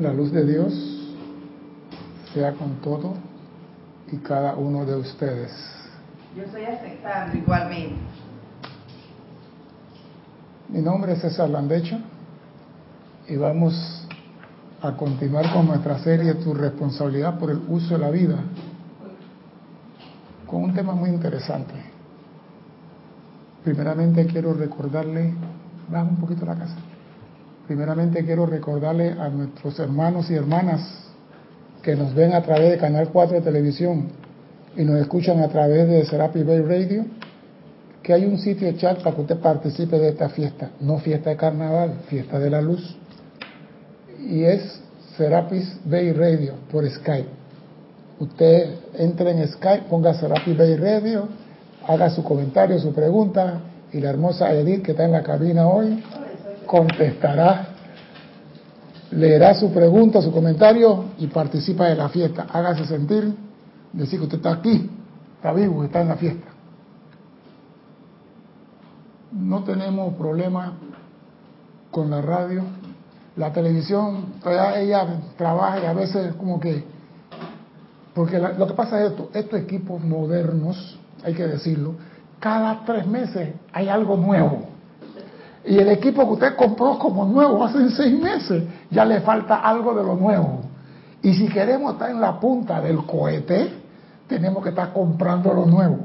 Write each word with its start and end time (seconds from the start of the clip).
La 0.00 0.14
luz 0.14 0.32
de 0.32 0.46
Dios 0.46 0.72
sea 2.32 2.52
con 2.52 2.76
todo 2.76 3.16
y 4.10 4.16
cada 4.16 4.54
uno 4.54 4.86
de 4.86 4.96
ustedes. 4.96 5.52
Yo 6.34 6.44
estoy 6.44 6.64
aceptando 6.64 7.36
igualmente. 7.36 7.96
Mi 10.70 10.80
nombre 10.80 11.12
es 11.12 11.20
César 11.20 11.50
Landecho 11.50 11.98
y 13.28 13.36
vamos 13.36 14.08
a 14.80 14.96
continuar 14.96 15.52
con 15.52 15.66
nuestra 15.66 15.98
serie 15.98 16.32
Tu 16.32 16.54
responsabilidad 16.54 17.38
por 17.38 17.50
el 17.50 17.60
uso 17.68 17.92
de 17.92 17.98
la 17.98 18.10
vida 18.10 18.36
con 20.46 20.64
un 20.64 20.72
tema 20.72 20.94
muy 20.94 21.10
interesante. 21.10 21.74
Primeramente 23.62 24.24
quiero 24.24 24.54
recordarle, 24.54 25.34
baja 25.90 26.04
un 26.04 26.16
poquito 26.16 26.46
la 26.46 26.56
casa. 26.56 26.89
Primeramente 27.70 28.24
quiero 28.24 28.46
recordarle 28.46 29.12
a 29.12 29.28
nuestros 29.28 29.78
hermanos 29.78 30.28
y 30.28 30.34
hermanas 30.34 30.80
que 31.84 31.94
nos 31.94 32.12
ven 32.16 32.32
a 32.32 32.42
través 32.42 32.72
de 32.72 32.78
Canal 32.78 33.10
4 33.10 33.36
de 33.36 33.42
televisión 33.42 34.08
y 34.76 34.82
nos 34.82 35.00
escuchan 35.00 35.38
a 35.38 35.46
través 35.46 35.86
de 35.86 36.04
Serapi 36.04 36.42
Bay 36.42 36.62
Radio, 36.62 37.04
que 38.02 38.12
hay 38.12 38.24
un 38.24 38.38
sitio 38.38 38.72
chat 38.72 39.00
para 39.04 39.14
que 39.14 39.22
usted 39.22 39.36
participe 39.36 40.00
de 40.00 40.08
esta 40.08 40.30
fiesta, 40.30 40.72
no 40.80 40.98
fiesta 40.98 41.30
de 41.30 41.36
carnaval, 41.36 42.00
fiesta 42.08 42.40
de 42.40 42.50
la 42.50 42.60
luz. 42.60 42.96
Y 44.18 44.42
es 44.42 44.80
Serapis 45.16 45.78
Bay 45.84 46.10
Radio 46.10 46.54
por 46.72 46.84
Skype. 46.90 47.28
Usted 48.18 48.78
entre 48.94 49.30
en 49.30 49.46
Skype, 49.46 49.84
ponga 49.88 50.12
Serapis 50.14 50.58
Bay 50.58 50.74
Radio, 50.74 51.28
haga 51.86 52.10
su 52.10 52.24
comentario, 52.24 52.80
su 52.80 52.92
pregunta, 52.92 53.60
y 53.92 54.00
la 54.00 54.10
hermosa 54.10 54.52
Edith 54.52 54.82
que 54.82 54.90
está 54.90 55.04
en 55.04 55.12
la 55.12 55.22
cabina 55.22 55.68
hoy 55.68 56.02
contestará, 56.70 57.66
leerá 59.10 59.54
su 59.54 59.72
pregunta, 59.72 60.22
su 60.22 60.30
comentario 60.30 61.06
y 61.18 61.26
participa 61.26 61.86
de 61.86 61.96
la 61.96 62.08
fiesta. 62.08 62.46
Hágase 62.48 62.84
sentir, 62.84 63.34
decir 63.92 64.20
que 64.20 64.26
usted 64.26 64.36
está 64.36 64.52
aquí, 64.52 64.88
está 65.34 65.52
vivo, 65.52 65.82
está 65.82 66.00
en 66.02 66.08
la 66.08 66.14
fiesta. 66.14 66.46
No 69.32 69.64
tenemos 69.64 70.14
problema 70.14 70.74
con 71.90 72.08
la 72.08 72.22
radio. 72.22 72.62
La 73.34 73.52
televisión, 73.52 74.34
ella 74.76 75.22
trabaja 75.36 75.80
y 75.80 75.86
a 75.86 75.92
veces 75.92 76.34
como 76.36 76.60
que... 76.60 76.84
Porque 78.14 78.38
lo 78.38 78.66
que 78.68 78.74
pasa 78.74 79.00
es 79.02 79.10
esto, 79.10 79.30
estos 79.34 79.58
equipos 79.58 80.00
modernos, 80.04 81.00
hay 81.24 81.34
que 81.34 81.48
decirlo, 81.48 81.94
cada 82.38 82.84
tres 82.84 83.08
meses 83.08 83.54
hay 83.72 83.88
algo 83.88 84.16
nuevo. 84.16 84.69
Y 85.64 85.78
el 85.78 85.88
equipo 85.90 86.26
que 86.26 86.32
usted 86.32 86.56
compró 86.56 86.98
como 86.98 87.26
nuevo 87.26 87.62
hace 87.64 87.90
seis 87.90 88.18
meses, 88.18 88.64
ya 88.90 89.04
le 89.04 89.20
falta 89.20 89.56
algo 89.56 89.94
de 89.94 90.02
lo 90.02 90.16
nuevo. 90.16 90.62
Y 91.22 91.34
si 91.34 91.48
queremos 91.48 91.92
estar 91.92 92.10
en 92.10 92.20
la 92.20 92.40
punta 92.40 92.80
del 92.80 93.04
cohete, 93.04 93.70
tenemos 94.26 94.62
que 94.62 94.70
estar 94.70 94.92
comprando 94.92 95.52
lo 95.52 95.66
nuevo. 95.66 95.98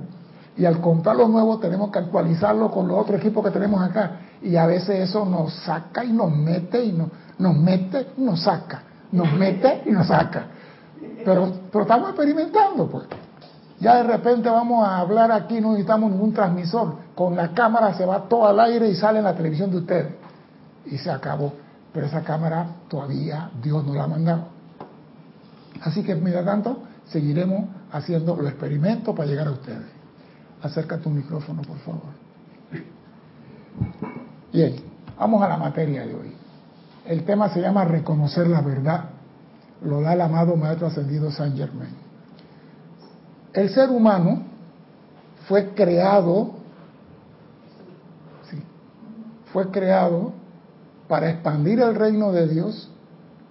Y 0.57 0.65
al 0.65 0.79
comprar 0.79 1.15
lo 1.15 1.27
nuevo 1.27 1.57
tenemos 1.57 1.91
que 1.91 1.99
actualizarlo 1.99 2.71
con 2.71 2.87
los 2.87 2.97
otros 2.97 3.19
equipos 3.19 3.43
que 3.45 3.51
tenemos 3.51 3.81
acá. 3.81 4.19
Y 4.41 4.55
a 4.55 4.65
veces 4.65 5.09
eso 5.09 5.25
nos 5.25 5.53
saca 5.53 6.03
y 6.03 6.11
nos 6.11 6.35
mete 6.35 6.83
y 6.83 6.91
nos, 6.91 7.09
nos 7.37 7.55
mete 7.55 8.07
y 8.17 8.21
nos 8.21 8.41
saca. 8.41 8.83
Nos 9.11 9.31
mete 9.33 9.83
y 9.85 9.91
nos 9.91 10.07
saca. 10.07 10.47
Pero, 11.23 11.51
pero 11.71 11.83
estamos 11.83 12.09
experimentando, 12.09 12.87
pues. 12.87 13.05
Ya 13.79 13.97
de 13.97 14.03
repente 14.03 14.49
vamos 14.49 14.87
a 14.87 14.99
hablar 14.99 15.31
aquí, 15.31 15.59
no 15.59 15.71
necesitamos 15.71 16.11
ningún 16.11 16.33
transmisor. 16.33 16.95
Con 17.13 17.35
la 17.35 17.53
cámara 17.53 17.93
se 17.93 18.05
va 18.05 18.27
todo 18.27 18.47
al 18.47 18.59
aire 18.59 18.87
y 18.89 18.95
sale 18.95 19.19
en 19.19 19.25
la 19.25 19.35
televisión 19.35 19.69
de 19.71 19.77
ustedes. 19.77 20.13
Y 20.85 20.97
se 20.97 21.11
acabó. 21.11 21.53
Pero 21.91 22.07
esa 22.07 22.21
cámara 22.23 22.67
todavía 22.87 23.49
Dios 23.61 23.85
no 23.85 23.93
la 23.93 24.03
ha 24.03 24.07
mandado. 24.07 24.47
Así 25.81 26.03
que, 26.03 26.15
mientras 26.15 26.45
tanto, 26.45 26.83
seguiremos 27.05 27.65
haciendo 27.91 28.35
los 28.35 28.47
experimentos 28.47 29.15
para 29.15 29.27
llegar 29.27 29.47
a 29.47 29.51
ustedes. 29.51 29.85
Acerca 30.61 30.97
tu 30.97 31.09
micrófono, 31.09 31.61
por 31.61 31.77
favor. 31.79 32.01
Bien, 34.51 34.75
vamos 35.17 35.43
a 35.43 35.49
la 35.49 35.57
materia 35.57 36.05
de 36.05 36.15
hoy. 36.15 36.33
El 37.05 37.23
tema 37.23 37.49
se 37.49 37.61
llama 37.61 37.83
reconocer 37.85 38.47
la 38.47 38.61
verdad. 38.61 39.05
Lo 39.83 40.01
da 40.01 40.13
el 40.13 40.21
amado 40.21 40.55
Maestro 40.55 40.87
Ascendido 40.87 41.29
San 41.29 41.55
Germain. 41.55 42.04
El 43.55 43.69
ser 43.69 43.89
humano 43.89 44.41
fue 45.47 45.69
creado, 45.69 46.55
fue 49.53 49.71
creado 49.71 50.33
para 51.07 51.29
expandir 51.29 51.79
el 51.79 51.95
reino 51.95 52.33
de 52.33 52.49
Dios 52.49 52.91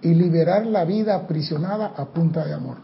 y 0.03 0.13
liberar 0.13 0.67
la 0.67 0.85
vida 0.85 1.15
aprisionada 1.15 1.95
a 1.97 2.05
punta 2.05 2.45
de 2.45 2.53
amor. 2.53 2.77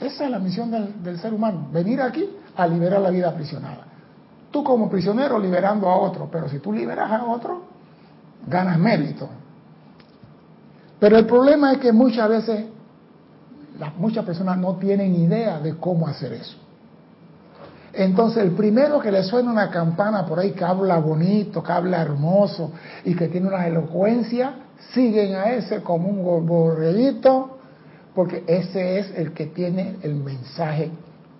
Esa 0.00 0.24
es 0.24 0.30
la 0.30 0.40
misión 0.40 0.72
del, 0.72 1.20
ser 1.20 1.32
humano, 1.32 1.68
venir 1.72 2.00
aquí 2.02 2.28
a 2.56 2.66
liberar 2.66 3.00
la 3.00 3.10
vida 3.10 3.28
aprisionada. 3.28 3.86
Tú 4.50 4.64
como 4.64 4.90
prisionero 4.90 5.38
liberando 5.38 5.88
a 5.88 5.96
otro, 5.96 6.28
pero 6.32 6.48
si 6.48 6.58
tú 6.58 6.72
liberas 6.72 7.08
a 7.12 7.24
otro, 7.26 7.62
ganas 8.48 8.76
mérito. 8.76 9.28
Pero 10.98 11.16
el 11.16 11.26
problema 11.26 11.72
es 11.72 11.78
que 11.78 11.92
muchas 11.92 12.28
veces 12.28 12.64
muchas 13.96 14.24
personas 14.24 14.58
no 14.58 14.76
tienen 14.76 15.14
idea 15.14 15.60
de 15.60 15.76
cómo 15.76 16.06
hacer 16.06 16.32
eso. 16.34 16.56
Entonces, 17.92 18.44
el 18.44 18.52
primero 18.52 19.00
que 19.00 19.10
le 19.10 19.24
suena 19.24 19.50
una 19.50 19.70
campana 19.70 20.24
por 20.24 20.38
ahí 20.38 20.52
que 20.52 20.64
habla 20.64 20.98
bonito, 20.98 21.62
que 21.62 21.72
habla 21.72 22.02
hermoso 22.02 22.72
y 23.04 23.14
que 23.14 23.28
tiene 23.28 23.48
una 23.48 23.66
elocuencia, 23.66 24.54
siguen 24.92 25.34
a 25.34 25.52
ese 25.52 25.82
como 25.82 26.08
un 26.08 26.46
borreguito, 26.46 27.58
porque 28.14 28.44
ese 28.46 28.98
es 28.98 29.10
el 29.16 29.32
que 29.32 29.46
tiene 29.46 29.96
el 30.02 30.14
mensaje, 30.14 30.90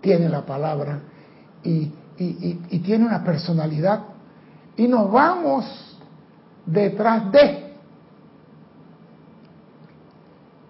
tiene 0.00 0.28
la 0.28 0.44
palabra 0.44 1.00
y, 1.62 1.92
y 2.18 2.78
tiene 2.80 3.06
una 3.06 3.22
personalidad. 3.22 4.00
Y 4.76 4.88
nos 4.88 5.10
vamos 5.10 5.64
detrás 6.66 7.30
de. 7.32 7.69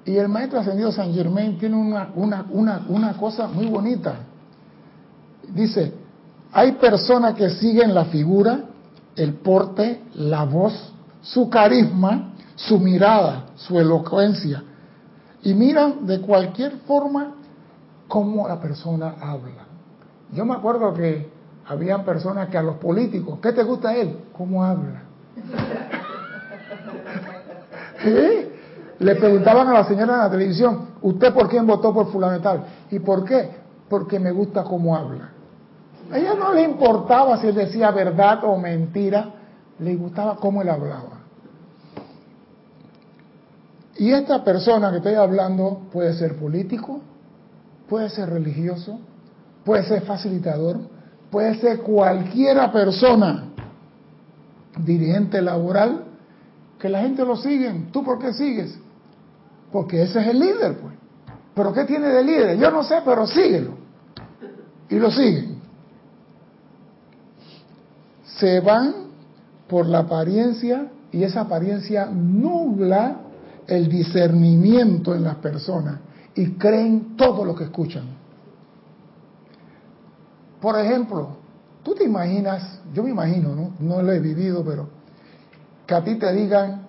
Y 0.04 0.16
el 0.16 0.28
maestro 0.28 0.60
ascendido 0.60 0.90
San 0.92 1.12
Germain 1.12 1.58
tiene 1.58 1.76
una, 1.76 2.10
una, 2.14 2.46
una, 2.50 2.84
una 2.88 3.16
cosa 3.16 3.46
muy 3.46 3.66
bonita. 3.66 4.16
Dice, 5.48 5.92
hay 6.52 6.72
personas 6.72 7.34
que 7.34 7.50
siguen 7.50 7.94
la 7.94 8.06
figura, 8.06 8.60
el 9.16 9.34
porte, 9.34 10.02
la 10.14 10.44
voz, 10.44 10.92
su 11.22 11.50
carisma, 11.50 12.32
su 12.56 12.78
mirada, 12.78 13.46
su 13.56 13.78
elocuencia. 13.78 14.62
Y 15.42 15.54
miran 15.54 16.06
de 16.06 16.20
cualquier 16.20 16.78
forma 16.86 17.34
cómo 18.08 18.48
la 18.48 18.60
persona 18.60 19.14
habla. 19.20 19.66
Yo 20.32 20.44
me 20.44 20.54
acuerdo 20.54 20.92
que 20.94 21.30
habían 21.66 22.04
personas 22.04 22.48
que 22.48 22.58
a 22.58 22.62
los 22.62 22.76
políticos, 22.76 23.38
¿qué 23.42 23.52
te 23.52 23.62
gusta 23.62 23.94
él? 23.94 24.16
¿Cómo 24.32 24.64
habla? 24.64 25.02
¿Sí? 28.02 28.49
Le 29.00 29.16
preguntaban 29.16 29.66
a 29.68 29.72
la 29.72 29.84
señora 29.84 30.12
en 30.12 30.20
la 30.20 30.30
televisión, 30.30 30.88
¿usted 31.00 31.32
por 31.32 31.48
quién 31.48 31.66
votó 31.66 31.92
por 31.92 32.12
fulano 32.12 32.36
y 32.36 32.40
tal? 32.40 32.64
¿Y 32.90 32.98
por 32.98 33.24
qué? 33.24 33.50
Porque 33.88 34.20
me 34.20 34.30
gusta 34.30 34.62
cómo 34.62 34.94
habla. 34.94 35.30
A 36.12 36.18
ella 36.18 36.34
no 36.34 36.52
le 36.52 36.62
importaba 36.62 37.38
si 37.38 37.46
él 37.46 37.54
decía 37.54 37.90
verdad 37.92 38.44
o 38.44 38.58
mentira, 38.58 39.30
le 39.78 39.96
gustaba 39.96 40.36
cómo 40.36 40.60
él 40.60 40.68
hablaba. 40.68 41.20
Y 43.96 44.12
esta 44.12 44.44
persona 44.44 44.90
que 44.90 44.98
estoy 44.98 45.14
hablando 45.14 45.80
puede 45.90 46.12
ser 46.14 46.36
político, 46.36 47.00
puede 47.88 48.10
ser 48.10 48.28
religioso, 48.28 49.00
puede 49.64 49.82
ser 49.84 50.02
facilitador, 50.02 50.76
puede 51.30 51.54
ser 51.54 51.80
cualquiera 51.80 52.70
persona, 52.70 53.44
dirigente 54.78 55.40
laboral, 55.40 56.04
que 56.78 56.88
la 56.90 57.00
gente 57.00 57.24
lo 57.24 57.36
sigue. 57.36 57.88
¿Tú 57.92 58.04
por 58.04 58.18
qué 58.18 58.32
sigues? 58.34 58.78
Porque 59.72 60.02
ese 60.02 60.20
es 60.20 60.26
el 60.26 60.38
líder, 60.38 60.78
pues. 60.78 60.94
¿Pero 61.54 61.72
qué 61.72 61.84
tiene 61.84 62.08
de 62.08 62.24
líder? 62.24 62.58
Yo 62.58 62.70
no 62.70 62.82
sé, 62.82 62.96
pero 63.04 63.26
síguelo. 63.26 63.74
Y 64.88 64.96
lo 64.96 65.10
siguen. 65.10 65.60
Se 68.38 68.60
van 68.60 68.94
por 69.68 69.86
la 69.86 70.00
apariencia 70.00 70.90
y 71.12 71.22
esa 71.22 71.42
apariencia 71.42 72.06
nubla 72.06 73.16
el 73.66 73.88
discernimiento 73.88 75.14
en 75.14 75.24
las 75.24 75.36
personas 75.36 75.98
y 76.34 76.52
creen 76.52 77.16
todo 77.16 77.44
lo 77.44 77.54
que 77.54 77.64
escuchan. 77.64 78.04
Por 80.60 80.78
ejemplo, 80.78 81.36
tú 81.82 81.94
te 81.94 82.04
imaginas, 82.04 82.80
yo 82.92 83.02
me 83.02 83.10
imagino, 83.10 83.54
¿no? 83.54 83.72
No 83.78 84.02
lo 84.02 84.12
he 84.12 84.20
vivido, 84.20 84.64
pero 84.64 84.88
que 85.86 85.94
a 85.94 86.04
ti 86.04 86.16
te 86.16 86.32
digan, 86.32 86.79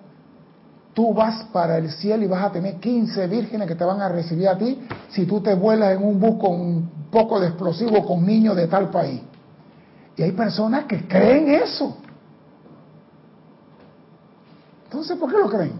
tú 0.94 1.14
vas 1.14 1.44
para 1.52 1.78
el 1.78 1.90
cielo 1.90 2.24
y 2.24 2.26
vas 2.26 2.44
a 2.44 2.52
tener 2.52 2.76
15 2.78 3.26
vírgenes 3.26 3.68
que 3.68 3.74
te 3.74 3.84
van 3.84 4.00
a 4.00 4.08
recibir 4.08 4.48
a 4.48 4.58
ti 4.58 4.80
si 5.10 5.26
tú 5.26 5.40
te 5.40 5.54
vuelas 5.54 5.96
en 5.96 6.04
un 6.04 6.20
bus 6.20 6.38
con 6.38 6.60
un 6.60 6.90
poco 7.10 7.40
de 7.40 7.48
explosivo 7.48 8.04
con 8.04 8.24
niños 8.26 8.56
de 8.56 8.66
tal 8.66 8.90
país. 8.90 9.20
Y 10.16 10.22
hay 10.22 10.32
personas 10.32 10.84
que 10.84 11.06
creen 11.06 11.48
eso. 11.50 11.96
Entonces, 14.84 15.16
¿por 15.16 15.30
qué 15.30 15.38
lo 15.38 15.48
creen? 15.48 15.72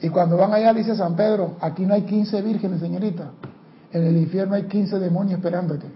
Y 0.00 0.08
cuando 0.08 0.36
van 0.36 0.54
allá, 0.54 0.72
dice 0.72 0.94
San 0.94 1.14
Pedro, 1.14 1.56
aquí 1.60 1.84
no 1.84 1.92
hay 1.92 2.02
15 2.02 2.40
vírgenes, 2.40 2.80
señorita. 2.80 3.30
En 3.92 4.06
el 4.06 4.16
infierno 4.16 4.54
hay 4.54 4.64
15 4.64 4.98
demonios 4.98 5.38
esperándote. 5.38 5.86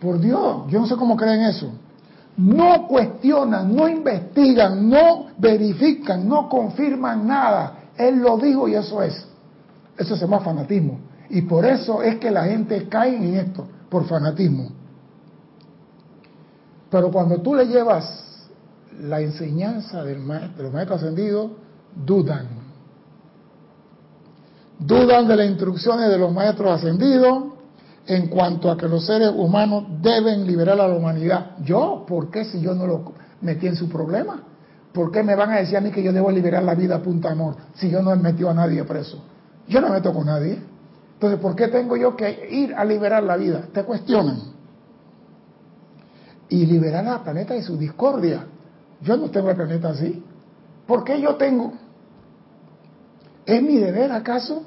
Por 0.00 0.20
Dios, 0.20 0.64
yo 0.68 0.80
no 0.80 0.86
sé 0.86 0.96
cómo 0.96 1.16
creen 1.16 1.42
eso. 1.42 1.72
No 2.36 2.86
cuestionan, 2.86 3.74
no 3.74 3.88
investigan, 3.88 4.88
no 4.90 5.28
verifican, 5.38 6.28
no 6.28 6.48
confirman 6.48 7.26
nada. 7.26 7.90
Él 7.96 8.18
lo 8.18 8.36
dijo 8.36 8.68
y 8.68 8.74
eso 8.74 9.02
es. 9.02 9.26
Eso 9.96 10.14
se 10.16 10.26
llama 10.26 10.40
fanatismo. 10.40 11.00
Y 11.30 11.42
por 11.42 11.64
eso 11.64 12.02
es 12.02 12.18
que 12.18 12.30
la 12.30 12.44
gente 12.44 12.88
cae 12.88 13.16
en 13.16 13.36
esto, 13.36 13.66
por 13.88 14.06
fanatismo. 14.06 14.68
Pero 16.90 17.10
cuando 17.10 17.40
tú 17.40 17.54
le 17.54 17.66
llevas 17.66 18.48
la 19.00 19.20
enseñanza 19.20 20.04
del 20.04 20.20
maestro, 20.20 20.56
de 20.58 20.62
los 20.64 20.72
maestros 20.72 21.02
ascendidos, 21.02 21.50
dudan. 22.04 22.48
Dudan 24.78 25.26
de 25.26 25.36
las 25.36 25.46
instrucciones 25.48 26.10
de 26.10 26.18
los 26.18 26.32
maestros 26.32 26.70
ascendidos 26.70 27.55
en 28.06 28.28
cuanto 28.28 28.70
a 28.70 28.76
que 28.76 28.88
los 28.88 29.04
seres 29.04 29.30
humanos 29.34 29.84
deben 30.00 30.46
liberar 30.46 30.80
a 30.80 30.88
la 30.88 30.94
humanidad. 30.94 31.56
¿Yo? 31.62 32.04
¿Por 32.06 32.30
qué 32.30 32.44
si 32.44 32.60
yo 32.60 32.74
no 32.74 32.86
lo 32.86 33.12
metí 33.40 33.66
en 33.66 33.76
su 33.76 33.88
problema? 33.88 34.42
¿Por 34.92 35.10
qué 35.10 35.22
me 35.22 35.34
van 35.34 35.50
a 35.50 35.56
decir 35.56 35.76
a 35.76 35.80
mí 35.80 35.90
que 35.90 36.02
yo 36.02 36.12
debo 36.12 36.30
liberar 36.30 36.62
la 36.62 36.74
vida 36.74 36.96
a 36.96 37.02
punta 37.02 37.30
amor 37.30 37.56
si 37.74 37.90
yo 37.90 38.00
no 38.02 38.12
he 38.12 38.16
metido 38.16 38.48
a 38.48 38.54
nadie 38.54 38.82
preso? 38.84 39.22
Yo 39.68 39.80
no 39.80 39.90
meto 39.90 40.12
con 40.12 40.26
nadie. 40.26 40.58
Entonces, 41.14 41.40
¿por 41.40 41.56
qué 41.56 41.68
tengo 41.68 41.96
yo 41.96 42.16
que 42.16 42.48
ir 42.50 42.74
a 42.74 42.84
liberar 42.84 43.22
la 43.22 43.36
vida? 43.36 43.68
Te 43.72 43.82
cuestionan. 43.84 44.38
Y 46.48 46.64
liberar 46.66 47.06
al 47.06 47.22
planeta 47.22 47.54
de 47.54 47.62
su 47.62 47.76
discordia. 47.76 48.46
Yo 49.02 49.16
no 49.16 49.30
tengo 49.30 49.50
el 49.50 49.56
planeta 49.56 49.90
así. 49.90 50.22
¿Por 50.86 51.02
qué 51.02 51.20
yo 51.20 51.34
tengo? 51.34 51.72
¿Es 53.44 53.62
mi 53.62 53.78
deber 53.78 54.12
acaso? 54.12 54.62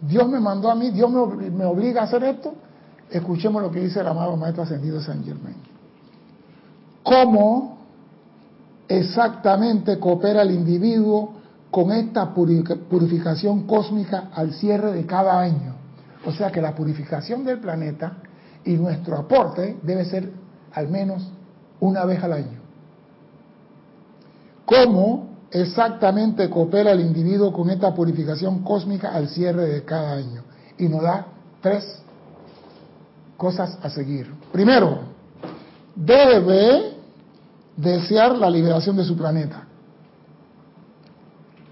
Dios 0.00 0.28
me 0.28 0.40
mandó 0.40 0.70
a 0.70 0.74
mí, 0.74 0.90
Dios 0.90 1.10
me, 1.10 1.50
me 1.50 1.64
obliga 1.64 2.00
a 2.00 2.04
hacer 2.04 2.24
esto. 2.24 2.54
Escuchemos 3.12 3.62
lo 3.62 3.70
que 3.70 3.80
dice 3.80 4.00
el 4.00 4.06
amado 4.06 4.36
Maestro 4.36 4.62
Ascendido 4.62 5.00
San 5.02 5.22
Germain. 5.22 5.56
¿Cómo 7.02 7.78
exactamente 8.88 9.98
coopera 9.98 10.42
el 10.42 10.52
individuo 10.52 11.34
con 11.70 11.92
esta 11.92 12.32
purificación 12.32 13.66
cósmica 13.66 14.30
al 14.34 14.54
cierre 14.54 14.92
de 14.92 15.04
cada 15.04 15.38
año? 15.38 15.74
O 16.24 16.32
sea 16.32 16.50
que 16.50 16.62
la 16.62 16.74
purificación 16.74 17.44
del 17.44 17.58
planeta 17.58 18.14
y 18.64 18.74
nuestro 18.74 19.18
aporte 19.18 19.76
debe 19.82 20.06
ser 20.06 20.30
al 20.72 20.88
menos 20.88 21.30
una 21.80 22.06
vez 22.06 22.22
al 22.22 22.32
año. 22.32 22.60
¿Cómo 24.64 25.32
exactamente 25.50 26.48
coopera 26.48 26.92
el 26.92 27.00
individuo 27.00 27.52
con 27.52 27.68
esta 27.68 27.94
purificación 27.94 28.62
cósmica 28.62 29.12
al 29.12 29.28
cierre 29.28 29.66
de 29.66 29.84
cada 29.84 30.12
año? 30.12 30.44
Y 30.78 30.88
nos 30.88 31.02
da 31.02 31.26
tres 31.60 32.02
cosas 33.42 33.76
a 33.82 33.90
seguir. 33.90 34.32
Primero, 34.52 35.00
debe 35.96 36.92
desear 37.76 38.38
la 38.38 38.48
liberación 38.48 38.96
de 38.96 39.04
su 39.04 39.16
planeta. 39.16 39.64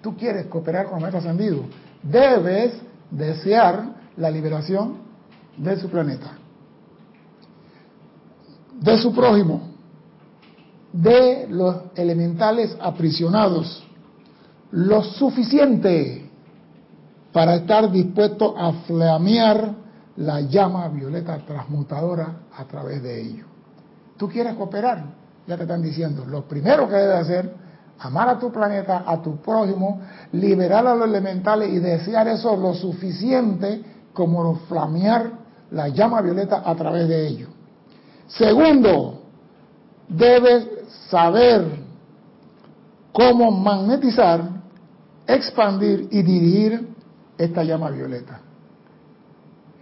Tú 0.03 0.17
quieres 0.17 0.47
cooperar 0.47 0.87
con 0.87 0.97
el 0.97 1.03
maestro 1.03 1.21
ascendido, 1.21 1.63
debes 2.03 2.73
desear 3.09 3.85
la 4.17 4.33
liberación 4.33 4.97
de 5.57 5.79
su 5.79 5.89
planeta, 5.89 6.33
de 8.81 8.99
su 8.99 9.15
prójimo, 9.15 9.69
de 10.93 11.47
los 11.49 11.77
elementales 11.95 12.77
aprisionados, 12.81 13.87
lo 14.73 15.05
suficiente 15.05 16.29
para 17.33 17.55
estar 17.55 17.93
dispuesto 17.93 18.59
a 18.59 18.73
flamear 18.89 19.81
la 20.17 20.41
llama 20.41 20.89
violeta 20.89 21.39
transmutadora 21.39 22.41
a 22.57 22.65
través 22.65 23.03
de 23.03 23.21
ello. 23.21 23.45
¿Tú 24.17 24.29
quieres 24.29 24.55
cooperar? 24.55 25.05
Ya 25.47 25.57
te 25.57 25.63
están 25.63 25.83
diciendo, 25.83 26.25
lo 26.27 26.47
primero 26.47 26.89
que 26.89 26.95
debes 26.95 27.21
hacer, 27.21 27.55
amar 27.99 28.29
a 28.29 28.39
tu 28.39 28.53
planeta, 28.53 29.05
a 29.07 29.21
tu 29.23 29.37
prójimo, 29.37 30.01
liberar 30.33 30.87
a 30.87 30.95
los 30.95 31.09
elementales 31.09 31.71
y 31.71 31.79
desear 31.79 32.29
eso 32.29 32.57
lo 32.57 32.75
suficiente 32.75 33.83
como 34.13 34.57
flamear 34.69 35.31
la 35.71 35.89
llama 35.89 36.21
violeta 36.21 36.63
a 36.65 36.75
través 36.75 37.09
de 37.09 37.27
ello. 37.27 37.49
Segundo, 38.29 39.23
debes 40.09 40.69
saber 41.09 41.65
cómo 43.13 43.51
magnetizar, 43.51 44.43
expandir 45.27 46.09
y 46.11 46.23
dirigir 46.23 46.89
esta 47.39 47.63
llama 47.65 47.91
violeta. 47.91 48.41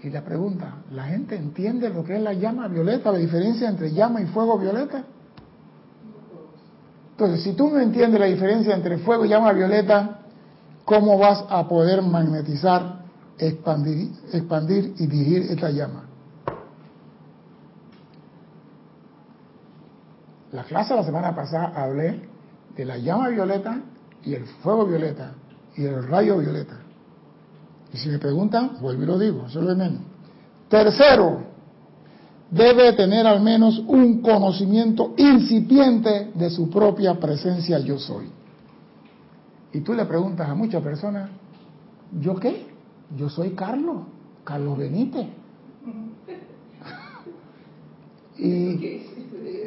Y 0.02 0.10
la 0.10 0.22
pregunta, 0.22 0.76
¿la 0.92 1.04
gente 1.04 1.34
entiende 1.34 1.88
lo 1.90 2.04
que 2.04 2.16
es 2.16 2.22
la 2.22 2.32
llama 2.32 2.68
violeta, 2.68 3.10
la 3.10 3.18
diferencia 3.18 3.68
entre 3.68 3.92
llama 3.92 4.20
y 4.20 4.26
fuego 4.26 4.58
violeta? 4.58 5.04
Entonces, 7.12 7.42
si 7.42 7.54
tú 7.54 7.68
no 7.68 7.80
entiendes 7.80 8.20
la 8.20 8.26
diferencia 8.26 8.74
entre 8.76 8.98
fuego 8.98 9.24
y 9.24 9.28
llama 9.28 9.52
violeta, 9.52 10.20
¿cómo 10.84 11.18
vas 11.18 11.44
a 11.48 11.66
poder 11.66 12.00
magnetizar, 12.02 13.00
expandir, 13.38 14.12
expandir 14.32 14.94
y 14.98 15.06
dirigir 15.08 15.50
esta 15.50 15.70
llama? 15.70 16.04
La 20.52 20.62
clase 20.62 20.94
de 20.94 21.00
la 21.00 21.06
semana 21.06 21.34
pasada 21.34 21.72
hablé 21.74 22.22
de 22.76 22.84
la 22.84 22.98
llama 22.98 23.28
violeta 23.30 23.80
y 24.24 24.34
el 24.34 24.46
fuego 24.62 24.86
violeta 24.86 25.32
y 25.76 25.84
el 25.84 26.06
rayo 26.06 26.38
violeta. 26.38 26.78
Y 27.98 28.00
si 28.00 28.08
me 28.10 28.18
preguntan, 28.20 28.76
vuelvo 28.80 29.02
y 29.02 29.06
lo 29.06 29.18
digo, 29.18 29.46
eso 29.48 29.58
es 29.58 29.64
lo 29.64 29.70
de 29.70 29.74
menos. 29.74 30.02
Tercero, 30.68 31.42
debe 32.48 32.92
tener 32.92 33.26
al 33.26 33.40
menos 33.40 33.82
un 33.88 34.22
conocimiento 34.22 35.14
incipiente 35.16 36.30
de 36.32 36.48
su 36.48 36.70
propia 36.70 37.18
presencia 37.18 37.80
yo 37.80 37.98
soy. 37.98 38.30
Y 39.72 39.80
tú 39.80 39.94
le 39.94 40.04
preguntas 40.04 40.48
a 40.48 40.54
muchas 40.54 40.80
personas, 40.80 41.28
¿yo 42.20 42.36
qué? 42.36 42.68
Yo 43.16 43.28
soy 43.28 43.50
Carlos, 43.50 44.02
Carlos 44.44 44.78
Benítez. 44.78 45.26
y, 48.38 49.02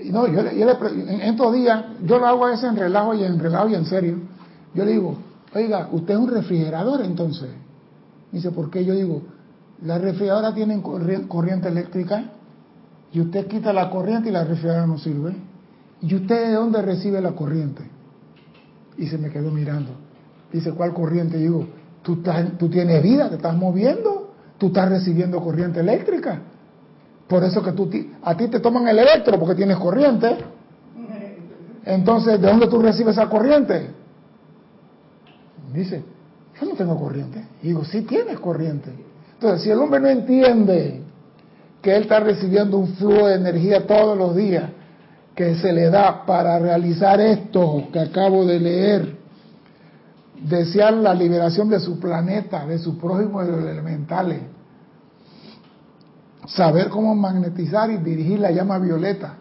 no, 0.06 0.26
yo, 0.28 0.42
yo 0.54 0.68
le, 0.68 1.14
en 1.14 1.22
estos 1.22 1.54
días, 1.54 1.84
yo 2.06 2.18
lo 2.18 2.28
hago 2.28 2.46
a 2.46 2.52
veces 2.52 2.70
en 2.70 2.78
relajo 2.78 3.14
y 3.14 3.26
en 3.26 3.38
relajo 3.38 3.68
y 3.68 3.76
en 3.76 3.86
serio. 3.86 4.20
Yo 4.74 4.86
le 4.86 4.92
digo, 4.92 5.18
oiga, 5.54 5.90
usted 5.92 6.14
es 6.14 6.20
un 6.22 6.30
refrigerador 6.30 7.02
entonces. 7.02 7.50
Dice, 8.32 8.52
¿por 8.52 8.70
qué? 8.70 8.86
Yo 8.86 8.94
digo, 8.94 9.22
la 9.84 9.98
refrigeradora 9.98 10.54
tiene 10.54 10.82
corriente 10.82 11.68
eléctrica 11.68 12.26
y 13.12 13.20
usted 13.20 13.48
quita 13.48 13.74
la 13.74 13.90
corriente 13.90 14.30
y 14.30 14.32
la 14.32 14.44
refrigeradora 14.44 14.88
no 14.88 14.98
sirve. 14.98 15.36
¿Y 16.02 16.16
usted 16.16 16.48
de 16.48 16.54
dónde 16.54 16.82
recibe 16.82 17.22
la 17.22 17.32
corriente? 17.32 17.84
Y 18.98 19.08
se 19.08 19.18
me 19.18 19.30
quedó 19.30 19.52
mirando. 19.52 19.92
Dice, 20.52 20.72
¿cuál 20.72 20.94
corriente? 20.94 21.38
Y 21.38 21.42
digo, 21.42 21.68
tú, 22.02 22.14
estás, 22.14 22.58
tú 22.58 22.70
tienes 22.70 23.02
vida, 23.04 23.30
te 23.30 23.36
estás 23.36 23.56
moviendo, 23.56 24.34
tú 24.58 24.68
estás 24.68 24.90
recibiendo 24.90 25.42
corriente 25.42 25.80
eléctrica. 25.80 26.42
Por 27.28 27.44
eso 27.44 27.62
que 27.64 27.72
tú, 27.72 27.90
a 28.24 28.36
ti 28.36 28.48
te 28.48 28.60
toman 28.60 28.88
el 28.88 29.00
electro 29.00 29.40
porque 29.40 29.56
tienes 29.56 29.78
corriente. 29.78 30.38
Entonces, 31.86 32.40
¿de 32.40 32.48
dónde 32.48 32.68
tú 32.68 32.82
recibes 32.82 33.16
esa 33.16 33.30
corriente? 33.30 33.90
Dice, 35.74 36.04
yo 36.62 36.68
no 36.68 36.76
tengo 36.76 37.00
corriente. 37.00 37.44
Digo, 37.62 37.84
sí 37.84 38.02
tienes 38.02 38.40
corriente. 38.40 38.92
Entonces, 39.34 39.64
si 39.64 39.72
el 39.72 39.80
hombre 39.80 40.00
no 40.00 40.08
entiende 40.08 41.02
que 41.82 41.96
él 41.96 42.04
está 42.04 42.20
recibiendo 42.20 42.78
un 42.78 42.88
flujo 42.90 43.28
de 43.28 43.36
energía 43.36 43.88
todos 43.88 44.16
los 44.18 44.36
días 44.36 44.70
que 45.36 45.56
se 45.56 45.74
le 45.74 45.90
da 45.90 46.26
para 46.26 46.60
realizar 46.60 47.20
esto 47.20 47.88
que 47.92 48.00
acabo 48.00 48.46
de 48.46 48.60
leer, 48.60 49.16
desear 50.44 50.94
la 50.94 51.14
liberación 51.14 51.70
de 51.70 51.80
su 51.80 52.00
planeta, 52.00 52.66
de 52.66 52.78
su 52.78 52.98
prójimo 52.98 53.44
de 53.44 53.52
los 53.52 53.62
elementales, 53.62 54.42
saber 56.46 56.90
cómo 56.90 57.16
magnetizar 57.16 57.90
y 57.90 57.98
dirigir 57.98 58.40
la 58.40 58.52
llama 58.52 58.78
violeta 58.78 59.36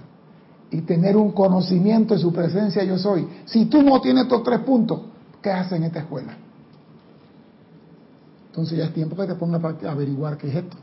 y 0.71 0.83
tener 0.83 1.17
un 1.17 1.33
conocimiento 1.33 2.15
de 2.15 2.21
su 2.21 2.33
presencia 2.33 2.83
yo 2.85 2.97
soy. 2.97 3.27
Si 3.45 3.67
tú 3.67 3.83
no 3.83 4.01
tienes 4.01 4.25
estos 4.25 4.43
tres 4.43 4.61
puntos, 4.61 5.03
¿qué 5.43 5.51
haces 5.51 5.73
en 5.73 5.85
esta 5.85 6.01
escuela? 6.01 6.37
Entonces 8.51 8.79
ya 8.79 8.87
es 8.87 8.93
tiempo 8.93 9.15
que 9.15 9.27
te 9.27 9.37
ponga 9.37 9.59
a 9.59 9.91
averiguar 9.93 10.37
qué 10.37 10.49
es 10.49 10.57
esto. 10.57 10.77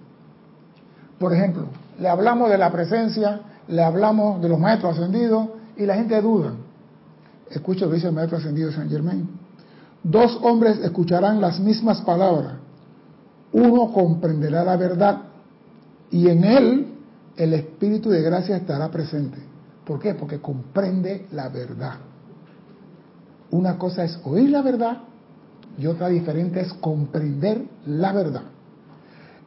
Por 1.19 1.33
ejemplo, 1.33 1.65
le 2.00 2.07
hablamos 2.07 2.50
de 2.50 2.57
la 2.57 2.71
presencia, 2.71 3.41
le 3.67 3.83
hablamos 3.83 4.41
de 4.41 4.47
los 4.47 4.57
maestros 4.57 4.97
ascendidos 4.97 5.50
y 5.75 5.86
la 5.86 5.95
gente 5.95 6.21
duda. 6.21 6.53
Escucha 7.50 7.81
lo 7.86 7.89
que 7.89 7.95
dice 7.95 8.07
el 8.07 8.13
maestro 8.13 8.38
ascendido 8.38 8.71
San 8.71 8.89
Germain. 8.89 9.27
Dos 10.01 10.39
hombres 10.43 10.79
escucharán 10.79 11.41
las 11.41 11.59
mismas 11.59 12.01
palabras. 12.01 12.53
Uno 13.51 13.91
comprenderá 13.91 14.63
la 14.63 14.77
verdad 14.77 15.24
y 16.09 16.29
en 16.29 16.45
él 16.45 16.88
el 17.36 17.53
espíritu 17.53 18.09
de 18.09 18.21
gracia 18.21 18.55
estará 18.55 18.89
presente. 18.89 19.39
¿Por 19.86 20.00
qué? 20.00 20.13
Porque 20.13 20.39
comprende 20.39 21.27
la 21.31 21.50
verdad. 21.50 21.95
Una 23.51 23.77
cosa 23.77 24.05
es 24.05 24.17
oír 24.24 24.51
la 24.51 24.62
verdad 24.62 25.00
y 25.77 25.86
otra 25.86 26.07
diferente 26.07 26.62
es 26.62 26.74
comprender 26.74 27.62
la 27.86 28.12
verdad. 28.12 28.43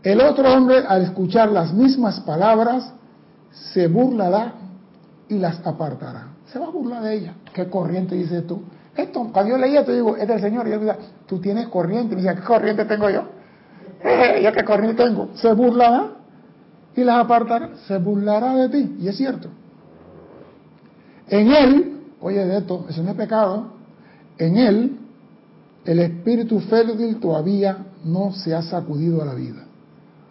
El 0.02 0.20
otro 0.20 0.50
hombre, 0.52 0.84
al 0.86 1.02
escuchar 1.02 1.50
las 1.50 1.74
mismas 1.74 2.20
palabras, 2.20 2.92
se 3.72 3.88
burlará 3.88 4.54
y 5.28 5.38
las 5.38 5.64
apartará. 5.66 6.28
Se 6.46 6.58
va 6.58 6.66
a 6.66 6.70
burlar 6.70 7.02
de 7.02 7.14
ella. 7.14 7.34
¿Qué 7.52 7.68
corriente 7.68 8.14
dices 8.14 8.46
tú? 8.46 8.62
Esto, 8.96 9.30
cuando 9.32 9.52
yo 9.52 9.58
leía, 9.58 9.84
te 9.84 9.92
digo, 9.92 10.16
es 10.16 10.26
del 10.26 10.40
Señor. 10.40 10.66
Y 10.66 10.70
yo 10.70 10.78
digo, 10.78 10.92
tú 11.26 11.40
tienes 11.40 11.68
corriente. 11.68 12.16
Me 12.16 12.22
dice, 12.22 12.34
¿qué 12.34 12.42
corriente 12.42 12.84
tengo 12.84 13.10
yo? 13.10 13.24
Eh, 14.02 14.40
¿Yo 14.42 14.50
qué 14.52 14.64
corriente 14.64 15.04
tengo? 15.04 15.28
Se 15.34 15.52
burlará 15.52 16.12
y 16.96 17.04
las 17.04 17.16
apartará. 17.22 17.72
Se 17.86 17.98
burlará 17.98 18.54
de 18.54 18.68
ti. 18.70 18.96
Y 18.98 19.08
es 19.08 19.16
cierto. 19.18 19.48
En 21.28 21.52
él, 21.52 22.00
oye 22.18 22.46
de 22.46 22.58
esto, 22.58 22.86
eso 22.88 23.02
no 23.02 23.10
es 23.10 23.16
pecado. 23.16 23.74
En 24.38 24.56
él, 24.56 24.99
el 25.84 25.98
espíritu 25.98 26.60
fértil 26.60 27.18
todavía 27.18 27.86
no 28.04 28.32
se 28.32 28.54
ha 28.54 28.62
sacudido 28.62 29.22
a 29.22 29.26
la 29.26 29.34
vida. 29.34 29.64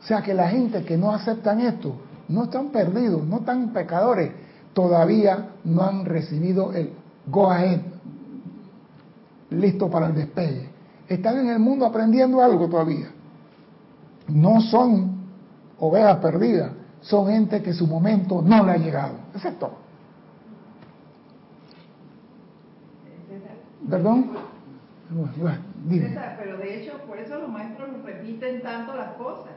O 0.02 0.06
sea 0.06 0.22
que 0.22 0.34
la 0.34 0.48
gente 0.50 0.84
que 0.84 0.98
no 0.98 1.12
aceptan 1.12 1.62
esto 1.62 1.96
no 2.28 2.46
están 2.46 2.70
perdidos, 2.70 3.26
no 3.26 3.38
están 3.38 3.74
pecadores, 3.74 4.32
todavía 4.74 5.50
no 5.64 5.84
han 5.84 6.06
recibido 6.06 6.72
el 6.74 6.92
go 7.26 7.50
ahead, 7.50 7.82
listo 9.50 9.90
para 9.90 10.08
el 10.08 10.16
despegue. 10.16 10.70
Están 11.08 11.40
en 11.40 11.50
el 11.50 11.60
mundo 11.60 11.86
aprendiendo 11.86 12.42
algo 12.42 12.70
todavía. 12.70 13.10
No 14.28 14.62
son 14.62 15.20
ovejas 15.80 16.18
perdidas, 16.18 16.72
son 17.02 17.28
gente 17.28 17.64
que 17.64 17.74
su 17.74 17.88
momento 17.88 18.44
no 18.44 18.64
le 18.64 18.72
ha 18.74 18.78
llegado. 18.78 19.16
Excepto. 19.34 19.72
¿Perdón? 23.90 24.32
Pero 26.38 26.58
de 26.58 26.82
hecho, 26.82 26.98
por 27.08 27.18
eso 27.18 27.40
los 27.40 27.50
maestros 27.50 27.90
repiten 28.04 28.62
tanto 28.62 28.96
las 28.96 29.14
cosas 29.14 29.54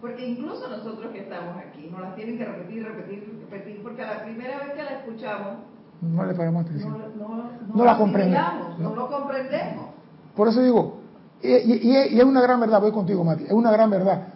porque 0.00 0.28
incluso 0.28 0.68
nosotros 0.68 1.10
que 1.12 1.20
estamos 1.20 1.56
aquí, 1.56 1.88
nos 1.90 2.00
las 2.00 2.14
tienen 2.14 2.38
que 2.38 2.44
repetir, 2.44 2.84
repetir, 2.84 3.46
repetir, 3.50 3.82
porque 3.82 4.02
a 4.02 4.14
la 4.14 4.24
primera 4.24 4.58
vez 4.58 4.72
que 4.74 4.82
la 4.84 4.90
escuchamos, 4.98 5.56
no 6.00 6.24
le 6.24 6.34
paramos 6.34 6.64
atención. 6.64 6.92
No, 7.18 7.28
no, 7.28 7.50
no, 7.74 7.84
la 7.84 7.98
comprendemos. 7.98 8.78
No 8.78 8.94
lo 8.94 9.08
comprendemos. 9.08 9.86
Por 10.36 10.46
eso 10.46 10.62
digo, 10.62 11.00
y, 11.42 11.48
y, 11.48 11.80
y, 11.90 12.18
es 12.18 12.24
una 12.24 12.40
gran 12.40 12.60
verdad, 12.60 12.80
voy 12.80 12.92
contigo, 12.92 13.24
Mati, 13.24 13.44
es 13.44 13.52
una 13.52 13.72
gran 13.72 13.90
verdad. 13.90 14.28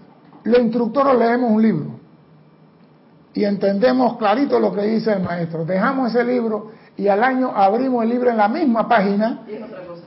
Los 0.42 0.58
instructores 0.58 1.16
leemos 1.16 1.52
un 1.52 1.62
libro 1.62 1.86
y 3.34 3.44
entendemos 3.44 4.16
clarito 4.16 4.58
lo 4.58 4.72
que 4.72 4.82
dice 4.82 5.12
el 5.12 5.22
maestro. 5.22 5.64
Dejamos 5.64 6.12
ese 6.12 6.24
libro 6.24 6.72
y 6.96 7.08
al 7.08 7.22
año 7.22 7.52
abrimos 7.54 8.04
el 8.04 8.10
libro 8.10 8.30
en 8.30 8.36
la 8.36 8.48
misma 8.48 8.88
página 8.88 9.42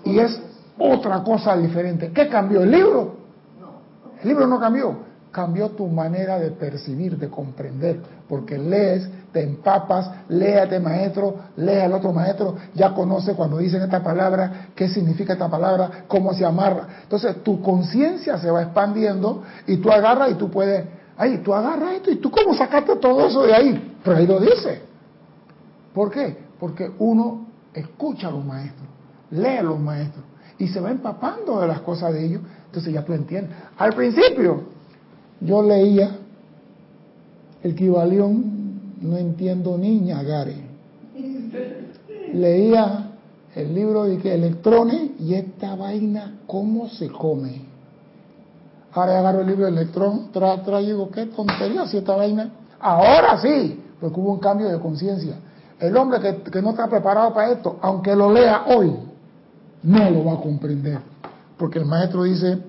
y 0.03 0.19
es 0.19 0.41
otra 0.77 1.23
cosa 1.23 1.55
diferente. 1.57 2.11
¿Qué 2.13 2.27
cambió? 2.29 2.61
¿El 2.61 2.71
libro? 2.71 3.15
No. 3.59 3.81
El 4.21 4.27
libro 4.27 4.47
no 4.47 4.59
cambió 4.59 5.05
cambió 5.35 5.71
tu 5.71 5.85
manera 5.87 6.39
de 6.39 6.51
percibir, 6.51 7.17
de 7.17 7.29
comprender, 7.29 7.99
porque 8.29 8.57
lees, 8.57 9.05
te 9.33 9.43
empapas, 9.43 10.09
léate 10.29 10.79
maestro, 10.79 11.35
lee 11.57 11.79
al 11.79 11.91
otro 11.91 12.13
maestro, 12.13 12.55
ya 12.73 12.93
conoce 12.93 13.33
cuando 13.33 13.57
dicen 13.57 13.81
esta 13.81 14.01
palabra, 14.01 14.69
qué 14.73 14.87
significa 14.87 15.33
esta 15.33 15.49
palabra, 15.49 16.05
cómo 16.07 16.33
se 16.33 16.45
amarra. 16.45 16.87
Entonces 17.03 17.43
tu 17.43 17.61
conciencia 17.61 18.37
se 18.37 18.49
va 18.49 18.61
expandiendo 18.61 19.43
y 19.67 19.75
tú 19.75 19.91
agarras 19.91 20.31
y 20.31 20.35
tú 20.35 20.49
puedes, 20.49 20.85
ahí, 21.17 21.39
tú 21.39 21.53
agarras 21.53 21.95
esto 21.95 22.11
y 22.11 22.15
tú 22.15 22.31
cómo 22.31 22.53
sacaste 22.53 22.95
todo 22.95 23.27
eso 23.27 23.43
de 23.43 23.53
ahí, 23.53 23.97
pero 24.05 24.15
ahí 24.15 24.25
lo 24.25 24.39
dice. 24.39 24.83
¿Por 25.93 26.11
qué? 26.11 26.44
Porque 26.59 26.91
uno 26.99 27.47
escucha 27.73 28.29
a 28.29 28.31
los 28.31 28.45
maestros, 28.45 28.87
lee 29.31 29.57
a 29.57 29.63
los 29.63 29.79
maestros 29.79 30.23
y 30.57 30.67
se 30.67 30.79
va 30.79 30.91
empapando 30.91 31.59
de 31.59 31.67
las 31.67 31.81
cosas 31.81 32.13
de 32.13 32.25
ellos, 32.25 32.41
entonces 32.67 32.93
ya 32.93 33.03
tú 33.03 33.13
entiendes. 33.13 33.55
Al 33.77 33.93
principio, 33.93 34.63
yo 35.41 35.61
leía 35.61 36.17
el 37.63 37.75
Kibalión, 37.75 38.99
no 39.01 39.17
entiendo 39.17 39.77
niña, 39.77 40.23
Gare. 40.23 40.55
Leía 42.33 43.11
el 43.55 43.73
libro 43.73 44.03
de 44.03 44.17
que 44.17 44.33
electrones 44.33 45.11
y 45.19 45.33
esta 45.33 45.75
vaina, 45.75 46.39
¿cómo 46.45 46.89
se 46.89 47.09
come? 47.09 47.61
Ahora 48.91 49.19
agarro 49.19 49.41
el 49.41 49.47
libro 49.47 49.65
de 49.65 49.71
electrón, 49.71 50.29
tra, 50.31 50.61
traigo, 50.63 51.09
qué 51.11 51.25
tontería 51.25 51.85
si 51.87 51.97
esta 51.97 52.15
vaina. 52.15 52.49
Ahora 52.79 53.37
sí, 53.41 53.81
porque 53.99 54.19
hubo 54.19 54.33
un 54.33 54.39
cambio 54.39 54.69
de 54.69 54.79
conciencia. 54.79 55.35
El 55.79 55.95
hombre 55.97 56.19
que, 56.19 56.51
que 56.51 56.61
no 56.61 56.71
está 56.71 56.87
preparado 56.87 57.33
para 57.33 57.51
esto, 57.51 57.77
aunque 57.81 58.15
lo 58.15 58.31
lea 58.31 58.65
hoy, 58.67 58.95
no 59.83 60.09
lo 60.09 60.25
va 60.25 60.33
a 60.33 60.41
comprender. 60.41 60.99
Porque 61.57 61.79
el 61.79 61.85
maestro 61.85 62.23
dice, 62.23 62.59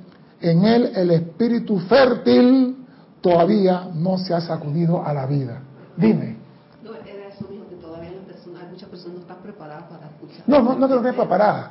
en 0.40 0.64
él 0.64 0.92
el 0.94 1.10
espíritu 1.10 1.78
fértil 1.80 2.86
todavía 3.20 3.88
no 3.94 4.18
se 4.18 4.34
ha 4.34 4.40
sacudido 4.40 5.04
a 5.04 5.12
la 5.12 5.26
vida. 5.26 5.60
Dime. 5.96 6.36
No, 6.82 6.94
era 6.94 7.28
eso 7.28 7.48
mismo, 7.48 7.68
que 7.68 7.76
todavía 7.76 8.10
hay 8.10 8.68
muchas 8.70 8.88
personas 8.88 9.16
no 9.16 9.20
están 9.22 9.38
preparadas 9.38 9.84
para 9.84 10.06
escuchar. 10.06 10.42
No, 10.46 10.62
no, 10.62 10.78
no 10.78 10.88
que 10.88 10.94
no 10.94 11.00
estén 11.00 11.14
preparadas. 11.14 11.70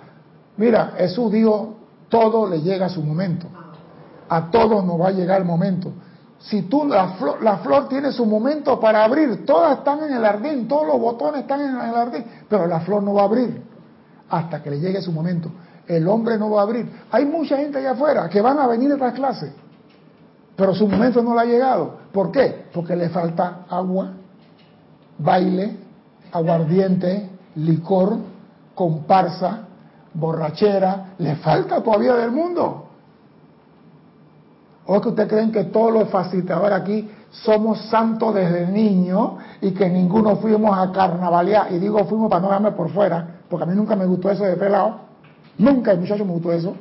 Mira, 0.58 0.94
Jesús 0.98 1.32
dijo, 1.32 1.76
todo 2.10 2.50
le 2.50 2.62
llega 2.62 2.88
a 2.88 2.90
su 2.90 3.02
momento. 3.02 3.48
A 4.28 4.50
todos 4.50 4.84
nos 4.84 5.00
va 5.00 5.10
a 5.10 5.12
llegar 5.12 5.40
el 5.40 5.46
momento. 5.46 5.92
Si 6.50 6.64
tú, 6.64 6.86
la 6.86 7.10
flor, 7.10 7.42
la 7.44 7.58
flor 7.58 7.90
tiene 7.90 8.12
su 8.12 8.26
momento 8.26 8.80
para 8.80 9.04
abrir, 9.04 9.46
todas 9.46 9.80
están 9.80 10.04
en 10.04 10.14
el 10.14 10.22
jardín, 10.22 10.68
todos 10.68 10.88
los 10.88 11.00
botones 11.00 11.42
están 11.42 11.62
en 11.62 11.76
el 11.76 11.94
jardín, 11.94 12.26
pero 12.48 12.68
la 12.68 12.80
flor 12.82 13.04
no 13.04 13.14
va 13.14 13.24
a 13.24 13.26
abrir 13.26 13.64
hasta 14.30 14.62
que 14.62 14.72
le 14.72 14.80
llegue 14.80 15.02
su 15.02 15.12
momento 15.12 15.52
el 15.88 16.08
hombre 16.08 16.38
no 16.38 16.50
va 16.50 16.62
a 16.62 16.64
abrir. 16.64 16.90
Hay 17.12 17.26
mucha 17.26 17.58
gente 17.58 17.78
allá 17.78 17.92
afuera 17.92 18.30
que 18.30 18.42
van 18.42 18.60
a 18.60 18.68
venir 18.68 18.92
a 18.92 18.96
estas 18.96 19.14
clases, 19.14 19.52
pero 20.56 20.74
su 20.74 20.88
momento 20.88 21.22
no 21.22 21.36
le 21.36 21.42
ha 21.42 21.46
llegado. 21.46 21.98
¿Por 22.12 22.32
qué? 22.32 22.66
Porque 22.74 22.96
le 22.96 23.10
falta 23.10 23.66
agua, 23.70 24.12
baile, 25.18 25.78
aguardiente, 26.32 27.30
licor, 27.56 28.18
comparsa, 28.74 29.68
borrachera, 30.14 31.14
le 31.18 31.36
falta 31.38 31.82
todavía 31.82 32.16
del 32.16 32.32
mundo. 32.32 32.85
¿O 34.88 34.96
es 34.96 35.02
que 35.02 35.10
ustedes 35.10 35.30
creen 35.30 35.52
que 35.52 35.64
todos 35.66 35.92
los 35.92 36.10
facilitadores 36.10 36.80
aquí 36.80 37.10
somos 37.32 37.82
santos 37.90 38.36
desde 38.36 38.68
niño 38.68 39.38
y 39.62 39.72
que 39.72 39.90
ninguno 39.90 40.36
fuimos 40.36 40.78
a 40.78 40.92
carnavalear? 40.92 41.72
Y 41.72 41.80
digo 41.80 42.06
fuimos 42.06 42.30
para 42.30 42.42
no 42.42 42.50
darme 42.50 42.72
por 42.72 42.90
fuera, 42.90 43.40
porque 43.50 43.64
a 43.64 43.66
mí 43.68 43.76
nunca 43.76 43.96
me 43.96 44.06
gustó 44.06 44.30
eso 44.30 44.44
de 44.44 44.56
pelado. 44.56 45.06
Nunca 45.58 45.92
el 45.92 46.00
muchacho 46.00 46.24
me 46.24 46.34
gustó 46.34 46.52
eso. 46.52 46.76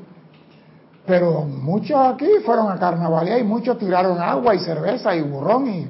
Pero 1.07 1.43
muchos 1.43 1.99
aquí 1.99 2.27
fueron 2.45 2.71
a 2.71 2.79
carnavalear 2.79 3.39
y 3.39 3.45
muchos 3.45 3.79
tiraron 3.79 4.21
agua 4.21 4.55
y 4.55 4.59
cerveza 4.61 5.15
y 5.15 5.23
burrón 5.23 5.69
y, 5.69 5.89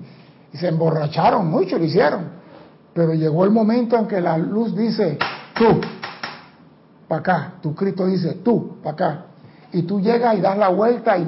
se 0.57 0.69
emborracharon, 0.69 1.51
muchos 1.51 1.81
lo 1.81 1.85
hicieron. 1.85 2.29
Pero 2.93 3.13
llegó 3.13 3.45
el 3.45 3.51
momento 3.51 3.97
en 3.97 4.07
que 4.07 4.21
la 4.21 4.39
luz 4.39 4.77
dice, 4.77 5.19
tú, 5.53 5.81
para 7.09 7.21
acá, 7.21 7.53
tu 7.61 7.75
Cristo 7.75 8.07
dice, 8.07 8.35
tú, 8.35 8.77
para 8.81 8.95
acá. 8.95 9.25
Y 9.73 9.83
tú 9.83 10.01
llegas 10.01 10.37
y 10.37 10.41
das 10.41 10.57
la 10.57 10.69
vuelta 10.69 11.19
y, 11.19 11.27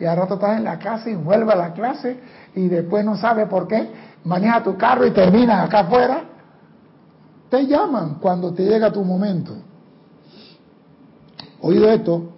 y 0.00 0.04
al 0.04 0.16
rato 0.16 0.34
estás 0.34 0.58
en 0.58 0.64
la 0.64 0.78
casa 0.78 1.10
y 1.10 1.14
vuelve 1.14 1.52
a 1.52 1.56
la 1.56 1.72
clase 1.72 2.18
y 2.54 2.68
después 2.68 3.04
no 3.04 3.16
sabes 3.16 3.48
por 3.48 3.66
qué, 3.66 3.90
maneja 4.24 4.62
tu 4.62 4.76
carro 4.76 5.06
y 5.06 5.10
terminas 5.10 5.66
acá 5.66 5.80
afuera. 5.80 6.24
Te 7.50 7.66
llaman 7.66 8.16
cuando 8.20 8.52
te 8.52 8.64
llega 8.64 8.92
tu 8.92 9.02
momento. 9.02 9.54
Oído 11.60 11.90
esto, 11.90 12.32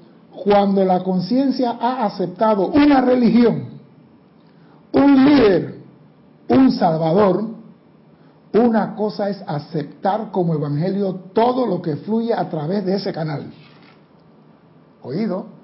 cuando 0.44 0.84
la 0.84 1.02
conciencia 1.02 1.76
ha 1.78 2.06
aceptado 2.06 2.68
una 2.68 3.00
religión, 3.00 3.80
un 4.92 5.24
líder, 5.24 5.80
un 6.48 6.72
salvador, 6.72 7.44
una 8.54 8.94
cosa 8.96 9.28
es 9.28 9.42
aceptar 9.46 10.30
como 10.30 10.54
evangelio 10.54 11.14
todo 11.34 11.66
lo 11.66 11.82
que 11.82 11.96
fluye 11.96 12.32
a 12.32 12.48
través 12.48 12.84
de 12.86 12.94
ese 12.94 13.12
canal. 13.12 13.52
Oído, 15.02 15.59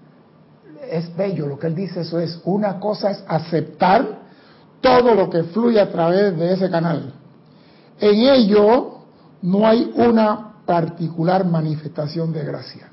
es 0.90 1.14
bello 1.16 1.46
lo 1.46 1.58
que 1.58 1.66
él 1.66 1.74
dice, 1.74 2.00
eso 2.00 2.18
es, 2.18 2.40
una 2.44 2.78
cosa 2.80 3.10
es 3.10 3.24
aceptar 3.26 4.26
todo 4.80 5.14
lo 5.14 5.30
que 5.30 5.44
fluye 5.44 5.80
a 5.80 5.90
través 5.90 6.36
de 6.36 6.52
ese 6.52 6.70
canal. 6.70 7.12
En 7.98 8.14
ello 8.14 9.00
no 9.42 9.66
hay 9.66 9.92
una 9.96 10.54
particular 10.64 11.44
manifestación 11.44 12.32
de 12.32 12.44
gracia. 12.44 12.88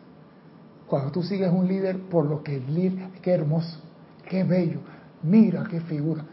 Cuando 0.88 1.12
tú 1.12 1.24
sigues 1.24 1.52
un 1.52 1.68
líder 1.68 2.00
por 2.10 2.26
lo 2.26 2.44
que 2.44 2.58
es 2.58 2.70
líder, 2.70 3.10
qué 3.22 3.32
hermoso, 3.32 3.80
qué 4.30 4.44
bello, 4.44 4.80
mira 5.24 5.64
qué 5.70 5.82
figura. 5.82 6.24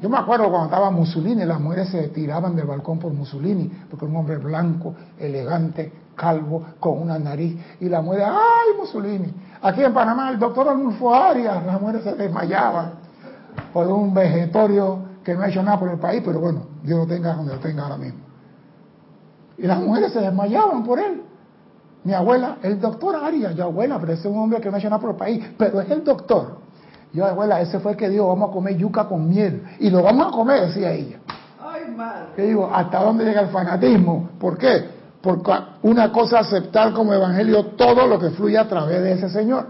Yo 0.00 0.08
me 0.08 0.18
acuerdo 0.18 0.48
cuando 0.50 0.66
estaba 0.66 0.90
Mussolini, 0.90 1.44
las 1.44 1.60
mujeres 1.60 1.88
se 1.88 2.08
tiraban 2.08 2.54
del 2.54 2.66
balcón 2.66 2.98
por 2.98 3.12
Mussolini, 3.12 3.70
porque 3.88 4.04
un 4.04 4.16
hombre 4.16 4.36
blanco, 4.36 4.94
elegante, 5.18 5.92
calvo, 6.14 6.64
con 6.78 7.00
una 7.00 7.18
nariz, 7.18 7.56
y 7.80 7.88
la 7.88 8.00
mujer, 8.00 8.24
¡ay, 8.26 8.78
Mussolini! 8.78 9.32
Aquí 9.60 9.82
en 9.82 9.92
Panamá, 9.92 10.30
el 10.30 10.38
doctor 10.38 10.68
Arnulfo 10.68 11.14
Arias, 11.14 11.64
las 11.64 11.80
mujeres 11.80 12.04
se 12.04 12.14
desmayaban 12.14 12.92
por 13.72 13.86
un 13.88 14.14
vegetorio 14.14 15.00
que 15.24 15.34
no 15.34 15.42
ha 15.42 15.48
hecho 15.48 15.62
nada 15.62 15.78
por 15.78 15.90
el 15.90 15.98
país, 15.98 16.22
pero 16.24 16.40
bueno, 16.40 16.62
Dios 16.82 17.00
lo 17.00 17.06
tenga 17.06 17.34
donde 17.34 17.54
lo 17.54 17.60
tenga 17.60 17.82
ahora 17.82 17.96
mismo. 17.96 18.20
Y 19.58 19.66
las 19.66 19.80
mujeres 19.80 20.12
se 20.12 20.20
desmayaban 20.20 20.84
por 20.84 21.00
él. 21.00 21.22
Mi 22.04 22.14
abuela, 22.14 22.58
el 22.62 22.80
doctor 22.80 23.16
Arias, 23.16 23.54
yo 23.56 23.64
abuela, 23.64 23.98
pero 23.98 24.12
ese 24.12 24.28
es 24.28 24.34
un 24.34 24.40
hombre 24.40 24.60
que 24.60 24.70
no 24.70 24.76
ha 24.76 24.78
hecho 24.78 24.88
nada 24.88 25.00
por 25.00 25.10
el 25.10 25.16
país, 25.16 25.44
pero 25.58 25.80
es 25.80 25.90
el 25.90 26.04
doctor. 26.04 26.58
Yo, 27.12 27.26
abuela, 27.26 27.60
ese 27.60 27.80
fue 27.80 27.92
el 27.92 27.98
que 27.98 28.08
dijo, 28.08 28.28
vamos 28.28 28.50
a 28.50 28.52
comer 28.52 28.76
yuca 28.76 29.08
con 29.08 29.28
miel. 29.28 29.64
Y 29.80 29.90
lo 29.90 30.02
vamos 30.02 30.28
a 30.28 30.30
comer, 30.30 30.68
decía 30.68 30.92
ella. 30.92 31.18
Ay, 31.60 31.90
madre. 31.90 32.28
¿Qué 32.36 32.42
digo? 32.42 32.70
¿Hasta 32.72 33.02
dónde 33.02 33.24
llega 33.24 33.40
el 33.40 33.48
fanatismo? 33.48 34.28
¿Por 34.38 34.56
qué? 34.56 34.97
Porque 35.20 35.52
una 35.82 36.12
cosa 36.12 36.40
aceptar 36.40 36.92
como 36.92 37.12
evangelio 37.12 37.66
todo 37.76 38.06
lo 38.06 38.18
que 38.18 38.30
fluye 38.30 38.56
a 38.56 38.68
través 38.68 39.02
de 39.02 39.12
ese 39.12 39.28
Señor. 39.28 39.66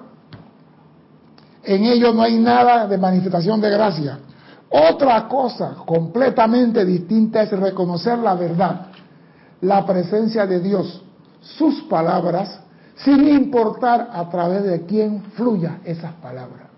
En 1.62 1.84
ello 1.84 2.12
no 2.12 2.22
hay 2.22 2.38
nada 2.38 2.86
de 2.86 2.98
manifestación 2.98 3.60
de 3.60 3.70
gracia. 3.70 4.18
Otra 4.70 5.26
cosa 5.28 5.76
completamente 5.86 6.84
distinta 6.84 7.42
es 7.42 7.50
reconocer 7.50 8.18
la 8.18 8.34
verdad, 8.34 8.88
la 9.62 9.84
presencia 9.86 10.46
de 10.46 10.60
Dios, 10.60 11.02
sus 11.40 11.82
palabras, 11.82 12.60
sin 12.96 13.28
importar 13.28 14.10
a 14.12 14.28
través 14.28 14.64
de 14.64 14.84
quién 14.84 15.22
fluya 15.32 15.80
esas 15.84 16.12
palabras. 16.14 16.68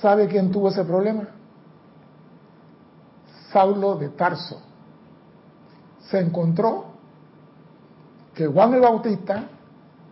¿Sabe 0.00 0.28
quién 0.28 0.52
tuvo 0.52 0.68
ese 0.68 0.84
problema? 0.84 1.24
Saulo 3.50 3.96
de 3.96 4.10
Tarso. 4.10 4.65
Se 6.10 6.20
encontró 6.20 6.86
que 8.34 8.46
Juan 8.46 8.74
el 8.74 8.80
Bautista 8.80 9.44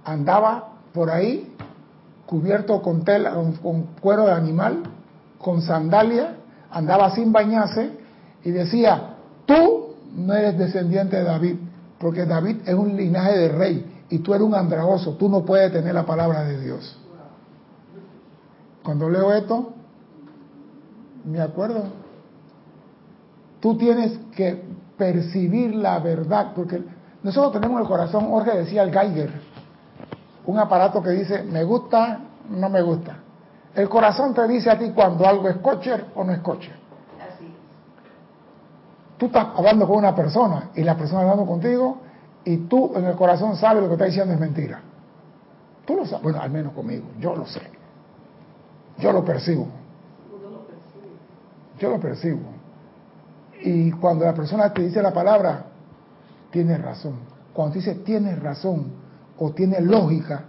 andaba 0.04 0.70
por 0.92 1.10
ahí 1.10 1.54
cubierto 2.26 2.80
con 2.82 3.04
tela, 3.04 3.34
con 3.62 3.82
cuero 4.00 4.26
de 4.26 4.32
animal, 4.32 4.82
con 5.38 5.60
sandalia, 5.60 6.36
andaba 6.70 7.14
sin 7.14 7.32
bañarse 7.32 7.90
y 8.42 8.50
decía, 8.50 9.16
tú 9.46 9.94
no 10.16 10.32
eres 10.32 10.58
descendiente 10.58 11.16
de 11.16 11.24
David, 11.24 11.56
porque 11.98 12.24
David 12.24 12.58
es 12.66 12.74
un 12.74 12.96
linaje 12.96 13.36
de 13.38 13.48
rey 13.48 14.04
y 14.08 14.18
tú 14.18 14.34
eres 14.34 14.46
un 14.46 14.54
andraoso, 14.54 15.14
tú 15.14 15.28
no 15.28 15.44
puedes 15.44 15.72
tener 15.72 15.94
la 15.94 16.06
palabra 16.06 16.44
de 16.44 16.60
Dios. 16.60 16.98
Cuando 18.82 19.08
leo 19.08 19.32
esto, 19.32 19.72
me 21.24 21.40
acuerdo, 21.40 21.84
tú 23.60 23.76
tienes 23.76 24.18
que 24.36 24.62
percibir 24.96 25.74
la 25.74 25.98
verdad, 25.98 26.52
porque 26.54 26.82
nosotros 27.22 27.52
tenemos 27.52 27.80
el 27.80 27.86
corazón, 27.86 28.28
Jorge 28.30 28.58
decía 28.58 28.82
el 28.82 28.92
Geiger, 28.92 29.30
un 30.46 30.58
aparato 30.58 31.02
que 31.02 31.10
dice 31.10 31.42
me 31.42 31.64
gusta, 31.64 32.20
no 32.50 32.68
me 32.68 32.82
gusta. 32.82 33.16
El 33.74 33.88
corazón 33.88 34.34
te 34.34 34.46
dice 34.46 34.70
a 34.70 34.78
ti 34.78 34.90
cuando 34.90 35.26
algo 35.26 35.48
es 35.48 35.56
coche 35.56 35.92
o 36.14 36.22
no 36.22 36.32
es 36.32 36.40
coche. 36.40 36.70
Así. 37.20 37.52
Tú 39.16 39.26
estás 39.26 39.48
hablando 39.56 39.86
con 39.86 39.96
una 39.96 40.14
persona 40.14 40.70
y 40.74 40.82
la 40.82 40.96
persona 40.96 41.22
hablando 41.22 41.46
contigo 41.46 41.98
y 42.44 42.58
tú 42.68 42.92
en 42.94 43.04
el 43.06 43.16
corazón 43.16 43.56
sabes 43.56 43.82
lo 43.82 43.88
que 43.88 43.94
está 43.94 44.04
diciendo 44.04 44.32
es 44.34 44.40
mentira. 44.40 44.80
Tú 45.84 45.96
lo 45.96 46.06
sabes, 46.06 46.22
bueno, 46.22 46.40
al 46.40 46.50
menos 46.50 46.72
conmigo, 46.72 47.06
yo 47.18 47.34
lo 47.34 47.46
sé. 47.46 47.62
Yo 48.98 49.12
lo 49.12 49.24
percibo. 49.24 49.66
Yo 51.78 51.90
lo 51.90 51.98
percibo. 51.98 52.53
Y 53.64 53.92
cuando 53.92 54.26
la 54.26 54.34
persona 54.34 54.70
te 54.74 54.82
dice 54.82 55.00
la 55.00 55.12
palabra, 55.12 55.64
tienes 56.50 56.82
razón. 56.82 57.14
Cuando 57.54 57.72
te 57.72 57.78
dice 57.78 57.94
tienes 57.94 58.38
razón 58.38 58.88
o 59.38 59.52
tiene 59.52 59.80
lógica, 59.80 60.44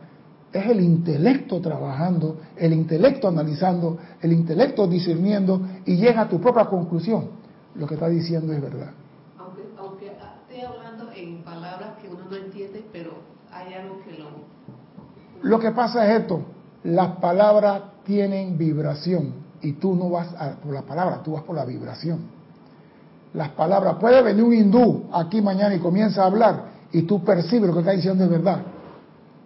es 0.52 0.66
el 0.66 0.82
intelecto 0.82 1.62
trabajando, 1.62 2.42
el 2.58 2.74
intelecto 2.74 3.30
analizando, 3.30 3.98
el 4.22 4.34
intelecto 4.34 4.86
discerniendo 4.86 5.62
y 5.86 5.96
llega 5.96 6.24
a 6.24 6.30
tu 6.30 6.42
propia 6.42 6.66
conclusión. 6.66 7.30
Lo 7.76 7.88
que 7.88 7.94
está 7.94 8.10
diciendo 8.10 8.52
es 8.52 8.62
verdad. 8.62 8.92
Aunque, 9.40 9.62
aunque 9.78 10.08
esté 10.08 10.66
hablando 10.66 11.10
en 11.16 11.42
palabras 11.44 11.92
que 12.02 12.10
uno 12.10 12.26
no 12.30 12.36
entiende, 12.36 12.84
pero 12.92 13.12
hay 13.50 13.74
algo 13.76 14.02
que 14.04 14.12
lo... 14.20 14.28
Lo 15.42 15.60
que 15.60 15.72
pasa 15.72 16.06
es 16.06 16.22
esto, 16.22 16.42
las 16.84 17.18
palabras 17.18 17.82
tienen 18.04 18.58
vibración 18.58 19.36
y 19.62 19.74
tú 19.74 19.96
no 19.96 20.10
vas 20.10 20.34
a, 20.38 20.56
por 20.58 20.74
la 20.74 20.82
palabra, 20.82 21.24
tú 21.24 21.32
vas 21.32 21.44
por 21.44 21.56
la 21.56 21.64
vibración. 21.64 22.35
Las 23.36 23.50
palabras, 23.50 23.96
puede 24.00 24.22
venir 24.22 24.44
un 24.44 24.54
hindú 24.54 25.10
aquí 25.14 25.42
mañana 25.42 25.76
y 25.76 25.80
comienza 25.80 26.24
a 26.24 26.28
hablar 26.28 26.66
y 26.92 27.04
tú 27.04 27.24
percibes 27.24 27.68
lo 27.68 27.74
que 27.74 27.80
está 27.80 27.92
diciendo 27.92 28.24
es 28.24 28.30
verdad. 28.30 28.62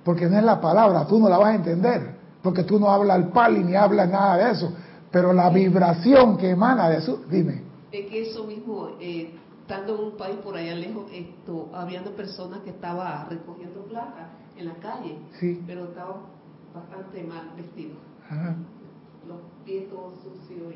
Porque 0.04 0.28
no 0.28 0.38
es 0.38 0.43
la 0.43 0.62
palabra, 0.62 1.06
tú 1.08 1.19
no 1.19 1.28
la 1.28 1.38
vas 1.38 1.49
a 1.49 1.56
entender, 1.56 2.15
porque 2.41 2.63
tú 2.63 2.80
no 2.80 2.89
hablas 2.89 3.17
el 3.17 3.28
pali 3.30 3.63
ni 3.63 3.75
hablas 3.75 4.10
nada 4.10 4.38
de 4.38 4.52
eso. 4.52 4.73
Pero 5.12 5.34
la 5.34 5.49
vibración 5.49 6.38
que 6.38 6.52
emana 6.52 6.89
de 6.89 6.97
eso, 6.97 7.21
dime. 7.30 7.63
Es 7.91 8.10
que 8.10 8.30
eso 8.30 8.43
mismo, 8.43 8.89
eh, 8.99 9.34
estando 9.62 9.95
en 9.95 10.04
un 10.06 10.17
país 10.17 10.38
por 10.43 10.56
allá 10.56 10.75
lejos, 10.75 11.06
esto, 11.12 11.69
habiendo 11.73 12.12
personas 12.12 12.60
que 12.60 12.69
estaban 12.69 13.30
recogiendo 13.30 13.82
placas 13.86 14.28
en 14.56 14.67
la 14.67 14.75
calle, 14.75 15.17
sí. 15.39 15.62
pero 15.65 15.86
estaban 15.86 16.17
bastante 16.73 17.23
mal 17.23 17.52
vestidos. 17.58 17.97
Ajá 18.30 18.56
los 19.30 19.38
pies 19.65 19.89
todos 19.89 20.13
sucios 20.23 20.73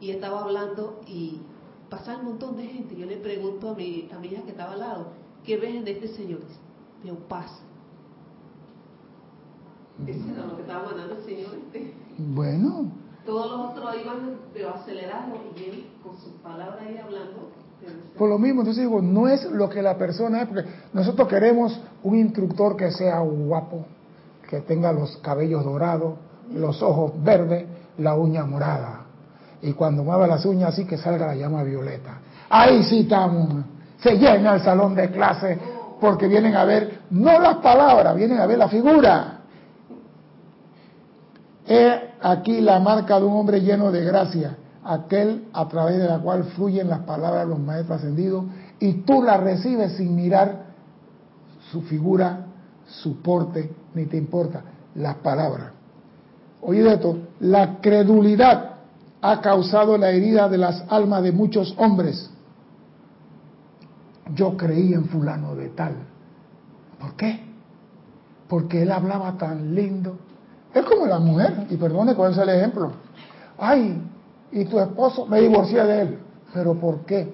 y, 0.00 0.06
y, 0.06 0.10
estaba 0.10 0.42
hablando 0.42 1.00
y 1.06 1.40
pasa 1.90 2.16
un 2.16 2.24
montón 2.24 2.56
de 2.56 2.66
gente. 2.66 2.96
Yo 2.96 3.06
le 3.06 3.16
pregunto 3.16 3.70
a 3.70 3.74
mi, 3.74 4.08
a 4.14 4.18
mi 4.18 4.28
hija 4.28 4.42
que 4.42 4.52
estaba 4.52 4.72
al 4.72 4.80
lado, 4.80 5.06
¿qué 5.44 5.56
ves 5.56 5.84
de 5.84 5.90
este 5.90 6.08
señor? 6.08 6.40
Veo 7.04 7.16
paz. 7.28 7.50
Ese 10.06 10.32
era 10.32 10.46
lo 10.46 10.56
que 10.56 10.62
estaba 10.62 10.84
mandando 10.84 11.16
el 11.16 11.24
señor 11.24 11.54
este. 11.54 11.92
Bueno. 12.16 12.90
Todos 13.26 13.50
los 13.50 13.70
otros 13.70 13.94
iban 14.02 14.36
pero 14.54 14.74
acelerados 14.74 15.38
y 15.56 15.64
él 15.64 15.86
con 16.02 16.16
sus 16.16 16.32
palabras 16.42 16.78
ahí 16.80 16.96
hablando. 16.96 17.50
Por 18.18 18.28
lo 18.28 18.38
mismo, 18.38 18.60
entonces 18.60 18.84
digo, 18.84 19.00
no 19.00 19.28
es 19.28 19.44
lo 19.50 19.68
que 19.68 19.82
la 19.82 19.96
persona 19.96 20.42
es, 20.42 20.48
porque 20.48 20.68
nosotros 20.92 21.28
queremos 21.28 21.80
un 22.02 22.18
instructor 22.18 22.76
que 22.76 22.90
sea 22.90 23.20
guapo, 23.20 23.86
que 24.48 24.60
tenga 24.60 24.92
los 24.92 25.16
cabellos 25.18 25.64
dorados, 25.64 26.18
los 26.52 26.82
ojos 26.82 27.12
verdes, 27.22 27.66
la 27.96 28.14
uña 28.14 28.44
morada. 28.44 28.99
Y 29.62 29.72
cuando 29.72 30.02
mueva 30.02 30.26
las 30.26 30.44
uñas 30.44 30.72
así 30.72 30.84
que 30.84 30.96
salga 30.96 31.26
la 31.26 31.34
llama 31.34 31.62
violeta. 31.62 32.18
Ahí 32.48 32.82
sí 32.84 33.00
estamos. 33.00 33.64
Se 33.98 34.16
llena 34.16 34.54
el 34.54 34.62
salón 34.62 34.94
de 34.94 35.10
clase 35.10 35.58
porque 36.00 36.26
vienen 36.26 36.56
a 36.56 36.64
ver, 36.64 37.00
no 37.10 37.38
las 37.38 37.56
palabras, 37.58 38.16
vienen 38.16 38.38
a 38.38 38.46
ver 38.46 38.58
la 38.58 38.68
figura. 38.68 39.40
He 41.66 42.10
aquí 42.22 42.60
la 42.60 42.80
marca 42.80 43.20
de 43.20 43.26
un 43.26 43.34
hombre 43.34 43.60
lleno 43.60 43.92
de 43.92 44.02
gracia, 44.02 44.56
aquel 44.82 45.44
a 45.52 45.68
través 45.68 45.98
de 45.98 46.08
la 46.08 46.18
cual 46.18 46.44
fluyen 46.56 46.88
las 46.88 47.00
palabras 47.00 47.44
de 47.44 47.50
los 47.50 47.60
maestros 47.60 47.98
ascendidos 47.98 48.44
y 48.80 49.02
tú 49.02 49.22
las 49.22 49.40
recibes 49.40 49.92
sin 49.92 50.16
mirar 50.16 50.70
su 51.70 51.82
figura, 51.82 52.46
su 52.86 53.20
porte, 53.20 53.70
ni 53.94 54.06
te 54.06 54.16
importa 54.16 54.62
las 54.94 55.16
palabras. 55.16 55.72
Oye 56.62 56.92
esto, 56.92 57.18
la 57.40 57.78
credulidad 57.80 58.69
ha 59.22 59.40
causado 59.40 59.98
la 59.98 60.10
herida 60.10 60.48
de 60.48 60.58
las 60.58 60.84
almas 60.88 61.22
de 61.22 61.32
muchos 61.32 61.74
hombres. 61.78 62.30
Yo 64.34 64.56
creí 64.56 64.94
en 64.94 65.06
fulano 65.06 65.54
de 65.54 65.68
tal. 65.70 65.94
¿Por 66.98 67.14
qué? 67.14 67.40
Porque 68.48 68.82
él 68.82 68.92
hablaba 68.92 69.36
tan 69.36 69.74
lindo. 69.74 70.16
Es 70.72 70.84
como 70.84 71.06
la 71.06 71.18
mujer, 71.18 71.66
y 71.68 71.76
perdone 71.76 72.14
cuál 72.14 72.32
es 72.32 72.38
el 72.38 72.48
ejemplo. 72.48 72.92
Ay, 73.58 74.00
y 74.52 74.64
tu 74.64 74.78
esposo, 74.78 75.26
me 75.26 75.40
divorcié 75.40 75.82
de 75.84 76.02
él. 76.02 76.18
¿Pero 76.54 76.74
por 76.74 77.00
qué? 77.00 77.32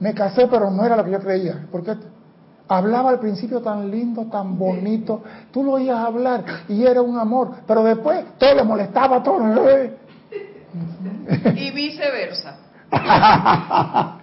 Me 0.00 0.14
casé, 0.14 0.46
pero 0.48 0.70
no 0.70 0.84
era 0.84 0.96
lo 0.96 1.04
que 1.04 1.10
yo 1.10 1.20
creía. 1.20 1.66
¿Por 1.70 1.84
qué? 1.84 1.96
Hablaba 2.66 3.10
al 3.10 3.20
principio 3.20 3.60
tan 3.60 3.90
lindo, 3.90 4.24
tan 4.26 4.58
bonito. 4.58 5.22
Tú 5.52 5.62
lo 5.62 5.72
oías 5.72 5.98
hablar 5.98 6.44
y 6.68 6.82
era 6.82 7.02
un 7.02 7.18
amor. 7.18 7.50
Pero 7.66 7.84
después 7.84 8.24
todo 8.38 8.54
le 8.54 8.64
molestaba, 8.64 9.22
todo. 9.22 9.38
Y 11.54 11.70
viceversa. 11.70 12.56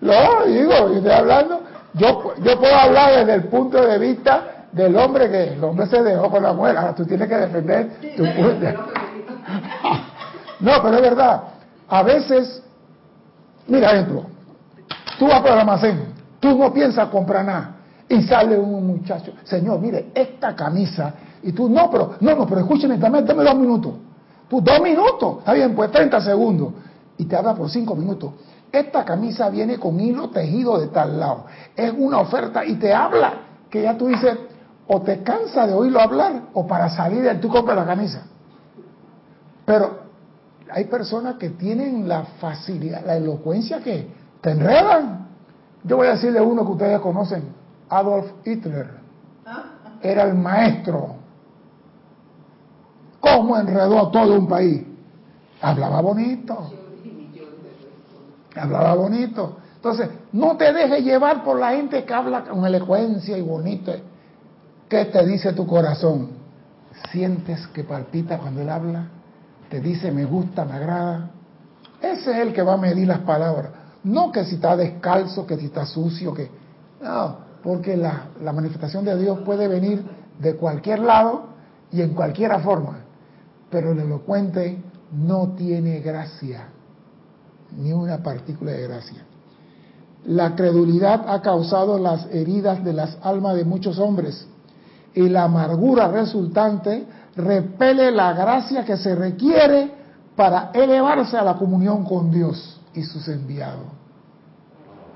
no, 0.00 0.46
digo, 0.46 0.92
y 0.92 0.96
estoy 0.96 1.12
hablando. 1.12 1.62
Yo, 1.94 2.34
yo 2.42 2.58
puedo 2.58 2.74
hablar 2.74 3.16
desde 3.16 3.34
el 3.34 3.44
punto 3.44 3.84
de 3.84 3.98
vista 3.98 4.66
del 4.72 4.96
hombre 4.96 5.30
que 5.30 5.54
el 5.54 5.64
hombre 5.64 5.86
se 5.86 6.02
dejó 6.02 6.30
con 6.30 6.42
la 6.42 6.52
mujer. 6.52 6.76
Ahora 6.76 6.94
tú 6.94 7.04
tienes 7.04 7.28
que 7.28 7.36
defender 7.36 7.90
tu 8.16 8.24
punto. 8.24 8.66
No, 10.60 10.72
pero 10.82 10.96
es 10.96 11.00
verdad. 11.02 11.42
A 11.88 12.02
veces, 12.02 12.62
mira, 13.66 13.92
ejemplo, 13.92 14.26
Tú 15.20 15.26
vas 15.26 15.42
por 15.42 15.50
el 15.50 15.58
almacén, 15.58 16.14
tú 16.40 16.56
no 16.56 16.72
piensas 16.72 17.10
comprar 17.10 17.44
nada. 17.44 17.76
Y 18.08 18.22
sale 18.22 18.58
un 18.58 18.86
muchacho, 18.86 19.34
señor, 19.44 19.78
mire, 19.78 20.10
esta 20.14 20.56
camisa. 20.56 21.12
Y 21.42 21.52
tú, 21.52 21.68
no, 21.68 21.90
pero, 21.90 22.14
no, 22.20 22.36
no, 22.36 22.46
pero 22.46 22.62
escúcheme, 22.62 22.96
dame, 22.96 23.20
dame 23.20 23.44
dos 23.44 23.54
minutos. 23.54 23.92
Tú, 24.50 24.60
dos 24.60 24.80
minutos. 24.80 25.38
Está 25.38 25.52
bien, 25.52 25.76
pues 25.76 25.92
30 25.92 26.20
segundos. 26.20 26.72
Y 27.16 27.24
te 27.26 27.36
habla 27.36 27.54
por 27.54 27.70
cinco 27.70 27.94
minutos. 27.94 28.32
Esta 28.72 29.04
camisa 29.04 29.48
viene 29.48 29.78
con 29.78 29.98
hilo 30.00 30.30
tejido 30.30 30.78
de 30.80 30.88
tal 30.88 31.20
lado. 31.20 31.46
Es 31.76 31.92
una 31.96 32.18
oferta 32.18 32.64
y 32.64 32.74
te 32.74 32.92
habla 32.92 33.32
que 33.70 33.82
ya 33.82 33.96
tú 33.96 34.08
dices, 34.08 34.36
o 34.88 35.00
te 35.02 35.22
cansa 35.22 35.68
de 35.68 35.72
oírlo 35.72 36.00
hablar, 36.00 36.48
o 36.52 36.66
para 36.66 36.90
salir 36.90 37.22
de 37.22 37.36
tú 37.36 37.48
compras 37.48 37.76
la 37.76 37.86
camisa. 37.86 38.22
Pero 39.64 40.00
hay 40.72 40.84
personas 40.86 41.36
que 41.36 41.50
tienen 41.50 42.08
la 42.08 42.24
facilidad, 42.40 43.04
la 43.06 43.16
elocuencia 43.16 43.78
que 43.78 44.08
te 44.40 44.50
enredan. 44.50 45.28
Yo 45.84 45.96
voy 45.96 46.08
a 46.08 46.12
decirle 46.12 46.40
uno 46.40 46.64
que 46.64 46.72
ustedes 46.72 47.00
conocen, 47.00 47.44
Adolf 47.88 48.32
Hitler. 48.44 48.98
Era 50.02 50.24
el 50.24 50.34
maestro. 50.34 51.19
¿Cómo 53.20 53.56
enredó 53.56 54.08
a 54.08 54.10
todo 54.10 54.38
un 54.38 54.48
país? 54.48 54.82
Hablaba 55.60 56.00
bonito. 56.00 56.72
Hablaba 58.56 58.94
bonito. 58.94 59.56
Entonces, 59.76 60.08
no 60.32 60.56
te 60.56 60.72
dejes 60.72 61.04
llevar 61.04 61.44
por 61.44 61.58
la 61.58 61.72
gente 61.72 62.04
que 62.04 62.12
habla 62.12 62.44
con 62.44 62.64
elocuencia 62.66 63.36
y 63.36 63.42
bonito. 63.42 63.92
¿Qué 64.88 65.04
te 65.06 65.24
dice 65.24 65.52
tu 65.52 65.66
corazón? 65.66 66.30
¿Sientes 67.10 67.66
que 67.68 67.84
palpita 67.84 68.38
cuando 68.38 68.62
él 68.62 68.68
habla? 68.68 69.06
¿Te 69.68 69.80
dice 69.80 70.10
me 70.10 70.24
gusta, 70.24 70.64
me 70.64 70.74
agrada? 70.74 71.30
Ese 72.02 72.32
es 72.32 72.38
el 72.38 72.52
que 72.52 72.62
va 72.62 72.74
a 72.74 72.76
medir 72.76 73.06
las 73.06 73.20
palabras. 73.20 73.70
No 74.02 74.32
que 74.32 74.44
si 74.44 74.56
está 74.56 74.76
descalzo, 74.76 75.46
que 75.46 75.56
si 75.56 75.66
está 75.66 75.86
sucio, 75.86 76.34
que... 76.34 76.50
No, 77.00 77.36
porque 77.62 77.96
la, 77.96 78.28
la 78.42 78.52
manifestación 78.52 79.04
de 79.04 79.16
Dios 79.16 79.40
puede 79.40 79.68
venir 79.68 80.02
de 80.38 80.56
cualquier 80.56 81.00
lado 81.00 81.44
y 81.92 82.02
en 82.02 82.14
cualquier 82.14 82.58
forma. 82.60 82.99
Pero 83.70 83.92
el 83.92 84.00
elocuente 84.00 84.82
no 85.12 85.54
tiene 85.56 86.00
gracia, 86.00 86.68
ni 87.76 87.92
una 87.92 88.22
partícula 88.22 88.72
de 88.72 88.82
gracia. 88.82 89.24
La 90.26 90.54
credulidad 90.54 91.24
ha 91.28 91.40
causado 91.40 91.98
las 91.98 92.26
heridas 92.30 92.84
de 92.84 92.92
las 92.92 93.16
almas 93.22 93.56
de 93.56 93.64
muchos 93.64 93.98
hombres 93.98 94.46
y 95.14 95.28
la 95.28 95.44
amargura 95.44 96.08
resultante 96.08 97.06
repele 97.36 98.10
la 98.10 98.32
gracia 98.34 98.84
que 98.84 98.96
se 98.96 99.14
requiere 99.14 99.92
para 100.36 100.70
elevarse 100.74 101.36
a 101.36 101.42
la 101.42 101.54
comunión 101.54 102.04
con 102.04 102.30
Dios 102.30 102.80
y 102.94 103.02
sus 103.02 103.28
enviados. 103.28 103.86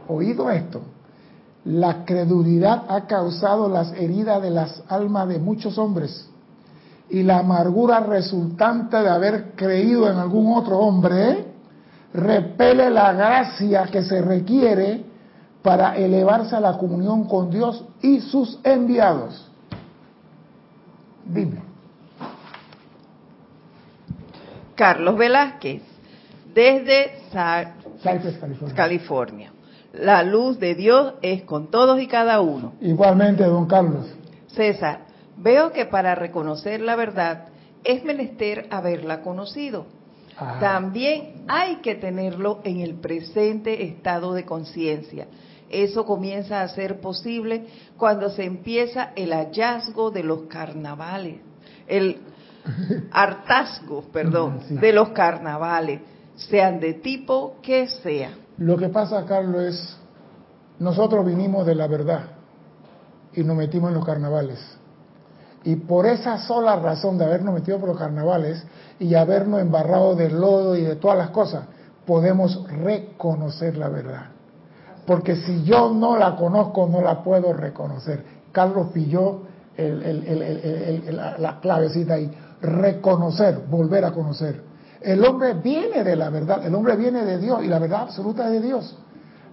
Oído 0.08 0.50
esto, 0.50 0.82
la 1.64 2.04
credulidad 2.04 2.84
ha 2.88 3.06
causado 3.06 3.68
las 3.68 3.92
heridas 3.92 4.42
de 4.42 4.50
las 4.50 4.82
almas 4.88 5.28
de 5.28 5.38
muchos 5.38 5.78
hombres 5.78 6.28
y 7.10 7.22
la 7.22 7.38
amargura 7.38 8.00
resultante 8.00 8.96
de 8.96 9.08
haber 9.08 9.52
creído 9.54 10.10
en 10.10 10.16
algún 10.18 10.56
otro 10.56 10.78
hombre 10.78 11.46
repele 12.14 12.90
la 12.90 13.12
gracia 13.12 13.84
que 13.90 14.02
se 14.04 14.22
requiere 14.22 15.04
para 15.62 15.96
elevarse 15.96 16.54
a 16.54 16.60
la 16.60 16.78
comunión 16.78 17.24
con 17.24 17.50
Dios 17.50 17.84
y 18.00 18.20
sus 18.20 18.58
enviados. 18.62 19.50
Dime. 21.24 21.62
Carlos 24.76 25.16
Velázquez, 25.16 25.82
desde 26.54 27.12
California. 28.02 28.74
California. 28.74 29.52
La 29.92 30.22
luz 30.22 30.58
de 30.58 30.74
Dios 30.74 31.14
es 31.22 31.42
con 31.42 31.70
todos 31.70 32.00
y 32.00 32.08
cada 32.08 32.40
uno. 32.40 32.72
Igualmente, 32.80 33.44
don 33.44 33.66
Carlos. 33.66 34.06
César, 34.48 35.06
veo 35.36 35.72
que 35.72 35.86
para 35.86 36.14
reconocer 36.14 36.80
la 36.80 36.96
verdad 36.96 37.48
es 37.84 38.04
menester 38.04 38.66
haberla 38.70 39.22
conocido. 39.22 39.86
También 40.58 41.44
hay 41.46 41.76
que 41.76 41.94
tenerlo 41.94 42.60
en 42.64 42.80
el 42.80 42.94
presente 42.94 43.84
estado 43.84 44.34
de 44.34 44.44
conciencia. 44.44 45.28
Eso 45.70 46.04
comienza 46.04 46.62
a 46.62 46.68
ser 46.68 47.00
posible 47.00 47.66
cuando 47.96 48.30
se 48.30 48.44
empieza 48.44 49.12
el 49.14 49.32
hallazgo 49.32 50.10
de 50.10 50.24
los 50.24 50.42
carnavales, 50.42 51.40
el 51.86 52.20
hartazgo, 53.12 54.02
perdón, 54.12 54.60
de 54.68 54.92
los 54.92 55.10
carnavales, 55.10 56.00
sean 56.36 56.80
de 56.80 56.94
tipo 56.94 57.56
que 57.62 57.86
sea. 57.86 58.30
Lo 58.58 58.76
que 58.76 58.88
pasa, 58.88 59.24
Carlos, 59.24 59.62
es, 59.62 59.96
nosotros 60.78 61.24
vinimos 61.24 61.66
de 61.66 61.74
la 61.74 61.86
verdad 61.86 62.24
y 63.34 63.42
nos 63.42 63.56
metimos 63.56 63.90
en 63.90 63.96
los 63.96 64.04
carnavales. 64.04 64.78
Y 65.64 65.76
por 65.76 66.06
esa 66.06 66.38
sola 66.38 66.76
razón 66.76 67.16
de 67.16 67.24
habernos 67.24 67.54
metido 67.54 67.78
por 67.78 67.88
los 67.88 67.98
carnavales 67.98 68.62
y 68.98 69.14
habernos 69.14 69.60
embarrado 69.60 70.14
de 70.14 70.30
lodo 70.30 70.76
y 70.76 70.82
de 70.82 70.96
todas 70.96 71.16
las 71.16 71.30
cosas, 71.30 71.64
podemos 72.06 72.68
reconocer 72.68 73.76
la 73.76 73.88
verdad. 73.88 74.26
Porque 75.06 75.36
si 75.36 75.64
yo 75.64 75.90
no 75.92 76.16
la 76.16 76.36
conozco, 76.36 76.86
no 76.86 77.00
la 77.00 77.22
puedo 77.22 77.52
reconocer. 77.52 78.24
Carlos 78.52 78.88
pilló 78.92 79.40
la 79.76 81.58
clavecita 81.60 82.14
ahí. 82.14 82.30
Reconocer, 82.60 83.62
volver 83.68 84.04
a 84.04 84.12
conocer. 84.12 84.62
El 85.00 85.24
hombre 85.24 85.54
viene 85.54 86.02
de 86.02 86.16
la 86.16 86.30
verdad, 86.30 86.64
el 86.64 86.74
hombre 86.74 86.96
viene 86.96 87.24
de 87.24 87.38
Dios 87.38 87.62
y 87.62 87.68
la 87.68 87.78
verdad 87.78 88.02
absoluta 88.02 88.46
es 88.46 88.52
de 88.52 88.60
Dios. 88.62 88.96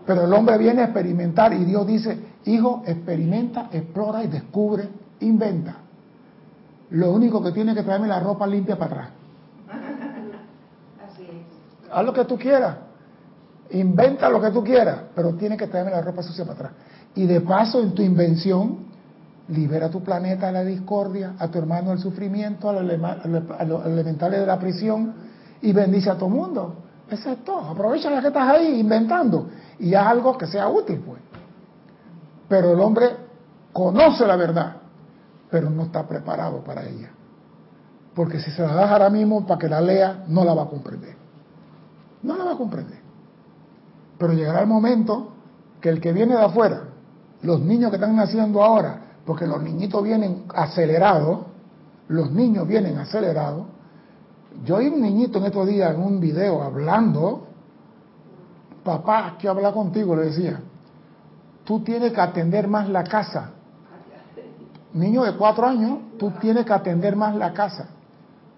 Pero 0.06 0.24
el 0.24 0.34
hombre 0.34 0.58
viene 0.58 0.82
a 0.82 0.86
experimentar 0.86 1.54
y 1.54 1.66
Dios 1.66 1.86
dice, 1.86 2.18
hijo, 2.46 2.84
experimenta, 2.86 3.70
explora 3.72 4.24
y 4.24 4.28
descubre, 4.28 4.88
inventa. 5.20 5.76
Lo 6.92 7.12
único 7.12 7.42
que 7.42 7.52
tiene 7.52 7.74
que 7.74 7.84
traerme 7.84 8.08
la 8.08 8.20
ropa 8.20 8.46
limpia 8.46 8.78
para 8.78 8.92
atrás. 8.92 9.10
Así 11.10 11.24
es. 11.24 11.92
Haz 11.92 12.06
lo 12.06 12.14
que 12.14 12.26
tú 12.26 12.38
quieras. 12.38 12.76
Inventa 13.72 14.30
lo 14.30 14.42
que 14.42 14.52
tú 14.52 14.64
quieras, 14.64 15.00
pero 15.16 15.34
tiene 15.36 15.56
que 15.56 15.68
traerme 15.68 15.92
la 15.92 16.02
ropa 16.02 16.22
sucia 16.22 16.44
para 16.44 16.56
atrás. 16.56 16.72
Y 17.16 17.26
de 17.26 17.40
paso, 17.40 17.82
en 17.82 17.94
tu 17.94 18.02
invención, 18.02 18.80
libera 19.48 19.86
a 19.86 19.90
tu 19.90 20.04
planeta 20.04 20.48
de 20.48 20.52
la 20.52 20.64
discordia, 20.66 21.36
a 21.40 21.48
tu 21.48 21.58
hermano 21.58 21.92
del 21.92 22.00
sufrimiento, 22.00 22.70
a 22.70 22.74
los 22.74 23.86
elementales 23.86 24.42
de 24.42 24.46
la 24.46 24.60
prisión 24.60 25.14
y 25.62 25.72
bendice 25.72 26.10
a 26.10 26.16
todo 26.16 26.28
el 26.28 26.36
mundo. 26.36 26.76
Eso 27.10 27.32
es 27.32 27.44
todo. 27.46 27.70
Aprovecha 27.70 28.10
la 28.10 28.20
que 28.20 28.28
estás 28.28 28.50
ahí 28.50 28.80
inventando 28.80 29.48
y 29.80 29.94
haz 29.96 30.08
algo 30.08 30.38
que 30.38 30.48
sea 30.48 30.68
útil, 30.68 31.02
pues. 31.06 31.22
Pero 32.50 32.74
el 32.74 32.80
hombre 32.82 33.08
conoce 33.72 34.28
la 34.28 34.36
verdad 34.36 34.81
pero 35.52 35.70
no 35.70 35.84
está 35.84 36.08
preparado 36.08 36.64
para 36.64 36.88
ella. 36.88 37.12
Porque 38.16 38.40
si 38.40 38.50
se 38.52 38.62
la 38.62 38.74
das 38.74 38.90
ahora 38.90 39.10
mismo 39.10 39.46
para 39.46 39.60
que 39.60 39.68
la 39.68 39.82
lea, 39.82 40.24
no 40.28 40.46
la 40.46 40.54
va 40.54 40.64
a 40.64 40.68
comprender. 40.68 41.16
No 42.24 42.38
la 42.38 42.46
va 42.46 42.54
a 42.54 42.58
comprender. 42.58 43.00
Pero 44.18 44.34
llegará 44.34 44.62
el 44.62 44.68
momento 44.68 45.34
que 45.82 45.90
el 45.90 46.00
que 46.00 46.14
viene 46.14 46.36
de 46.36 46.42
afuera, 46.42 46.84
los 47.42 47.60
niños 47.60 47.90
que 47.90 47.98
están 47.98 48.16
naciendo 48.16 48.64
ahora, 48.64 49.02
porque 49.26 49.46
los 49.46 49.62
niñitos 49.62 50.02
vienen 50.04 50.46
acelerados, 50.54 51.40
los 52.08 52.32
niños 52.32 52.66
vienen 52.66 52.98
acelerados. 52.98 53.66
Yo 54.64 54.78
oí 54.78 54.88
un 54.88 55.02
niñito 55.02 55.40
en 55.40 55.46
estos 55.46 55.68
días 55.68 55.94
en 55.94 56.02
un 56.02 56.20
video 56.20 56.62
hablando, 56.62 57.48
papá, 58.84 59.36
quiero 59.38 59.58
hablar 59.58 59.74
contigo, 59.74 60.16
le 60.16 60.26
decía, 60.26 60.62
tú 61.66 61.82
tienes 61.82 62.14
que 62.14 62.22
atender 62.22 62.68
más 62.68 62.88
la 62.88 63.04
casa 63.04 63.52
niño 64.94 65.24
de 65.24 65.34
cuatro 65.34 65.68
años, 65.68 66.00
tú 66.18 66.32
tienes 66.42 66.66
que 66.66 66.74
atender 66.74 67.16
más 67.16 67.36
la 67.36 67.54
casa. 67.54 67.88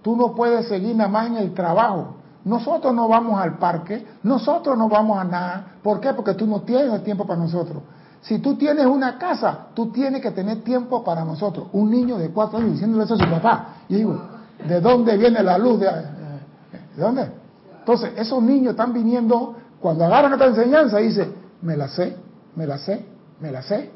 Tú 0.01 0.15
no 0.15 0.35
puedes 0.35 0.67
seguir 0.67 0.95
nada 0.95 1.09
más 1.09 1.27
en 1.27 1.37
el 1.37 1.53
trabajo. 1.53 2.15
Nosotros 2.45 2.93
no 2.93 3.07
vamos 3.07 3.39
al 3.39 3.57
parque, 3.57 4.05
nosotros 4.23 4.77
no 4.77 4.89
vamos 4.89 5.17
a 5.17 5.23
nada. 5.23 5.67
¿Por 5.81 5.99
qué? 6.01 6.13
Porque 6.13 6.33
tú 6.33 6.45
no 6.45 6.61
tienes 6.61 7.03
tiempo 7.03 7.25
para 7.25 7.39
nosotros. 7.39 7.81
Si 8.21 8.39
tú 8.39 8.55
tienes 8.55 8.85
una 8.85 9.17
casa, 9.17 9.67
tú 9.73 9.91
tienes 9.91 10.21
que 10.21 10.31
tener 10.31 10.61
tiempo 10.63 11.03
para 11.03 11.23
nosotros. 11.23 11.67
Un 11.73 11.89
niño 11.89 12.17
de 12.17 12.29
cuatro 12.29 12.57
años 12.57 12.73
diciéndole 12.73 13.05
eso 13.05 13.15
a 13.15 13.17
su 13.17 13.29
papá. 13.29 13.67
Y 13.89 13.95
digo, 13.95 14.19
¿de 14.67 14.81
dónde 14.81 15.17
viene 15.17 15.41
la 15.43 15.57
luz? 15.57 15.79
¿De, 15.79 15.87
¿de 15.87 17.01
dónde? 17.01 17.31
Entonces, 17.79 18.13
esos 18.17 18.41
niños 18.41 18.71
están 18.71 18.93
viniendo, 18.93 19.55
cuando 19.81 20.05
agarran 20.05 20.33
esta 20.33 20.45
enseñanza, 20.45 20.97
dice, 20.97 21.33
me 21.61 21.75
la 21.75 21.89
sé, 21.89 22.15
me 22.55 22.65
la 22.65 22.77
sé, 22.77 23.05
me 23.41 23.51
la 23.51 23.61
sé, 23.61 23.91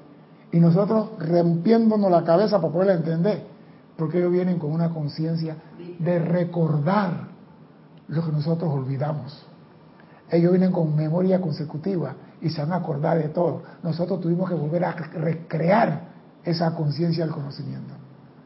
y 0.52 0.60
nosotros 0.60 1.10
rompiéndonos 1.20 2.10
la 2.10 2.24
cabeza 2.24 2.60
para 2.62 2.74
poderla 2.74 2.94
entender, 2.94 3.44
porque 3.98 4.20
ellos 4.20 4.32
vienen 4.32 4.60
con 4.60 4.72
una 4.72 4.90
conciencia 4.90 5.58
de 6.00 6.20
recordar 6.20 7.28
lo 8.08 8.26
que 8.26 8.32
nosotros 8.32 8.72
olvidamos. 8.72 9.46
Ellos 10.30 10.52
vienen 10.52 10.72
con 10.72 10.96
memoria 10.96 11.42
consecutiva 11.42 12.16
y 12.42 12.50
se 12.50 12.62
van 12.62 12.74
a 12.74 12.76
acordar 12.78 13.18
de 13.18 13.30
todo. 13.30 13.64
Nosotros 13.84 14.22
tuvimos 14.22 14.50
que 14.50 14.56
volver 14.56 14.86
a 14.86 14.92
recrear 14.92 16.02
esa 16.44 16.74
conciencia 16.76 17.26
del 17.26 17.34
conocimiento. 17.34 17.94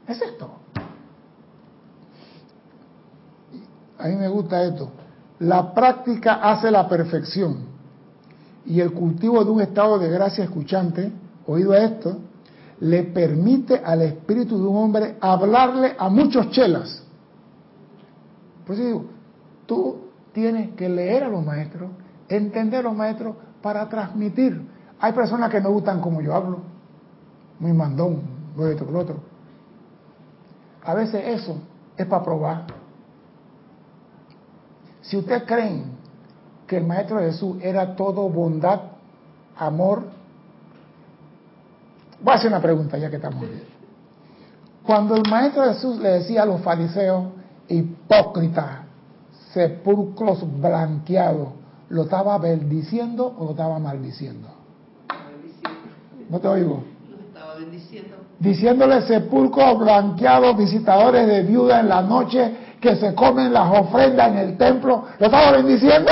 Es 0.08 0.22
esto. 0.22 0.50
A 4.00 4.08
mí 4.08 4.16
me 4.16 4.28
gusta 4.28 4.64
esto. 4.64 4.92
La 5.40 5.74
práctica 5.74 6.36
hace 6.36 6.72
la 6.72 6.88
perfección 6.88 7.72
y 8.66 8.80
el 8.80 8.92
cultivo 8.94 9.44
de 9.44 9.52
un 9.52 9.62
estado 9.62 10.00
de 10.00 10.10
gracia 10.10 10.44
escuchante 10.44 11.12
oído 11.46 11.74
esto, 11.74 12.18
le 12.80 13.04
permite 13.04 13.82
al 13.84 14.02
espíritu 14.02 14.58
de 14.58 14.68
un 14.68 14.78
hombre 14.78 15.18
hablarle 15.22 15.96
a 15.98 16.10
muchos 16.10 16.50
chelas. 16.50 17.04
Pues 18.66 18.80
digo, 18.80 19.06
tú 19.66 19.98
tienes 20.34 20.72
que 20.76 20.90
leer 20.90 21.24
a 21.24 21.30
los 21.30 21.46
maestros, 21.46 21.92
entender 22.28 22.80
a 22.80 22.84
los 22.84 22.96
maestros 22.96 23.36
para 23.62 23.88
transmitir. 23.88 24.62
Hay 25.00 25.14
personas 25.14 25.52
que 25.52 25.62
no 25.62 25.72
gustan 25.72 26.02
como 26.02 26.22
yo 26.22 26.34
hablo, 26.36 26.60
muy 27.60 27.74
mandón, 27.74 28.22
lo 28.56 28.68
esto, 28.68 28.86
lo 28.90 29.00
otro. 29.00 29.18
A 30.84 30.94
veces 30.94 31.22
eso 31.26 31.58
es 31.98 32.06
para 32.06 32.24
probar. 32.24 32.66
Si 35.02 35.18
ustedes 35.18 35.44
creen 35.44 35.84
que 36.68 36.78
el 36.78 36.86
Maestro 36.86 37.20
Jesús 37.20 37.58
era 37.62 37.96
todo 37.96 38.30
bondad, 38.30 38.82
amor. 39.58 40.04
Voy 42.24 42.34
a 42.34 42.38
hacer 42.38 42.50
una 42.50 42.62
pregunta 42.62 42.98
ya 42.98 43.10
que 43.10 43.16
estamos 43.16 43.44
aquí. 43.44 43.64
Cuando 44.84 45.16
el 45.16 45.24
Maestro 45.30 45.64
Jesús 45.66 46.00
le 46.00 46.10
decía 46.10 46.44
a 46.44 46.46
los 46.46 46.62
fariseos, 46.62 47.26
hipócritas, 47.68 48.82
sepulcros 49.54 50.44
blanqueados, 50.60 51.50
¿lo 51.90 52.04
estaba 52.04 52.38
bendiciendo 52.38 53.34
o 53.38 53.46
lo 53.46 53.52
estaba 53.52 53.80
maldiciendo? 53.80 54.48
No 56.30 56.40
te 56.40 56.48
oigo. 56.48 56.84
Lo 57.10 57.18
estaba 57.18 57.56
bendiciendo. 57.56 58.18
Diciéndole 58.40 59.02
sepulcros 59.02 59.80
blanqueados, 59.80 60.58
visitadores 60.58 61.28
de 61.28 61.44
viuda 61.44 61.80
en 61.80 61.90
la 61.90 62.02
noche 62.02 62.56
que 62.80 62.96
se 62.96 63.14
comen 63.14 63.54
las 63.54 63.80
ofrendas 63.80 64.30
en 64.30 64.38
el 64.38 64.58
templo, 64.58 65.06
¿lo 65.20 65.26
estaba 65.26 65.52
bendiciendo? 65.52 66.12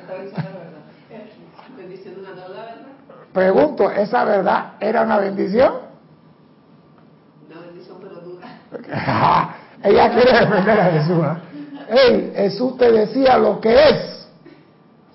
Estaba 0.00 0.20
diciendo 0.20 0.50
la 0.52 0.58
verdad. 0.58 1.76
Bendiciendo 1.76 2.20
una 2.20 2.30
no 2.30 2.48
la 2.48 2.60
verdad. 2.62 2.86
Pregunto, 3.36 3.90
¿esa 3.90 4.24
verdad 4.24 4.72
era 4.80 5.02
una 5.02 5.18
bendición? 5.18 5.74
Una 7.46 7.60
bendición 7.66 7.98
pero 8.00 8.14
dura. 8.22 9.56
Ella 9.82 10.10
quiere 10.14 10.38
defender 10.38 10.80
a 10.80 10.84
Jesús. 10.84 11.22
¿ah? 11.22 11.38
Ey, 11.86 12.32
Jesús 12.34 12.78
te 12.78 12.90
decía 12.90 13.36
lo 13.36 13.60
que 13.60 13.74
es. 13.74 14.28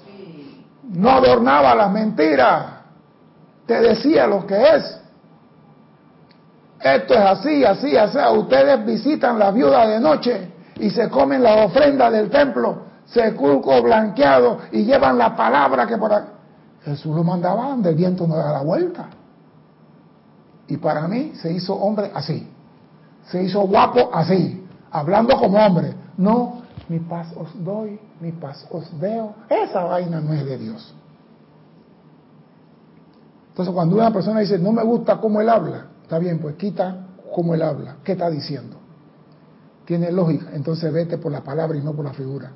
Sí. 0.06 0.68
No 0.84 1.10
adornaba 1.10 1.74
las 1.74 1.92
mentiras. 1.92 2.66
Te 3.66 3.82
decía 3.82 4.28
lo 4.28 4.46
que 4.46 4.70
es. 4.70 5.02
Esto 6.80 7.16
es 7.16 7.22
así, 7.22 7.66
así, 7.66 7.98
así. 7.98 8.20
Ustedes 8.38 8.86
visitan 8.86 9.40
la 9.40 9.50
viuda 9.50 9.88
de 9.88 10.00
noche 10.00 10.52
y 10.76 10.92
se 10.92 11.10
comen 11.10 11.42
la 11.42 11.66
ofrenda 11.66 12.12
del 12.12 12.30
templo, 12.30 12.84
sepulcro 13.04 13.82
blanqueado 13.82 14.60
y 14.72 14.84
llevan 14.84 15.18
la 15.18 15.36
palabra 15.36 15.88
que 15.88 15.98
por 15.98 16.14
ahí. 16.14 16.41
Jesús 16.84 17.16
lo 17.16 17.24
mandaba 17.24 17.70
donde 17.70 17.90
el 17.90 17.96
viento 17.96 18.28
no 18.28 18.36
da 18.36 18.52
la 18.52 18.62
vuelta. 18.62 19.10
Y 20.68 20.78
para 20.78 21.08
mí 21.08 21.34
se 21.36 21.52
hizo 21.52 21.76
hombre 21.76 22.12
así. 22.14 22.48
Se 23.28 23.44
hizo 23.44 23.62
guapo 23.62 24.10
así, 24.14 24.66
hablando 24.90 25.38
como 25.38 25.58
hombre. 25.58 25.94
No, 26.18 26.62
mi 26.90 27.00
paz 27.00 27.28
os 27.36 27.50
doy, 27.64 28.00
mi 28.20 28.32
paz 28.32 28.66
os 28.72 29.00
deo. 29.00 29.36
Esa 29.50 29.84
vaina 29.84 30.20
no 30.20 30.34
es 30.34 30.46
de 30.46 30.58
Dios. 30.58 30.96
Entonces 33.50 33.74
cuando 33.74 33.98
una 33.98 34.12
persona 34.12 34.40
dice, 34.40 34.58
no 34.58 34.72
me 34.72 34.84
gusta 34.84 35.18
cómo 35.18 35.42
él 35.42 35.50
habla, 35.50 35.88
está 36.02 36.18
bien, 36.20 36.40
pues 36.40 36.56
quita 36.56 37.06
cómo 37.34 37.54
él 37.54 37.62
habla. 37.62 37.98
¿Qué 38.04 38.14
está 38.14 38.30
diciendo? 38.30 38.78
Tiene 39.86 40.12
lógica. 40.12 40.48
Entonces 40.54 40.92
vete 40.92 41.18
por 41.18 41.32
la 41.32 41.42
palabra 41.42 41.78
y 41.78 41.82
no 41.82 41.94
por 41.94 42.06
la 42.06 42.14
figura. 42.14 42.52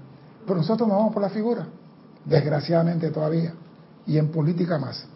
Pero 0.46 0.58
nosotros 0.58 0.88
nos 0.88 0.98
vamos 0.98 1.14
por 1.14 1.22
la 1.22 1.30
figura. 1.30 1.68
Desgraciadamente 2.24 3.12
todavía. 3.12 3.54
Y 4.08 4.18
en 4.18 4.32
política 4.32 4.78
más. 4.78 5.08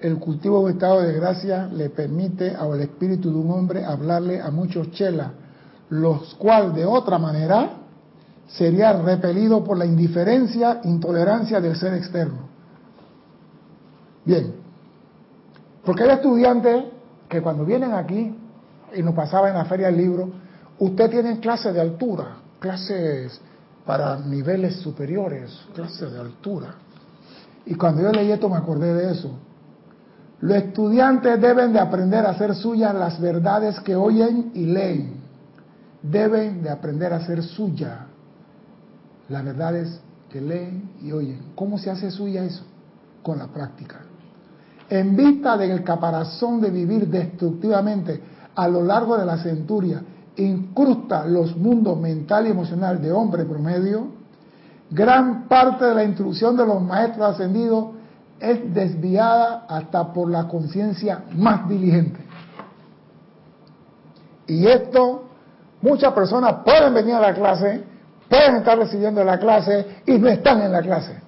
El 0.00 0.18
cultivo 0.18 0.66
de 0.66 0.72
estado 0.72 1.00
de 1.00 1.12
gracia 1.12 1.66
le 1.66 1.90
permite 1.90 2.54
al 2.54 2.80
espíritu 2.80 3.30
de 3.30 3.38
un 3.38 3.50
hombre 3.50 3.84
hablarle 3.84 4.40
a 4.40 4.50
muchos 4.50 4.92
chelas, 4.92 5.32
los 5.90 6.34
cuales 6.36 6.74
de 6.74 6.84
otra 6.84 7.18
manera 7.18 7.70
sería 8.46 8.92
repelido 8.92 9.64
por 9.64 9.76
la 9.76 9.86
indiferencia, 9.86 10.80
intolerancia 10.84 11.60
del 11.60 11.76
ser 11.76 11.94
externo. 11.94 12.48
Bien, 14.24 14.54
porque 15.84 16.04
hay 16.04 16.10
estudiantes 16.10 16.84
que 17.28 17.42
cuando 17.42 17.64
vienen 17.64 17.92
aquí, 17.92 18.34
y 18.94 19.02
nos 19.02 19.14
pasaba 19.14 19.48
en 19.48 19.54
la 19.54 19.64
feria 19.64 19.88
del 19.88 19.96
libro, 19.96 20.30
usted 20.78 21.10
tiene 21.10 21.40
clases 21.40 21.74
de 21.74 21.80
altura, 21.80 22.36
clases 22.60 23.40
para 23.88 24.18
niveles 24.18 24.76
superiores, 24.80 25.50
clases 25.74 26.12
de 26.12 26.20
altura. 26.20 26.74
Y 27.64 27.74
cuando 27.74 28.02
yo 28.02 28.12
leí 28.12 28.30
esto 28.30 28.50
me 28.50 28.58
acordé 28.58 28.92
de 28.92 29.12
eso. 29.12 29.30
Los 30.40 30.58
estudiantes 30.58 31.40
deben 31.40 31.72
de 31.72 31.80
aprender 31.80 32.26
a 32.26 32.32
hacer 32.32 32.54
suyas 32.54 32.94
las 32.94 33.18
verdades 33.18 33.80
que 33.80 33.96
oyen 33.96 34.50
y 34.52 34.66
leen. 34.66 35.14
Deben 36.02 36.62
de 36.62 36.68
aprender 36.68 37.14
a 37.14 37.16
hacer 37.16 37.42
suya 37.42 38.08
las 39.30 39.42
verdades 39.42 39.98
que 40.28 40.42
leen 40.42 40.90
y 41.00 41.10
oyen. 41.10 41.52
¿Cómo 41.54 41.78
se 41.78 41.88
hace 41.90 42.10
suya 42.10 42.44
eso? 42.44 42.64
Con 43.22 43.38
la 43.38 43.46
práctica. 43.46 44.00
En 44.90 45.16
vista 45.16 45.56
del 45.56 45.82
caparazón 45.82 46.60
de 46.60 46.68
vivir 46.68 47.08
destructivamente 47.08 48.20
a 48.54 48.68
lo 48.68 48.82
largo 48.82 49.16
de 49.16 49.24
la 49.24 49.38
centuria, 49.38 50.02
incrusta 50.38 51.26
los 51.26 51.56
mundos 51.56 51.98
mental 51.98 52.46
y 52.46 52.50
emocional 52.50 53.02
de 53.02 53.12
hombre 53.12 53.44
promedio, 53.44 54.08
gran 54.90 55.48
parte 55.48 55.84
de 55.84 55.94
la 55.94 56.04
instrucción 56.04 56.56
de 56.56 56.64
los 56.64 56.80
maestros 56.80 57.34
ascendidos 57.34 57.88
es 58.40 58.72
desviada 58.72 59.66
hasta 59.68 60.12
por 60.12 60.30
la 60.30 60.46
conciencia 60.46 61.24
más 61.34 61.68
diligente. 61.68 62.20
Y 64.46 64.66
esto, 64.66 65.24
muchas 65.82 66.12
personas 66.12 66.62
pueden 66.64 66.94
venir 66.94 67.14
a 67.14 67.20
la 67.20 67.34
clase, 67.34 67.82
pueden 68.28 68.56
estar 68.56 68.78
recibiendo 68.78 69.22
la 69.24 69.38
clase 69.38 70.02
y 70.06 70.18
no 70.18 70.28
están 70.28 70.62
en 70.62 70.72
la 70.72 70.82
clase. 70.82 71.20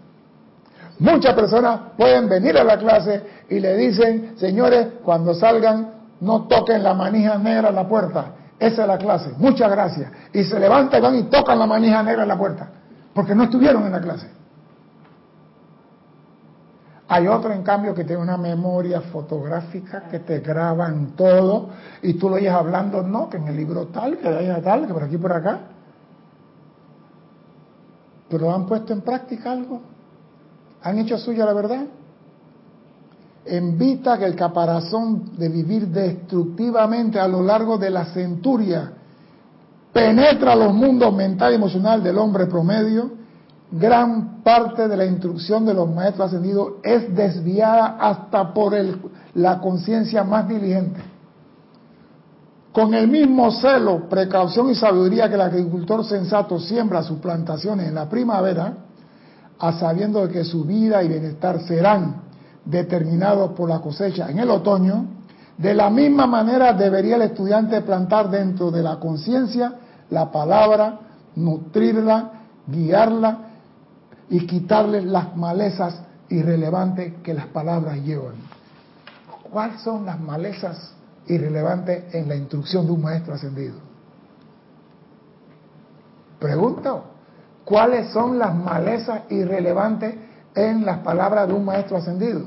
Muchas 1.01 1.35
personas 1.35 1.81
pueden 1.97 2.29
venir 2.29 2.57
a 2.59 2.65
la 2.65 2.79
clase 2.79 3.23
y 3.49 3.59
le 3.59 3.77
dicen, 3.77 4.35
señores, 4.37 4.87
cuando 5.03 5.35
salgan, 5.35 5.95
no 6.21 6.43
toquen 6.47 6.83
la 6.83 6.95
manija 6.95 7.39
negra 7.39 7.71
en 7.71 7.75
la 7.75 7.89
puerta. 7.89 8.35
Esa 8.61 8.83
es 8.83 8.89
la 8.89 8.99
clase. 8.99 9.33
Muchas 9.39 9.71
gracias. 9.71 10.13
Y 10.35 10.45
se 10.45 10.61
levantan 10.61 11.01
y 11.01 11.03
van 11.03 11.15
y 11.17 11.23
tocan 11.25 11.59
la 11.59 11.67
manija 11.67 12.03
negra 12.03 12.23
en 12.23 12.29
la 12.29 12.37
puerta. 12.37 12.69
Porque 13.15 13.35
no 13.35 13.45
estuvieron 13.45 13.87
en 13.87 13.93
la 13.93 14.01
clase. 14.01 14.29
Hay 17.09 17.27
otro, 17.27 17.53
en 17.53 17.63
cambio, 17.63 17.95
que 17.95 18.05
tiene 18.05 18.21
una 18.21 18.37
memoria 18.37 19.01
fotográfica 19.01 20.03
que 20.11 20.21
te 20.21 20.41
graban 20.41 21.17
todo 21.17 21.71
y 22.03 22.15
tú 22.15 22.29
lo 22.29 22.37
oyes 22.37 22.53
hablando, 22.53 23.03
no, 23.03 23.31
que 23.31 23.39
en 23.39 23.49
el 23.49 23.57
libro 23.57 23.87
tal, 23.87 24.19
que 24.19 24.29
de 24.29 24.63
tal, 24.63 24.87
que 24.87 24.93
por 24.93 25.03
aquí 25.05 25.17
por 25.17 25.33
acá. 25.33 25.61
Pero 28.29 28.55
han 28.55 28.67
puesto 28.67 28.93
en 28.93 29.01
práctica 29.01 29.51
algo. 29.51 29.81
Han 30.83 30.99
hecho 30.99 31.17
suya 31.17 31.47
la 31.47 31.55
verdad. 31.55 31.87
En 33.45 33.79
vista 33.79 34.19
que 34.19 34.27
el 34.27 34.37
caparazón 34.37 35.37
de 35.37 35.49
vivir 35.49 35.89
destructivamente 35.89 37.19
a 37.19 37.27
lo 37.27 37.43
largo 37.43 37.79
de 37.79 37.91
la 37.91 38.07
centuria 38.07 38.93
penetra 39.93 40.55
los 40.55 40.75
mundos 40.75 41.15
mental 41.15 41.53
y 41.53 41.57
emocional 41.57 42.03
del 42.03 42.19
hombre 42.19 42.47
promedio, 42.47 43.11
gran 43.73 44.43
parte 44.43 44.89
de 44.89 44.97
la 44.97 45.05
instrucción 45.05 45.65
de 45.65 45.75
los 45.75 45.89
maestros 45.93 46.29
ascendidos 46.29 46.75
es 46.83 47.15
desviada 47.15 47.97
hasta 47.99 48.53
por 48.53 48.75
el, 48.75 49.01
la 49.35 49.59
conciencia 49.59 50.23
más 50.23 50.49
diligente. 50.49 51.01
Con 52.73 52.95
el 52.95 53.09
mismo 53.09 53.51
celo, 53.51 54.09
precaución 54.09 54.71
y 54.71 54.75
sabiduría 54.75 55.29
que 55.29 55.35
el 55.35 55.41
agricultor 55.41 56.05
sensato 56.05 56.59
siembra 56.61 57.03
sus 57.03 57.19
plantaciones 57.19 57.89
en 57.89 57.95
la 57.95 58.09
primavera, 58.09 58.75
a 59.59 59.73
sabiendo 59.73 60.27
de 60.27 60.33
que 60.33 60.45
su 60.45 60.65
vida 60.65 61.03
y 61.03 61.09
bienestar 61.09 61.61
serán 61.63 62.30
determinados 62.65 63.53
por 63.53 63.69
la 63.69 63.81
cosecha 63.81 64.31
en 64.31 64.39
el 64.39 64.51
otoño, 64.51 65.07
de 65.57 65.75
la 65.75 65.91
misma 65.91 66.27
manera 66.27 66.73
debería 66.73 67.17
el 67.17 67.23
estudiante 67.23 67.83
plantar 67.83 68.31
dentro 68.31 68.71
de 68.71 68.83
la 68.83 68.99
conciencia 68.99 69.75
la 70.11 70.31
palabra, 70.31 70.99
nutrirla, 71.37 72.31
guiarla 72.67 73.39
y 74.29 74.47
quitarle 74.47 75.03
las 75.03 75.37
malezas 75.37 76.03
irrelevantes 76.29 77.15
que 77.23 77.35
las 77.35 77.47
palabras 77.47 77.99
llevan. 77.99 78.35
¿Cuáles 79.51 79.81
son 79.83 80.07
las 80.07 80.19
malezas 80.19 80.95
irrelevantes 81.27 82.15
en 82.15 82.29
la 82.29 82.37
instrucción 82.37 82.87
de 82.87 82.93
un 82.93 83.03
maestro 83.03 83.35
ascendido? 83.35 83.75
Pregunto, 86.39 87.05
¿cuáles 87.65 88.13
son 88.13 88.39
las 88.39 88.55
malezas 88.55 89.23
irrelevantes 89.31 90.15
en 90.55 90.85
las 90.85 90.99
palabras 90.99 91.49
de 91.49 91.55
un 91.55 91.65
maestro 91.65 91.97
ascendido? 91.97 92.45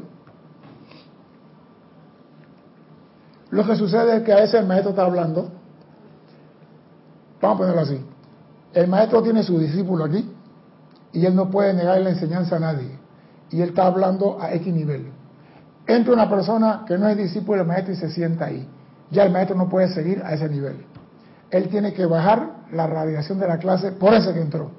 Lo 3.49 3.65
que 3.65 3.75
sucede 3.75 4.17
es 4.17 4.23
que 4.23 4.33
a 4.33 4.37
veces 4.37 4.55
el 4.55 4.65
maestro 4.65 4.91
está 4.91 5.05
hablando, 5.05 5.51
vamos 7.39 7.55
a 7.55 7.59
ponerlo 7.59 7.81
así, 7.81 8.03
el 8.73 8.87
maestro 8.87 9.21
tiene 9.21 9.43
su 9.43 9.59
discípulo 9.59 10.05
aquí, 10.05 10.33
y 11.13 11.25
él 11.25 11.35
no 11.35 11.49
puede 11.49 11.73
negar 11.73 12.01
la 12.01 12.09
enseñanza 12.09 12.55
a 12.57 12.59
nadie. 12.59 12.97
Y 13.51 13.61
él 13.61 13.69
está 13.69 13.85
hablando 13.85 14.41
a 14.41 14.51
X 14.55 14.73
nivel. 14.73 15.11
Entra 15.85 16.13
una 16.13 16.29
persona 16.29 16.83
que 16.87 16.97
no 16.97 17.07
es 17.07 17.15
discípulo 17.15 17.59
del 17.59 17.67
maestro 17.67 17.93
y 17.93 17.97
se 17.97 18.09
sienta 18.09 18.45
ahí. 18.45 18.67
Ya 19.11 19.23
el 19.23 19.31
maestro 19.31 19.55
no 19.55 19.69
puede 19.69 19.89
seguir 19.89 20.23
a 20.25 20.33
ese 20.33 20.49
nivel. 20.49 20.83
Él 21.51 21.69
tiene 21.69 21.93
que 21.93 22.07
bajar 22.07 22.63
la 22.71 22.87
radiación 22.87 23.37
de 23.37 23.47
la 23.47 23.59
clase 23.59 23.91
por 23.91 24.13
ese 24.15 24.33
que 24.33 24.41
entró. 24.41 24.71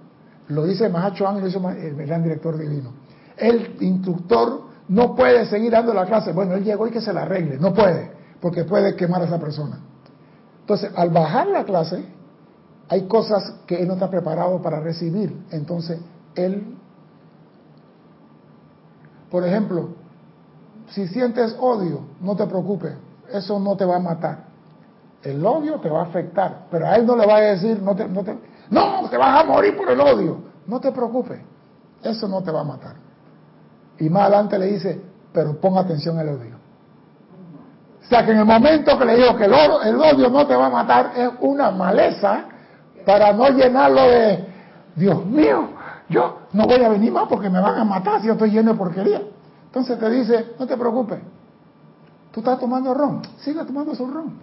Lo 0.48 0.64
dice 0.64 0.88
Mahacho 0.88 1.28
Ángel, 1.28 1.54
el 1.78 2.06
gran 2.06 2.24
director 2.24 2.58
divino. 2.58 2.90
El 3.36 3.76
instructor 3.80 4.64
no 4.88 5.14
puede 5.14 5.46
seguir 5.46 5.72
dando 5.72 5.92
la 5.94 6.06
clase. 6.06 6.32
Bueno, 6.32 6.54
él 6.54 6.64
llegó 6.64 6.86
y 6.86 6.90
que 6.90 7.00
se 7.00 7.12
la 7.12 7.22
arregle. 7.22 7.58
No 7.58 7.72
puede, 7.72 8.12
porque 8.40 8.64
puede 8.64 8.94
quemar 8.96 9.22
a 9.22 9.24
esa 9.24 9.38
persona. 9.38 9.80
Entonces, 10.60 10.90
al 10.96 11.10
bajar 11.10 11.48
la 11.48 11.64
clase, 11.64 12.04
hay 12.88 13.06
cosas 13.06 13.54
que 13.66 13.80
él 13.80 13.88
no 13.88 13.94
está 13.94 14.08
preparado 14.08 14.60
para 14.62 14.80
recibir. 14.80 15.44
Entonces, 15.50 15.98
él 16.34 16.74
Por 19.34 19.44
ejemplo, 19.44 19.88
si 20.90 21.08
sientes 21.08 21.56
odio, 21.58 22.02
no 22.20 22.36
te 22.36 22.46
preocupes, 22.46 22.92
eso 23.32 23.58
no 23.58 23.76
te 23.76 23.84
va 23.84 23.96
a 23.96 23.98
matar. 23.98 24.44
El 25.24 25.44
odio 25.44 25.80
te 25.80 25.90
va 25.90 26.02
a 26.02 26.04
afectar, 26.04 26.66
pero 26.70 26.86
a 26.86 26.94
él 26.94 27.04
no 27.04 27.16
le 27.16 27.26
va 27.26 27.38
a 27.38 27.40
decir, 27.40 27.82
no 27.82 27.96
te, 27.96 28.06
no 28.06 28.22
te, 28.22 28.38
no, 28.70 29.08
te 29.10 29.16
vas 29.16 29.42
a 29.42 29.44
morir 29.44 29.76
por 29.76 29.90
el 29.90 30.00
odio. 30.00 30.38
No 30.68 30.78
te 30.78 30.92
preocupes, 30.92 31.40
eso 32.04 32.28
no 32.28 32.44
te 32.44 32.52
va 32.52 32.60
a 32.60 32.64
matar. 32.64 32.94
Y 33.98 34.08
más 34.10 34.24
adelante 34.24 34.58
le 34.58 34.66
dice, 34.66 35.00
pero 35.32 35.60
pon 35.60 35.78
atención 35.78 36.18
al 36.18 36.28
odio. 36.28 36.56
O 38.02 38.06
sea 38.06 38.24
que 38.24 38.32
en 38.32 38.38
el 38.38 38.44
momento 38.44 38.98
que 38.98 39.04
le 39.04 39.16
digo 39.16 39.36
que 39.36 39.44
el, 39.44 39.52
el 39.52 39.96
odio 39.96 40.28
no 40.28 40.46
te 40.46 40.54
va 40.54 40.66
a 40.66 40.70
matar, 40.70 41.12
es 41.16 41.30
una 41.40 41.70
maleza 41.70 42.44
para 43.06 43.32
no 43.32 43.48
llenarlo 43.48 44.02
de, 44.02 44.54
Dios 44.96 45.24
mío, 45.26 45.68
yo 46.08 46.38
no 46.52 46.66
voy 46.66 46.82
a 46.82 46.88
venir 46.88 47.12
más 47.12 47.26
porque 47.28 47.50
me 47.50 47.60
van 47.60 47.78
a 47.78 47.84
matar 47.84 48.20
si 48.20 48.26
yo 48.26 48.34
estoy 48.34 48.50
lleno 48.50 48.72
de 48.72 48.78
porquería. 48.78 49.22
Entonces 49.66 49.98
te 49.98 50.10
dice, 50.10 50.54
no 50.58 50.66
te 50.66 50.76
preocupes, 50.76 51.18
tú 52.30 52.40
estás 52.40 52.58
tomando 52.58 52.94
ron, 52.94 53.22
siga 53.38 53.64
tomando 53.64 53.94
su 53.94 54.06
ron. 54.06 54.34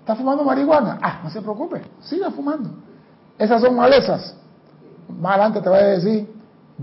¿Estás 0.00 0.18
fumando 0.18 0.44
marihuana? 0.44 0.98
Ah, 1.02 1.20
no 1.24 1.30
se 1.30 1.40
preocupe, 1.40 1.82
siga 2.00 2.30
fumando. 2.30 2.70
Esas 3.38 3.60
son 3.60 3.74
malezas. 3.74 4.36
Más 5.08 5.32
adelante 5.32 5.60
te 5.60 5.68
voy 5.68 5.78
a 5.78 5.86
decir, 5.86 6.33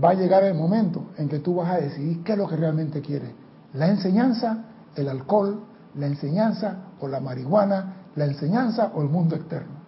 va 0.02 0.10
a 0.10 0.14
llegar 0.14 0.44
el 0.44 0.54
momento 0.54 1.10
en 1.16 1.28
que 1.28 1.40
tú 1.40 1.56
vas 1.56 1.70
a 1.70 1.76
decidir 1.76 2.22
qué 2.22 2.32
es 2.32 2.38
lo 2.38 2.48
que 2.48 2.56
realmente 2.56 3.00
quieres. 3.00 3.30
La 3.74 3.88
enseñanza, 3.88 4.64
el 4.94 5.08
alcohol, 5.08 5.60
la 5.96 6.06
enseñanza 6.06 6.76
o 7.00 7.08
la 7.08 7.20
marihuana, 7.20 7.96
la 8.16 8.24
enseñanza 8.24 8.92
o 8.94 9.02
el 9.02 9.08
mundo 9.08 9.36
externo. 9.36 9.82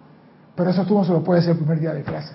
Pero 0.54 0.70
eso 0.70 0.84
tú 0.84 0.94
no 0.94 1.04
se 1.04 1.12
lo 1.12 1.22
puedes 1.22 1.44
decir 1.44 1.58
el 1.58 1.64
primer 1.64 1.80
día 1.80 1.94
de 1.94 2.02
clase. 2.02 2.34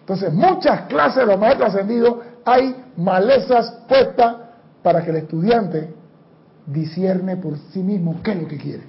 Entonces, 0.00 0.32
muchas 0.32 0.82
clases 0.82 1.16
de 1.16 1.26
los 1.26 1.38
maestros 1.38 1.74
ascendidos 1.74 2.16
hay 2.44 2.84
malezas 2.96 3.70
puestas 3.88 4.36
para 4.82 5.04
que 5.04 5.10
el 5.10 5.16
estudiante 5.16 5.94
discierne 6.66 7.36
por 7.36 7.56
sí 7.72 7.82
mismo 7.82 8.20
qué 8.22 8.32
es 8.32 8.42
lo 8.42 8.48
que 8.48 8.58
quiere. 8.58 8.84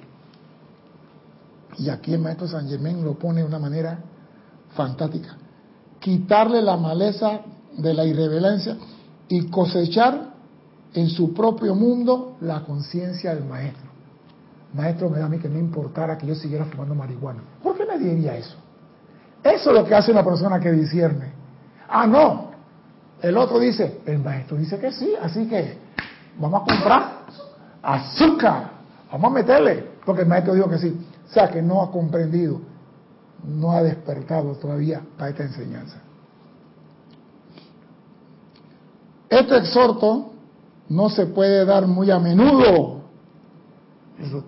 Y 1.78 1.90
aquí 1.90 2.14
el 2.14 2.20
maestro 2.20 2.48
San 2.48 2.68
Germán 2.68 3.04
lo 3.04 3.14
pone 3.18 3.42
de 3.42 3.48
una 3.48 3.60
manera 3.60 4.00
fantástica. 4.76 5.38
Quitarle 6.00 6.62
la 6.62 6.78
maleza 6.78 7.42
de 7.82 7.94
la 7.94 8.06
irreverencia 8.06 8.78
y 9.28 9.48
cosechar 9.48 10.32
en 10.94 11.10
su 11.10 11.34
propio 11.34 11.74
mundo 11.76 12.38
la 12.42 12.62
conciencia 12.64 13.34
del 13.34 13.46
maestro. 13.46 13.90
Maestro, 14.74 15.10
me 15.10 15.20
da 15.20 15.26
a 15.26 15.30
mí 15.30 15.38
que 15.38 15.50
no 15.50 15.60
importara 15.60 16.18
que 16.18 16.28
yo 16.28 16.36
siguiera 16.36 16.66
fumando 16.66 16.96
marihuana. 16.96 17.42
¿Por 17.62 17.76
qué 17.76 17.86
me 17.86 17.98
diría 17.98 18.38
eso? 18.38 18.56
Eso 19.44 19.70
es 19.72 19.76
lo 19.76 19.86
que 19.86 19.96
hace 19.96 20.12
una 20.12 20.24
persona 20.24 20.60
que 20.60 20.72
discierne. 20.72 21.32
Ah, 21.90 22.08
no. 22.08 22.52
El 23.22 23.38
otro 23.38 23.60
dice, 23.60 24.02
el 24.06 24.20
maestro 24.20 24.58
dice 24.58 24.80
que 24.80 24.92
sí, 24.92 25.14
así 25.22 25.48
que 25.48 25.78
vamos 26.40 26.62
a 26.62 26.66
comprar 26.66 27.22
azúcar, 27.82 28.72
vamos 29.12 29.32
a 29.32 29.34
meterle, 29.34 29.86
porque 30.06 30.22
el 30.22 30.28
maestro 30.28 30.54
dijo 30.54 30.70
que 30.70 30.78
sí. 30.78 31.08
O 31.30 31.34
sea, 31.34 31.50
que 31.50 31.62
no 31.62 31.82
ha 31.82 31.92
comprendido, 31.92 32.62
no 33.46 33.72
ha 33.72 33.84
despertado 33.84 34.54
todavía 34.56 35.02
para 35.18 35.32
esta 35.32 35.44
enseñanza. 35.44 35.98
Este 39.32 39.56
exhorto 39.56 40.34
no 40.90 41.10
se 41.10 41.26
puede 41.28 41.64
dar 41.64 41.88
muy 41.88 42.12
a 42.12 42.20
menudo. 42.20 43.00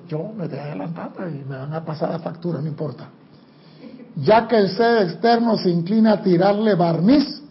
yo 0.09 0.33
me 0.35 0.43
estoy 0.43 0.59
adelantando 0.59 1.29
y 1.29 1.45
me 1.45 1.55
van 1.55 1.73
a 1.73 1.85
pasar 1.85 2.09
la 2.09 2.19
factura, 2.19 2.59
no 2.59 2.67
importa. 2.67 3.07
Ya 4.17 4.45
que 4.45 4.57
el 4.57 4.69
ser 4.75 5.03
externo 5.03 5.57
se 5.57 5.69
inclina 5.69 6.11
a 6.11 6.21
tirarle 6.21 6.75
barniz 6.75 7.41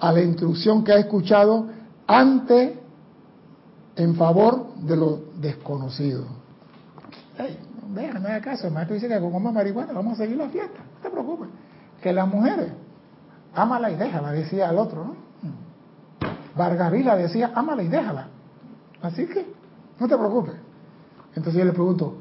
a 0.00 0.10
la 0.10 0.22
instrucción 0.22 0.82
que 0.82 0.92
ha 0.92 0.96
escuchado 0.96 1.68
ante 2.08 2.80
en 3.94 4.16
favor 4.16 4.74
de 4.74 4.96
lo 4.96 5.20
desconocido. 5.36 6.24
Hey, 7.38 7.60
vean, 7.90 8.20
no 8.20 8.28
haga 8.28 8.40
caso, 8.40 8.66
el 8.66 8.72
maestro 8.72 8.94
dice 8.94 9.06
que 9.06 9.20
como 9.20 9.38
marihuana 9.38 9.92
vamos 9.92 10.14
a 10.14 10.16
seguir 10.16 10.36
la 10.36 10.48
fiesta, 10.48 10.80
no 10.96 11.00
te 11.00 11.10
preocupes. 11.10 11.48
Que 12.02 12.12
las 12.12 12.26
mujeres, 12.26 12.72
ámala 13.54 13.88
y 13.92 13.94
déjala, 13.94 14.32
decía 14.32 14.68
el 14.68 14.78
otro, 14.78 15.04
¿no? 15.04 15.31
Vargavila 16.56 17.16
decía, 17.16 17.52
ámala 17.54 17.82
y 17.82 17.88
déjala. 17.88 18.28
Así 19.02 19.26
que, 19.26 19.46
no 19.98 20.08
te 20.08 20.16
preocupes. 20.16 20.54
Entonces 21.34 21.54
yo 21.54 21.64
le 21.64 21.72
pregunto, 21.72 22.18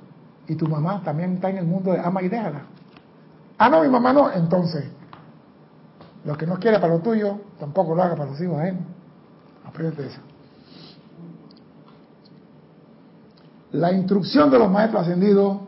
¿y 0.48 0.56
tu 0.56 0.67
mamá 0.67 1.02
también 1.04 1.34
está 1.34 1.50
en 1.50 1.58
el 1.58 1.65
mundo 1.65 1.91
de 1.91 2.00
ama 2.00 2.22
y 2.22 2.30
déjala? 2.30 2.62
Ah, 3.58 3.70
no, 3.70 3.82
mi 3.82 3.89
mamá 3.89 4.13
no. 4.13 4.32
Entonces, 4.32 4.86
lo 6.26 6.38
que 6.38 6.48
no 6.48 6.58
quiere 6.58 6.80
para 6.80 6.94
lo 6.94 7.00
tuyo, 7.00 7.39
tampoco 7.60 7.94
lo 7.94 8.04
haga 8.04 8.15
para 8.15 8.32
los 8.32 8.41
hijos 8.41 8.62
¿eh? 8.63 8.76
Aprende 9.65 10.08
eso. 10.08 10.20
La 13.72 13.91
instrucción 13.94 14.50
de 14.50 14.60
los 14.60 14.70
maestros 14.70 15.04
ascendidos 15.04 15.60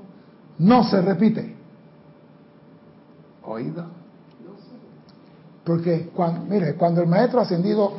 no 0.57 0.83
se 0.83 1.01
repite. 1.01 1.55
Oído. 3.43 3.85
Porque, 5.63 6.09
cuando, 6.13 6.41
mire, 6.45 6.75
cuando 6.75 7.01
el 7.01 7.07
maestro 7.07 7.39
ascendido, 7.39 7.93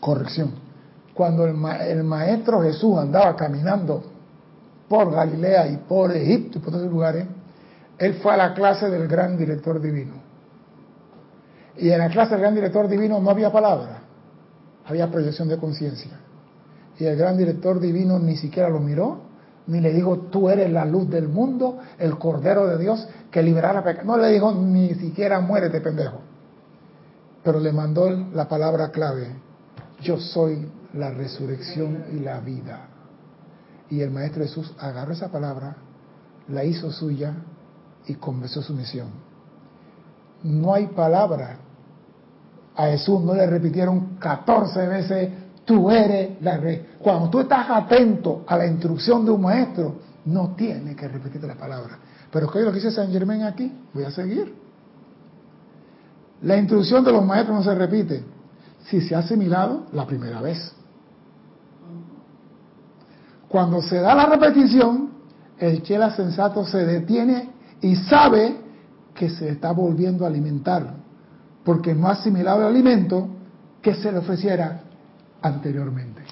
corrección, 0.00 0.52
cuando 1.14 1.44
el, 1.44 2.02
maestro 2.04 2.62
Jesús 2.62 2.98
andaba 2.98 3.36
caminando 3.36 4.02
por 4.88 5.12
Galilea 5.12 5.68
y 5.68 5.76
por 5.76 6.10
Egipto 6.12 6.58
y 6.58 6.60
por 6.62 6.74
otros 6.74 6.90
lugares, 6.90 7.26
él 7.98 8.14
fue 8.14 8.32
a 8.32 8.36
la 8.36 8.54
clase 8.54 8.88
del 8.88 9.06
gran 9.06 9.36
director 9.36 9.80
divino. 9.80 10.14
Y 11.76 11.90
en 11.90 11.98
la 11.98 12.08
clase 12.08 12.32
del 12.32 12.40
gran 12.40 12.54
director 12.54 12.88
divino 12.88 13.20
no 13.20 13.30
había 13.30 13.52
palabra, 13.52 14.00
había 14.86 15.10
proyección 15.10 15.48
de 15.48 15.58
conciencia. 15.58 16.12
Y 16.98 17.04
el 17.04 17.16
gran 17.16 17.36
director 17.36 17.78
divino 17.80 18.18
ni 18.18 18.36
siquiera 18.36 18.68
lo 18.68 18.80
miró, 18.80 19.20
ni 19.66 19.80
le 19.80 19.92
dijo, 19.92 20.18
tú 20.30 20.48
eres 20.48 20.72
la 20.72 20.84
luz 20.84 21.08
del 21.10 21.28
mundo, 21.28 21.78
el 21.98 22.18
Cordero 22.18 22.66
de 22.66 22.78
Dios 22.78 23.06
que 23.30 23.42
liberará 23.42 23.84
pecado. 23.84 24.06
No 24.06 24.16
le 24.16 24.28
dijo, 24.28 24.52
ni 24.52 24.94
siquiera 24.94 25.40
muérete, 25.40 25.80
pendejo. 25.80 26.18
Pero 27.44 27.60
le 27.60 27.72
mandó 27.72 28.10
la 28.10 28.48
palabra 28.48 28.90
clave, 28.90 29.28
yo 30.02 30.18
soy 30.18 30.66
la 30.94 31.10
resurrección 31.10 32.04
y 32.12 32.20
la 32.20 32.40
vida. 32.40 32.88
Y 33.88 34.00
el 34.00 34.10
Maestro 34.10 34.42
Jesús 34.42 34.72
agarró 34.78 35.12
esa 35.12 35.30
palabra, 35.30 35.76
la 36.48 36.64
hizo 36.64 36.90
suya 36.90 37.34
y 38.06 38.14
comenzó 38.14 38.62
su 38.62 38.74
misión. 38.74 39.08
No 40.42 40.74
hay 40.74 40.86
palabra. 40.88 41.58
A 42.76 42.86
Jesús 42.86 43.20
no 43.20 43.34
le 43.34 43.46
repitieron 43.46 44.16
14 44.18 44.86
veces, 44.86 45.30
tú 45.64 45.90
eres 45.90 46.40
la 46.40 46.56
rey. 46.56 46.94
Cuando 46.98 47.28
tú 47.28 47.40
estás 47.40 47.66
atento 47.68 48.44
a 48.46 48.56
la 48.56 48.66
instrucción 48.66 49.24
de 49.24 49.32
un 49.32 49.42
maestro, 49.42 49.96
no 50.24 50.54
tiene 50.54 50.94
que 50.94 51.08
repetirte 51.08 51.46
la 51.46 51.56
palabra. 51.56 51.98
Pero 52.30 52.50
¿qué 52.50 52.60
es 52.60 52.64
lo 52.64 52.70
que 52.70 52.76
dice 52.76 52.90
San 52.90 53.10
Germán 53.10 53.42
aquí? 53.42 53.72
Voy 53.92 54.04
a 54.04 54.10
seguir. 54.10 54.54
La 56.42 56.56
instrucción 56.56 57.04
de 57.04 57.12
los 57.12 57.24
maestros 57.24 57.58
no 57.58 57.62
se 57.64 57.74
repite 57.74 58.24
si 58.84 59.00
se 59.00 59.14
ha 59.14 59.18
asimilado 59.18 59.86
la 59.92 60.06
primera 60.06 60.40
vez. 60.40 60.74
Cuando 63.48 63.82
se 63.82 64.00
da 64.00 64.14
la 64.14 64.26
repetición, 64.26 65.10
el 65.58 65.82
chela 65.82 66.10
sensato 66.10 66.64
se 66.64 66.84
detiene 66.86 67.50
y 67.80 67.96
sabe 67.96 68.56
que 69.14 69.28
se 69.28 69.48
está 69.50 69.72
volviendo 69.72 70.24
a 70.24 70.28
alimentar, 70.28 70.94
porque 71.64 71.94
no 71.94 72.08
ha 72.08 72.12
asimilado 72.12 72.60
el 72.60 72.68
alimento 72.68 73.28
que 73.82 73.94
se 73.94 74.12
le 74.12 74.18
ofreciera 74.18 74.82
anteriormente. 75.42 76.22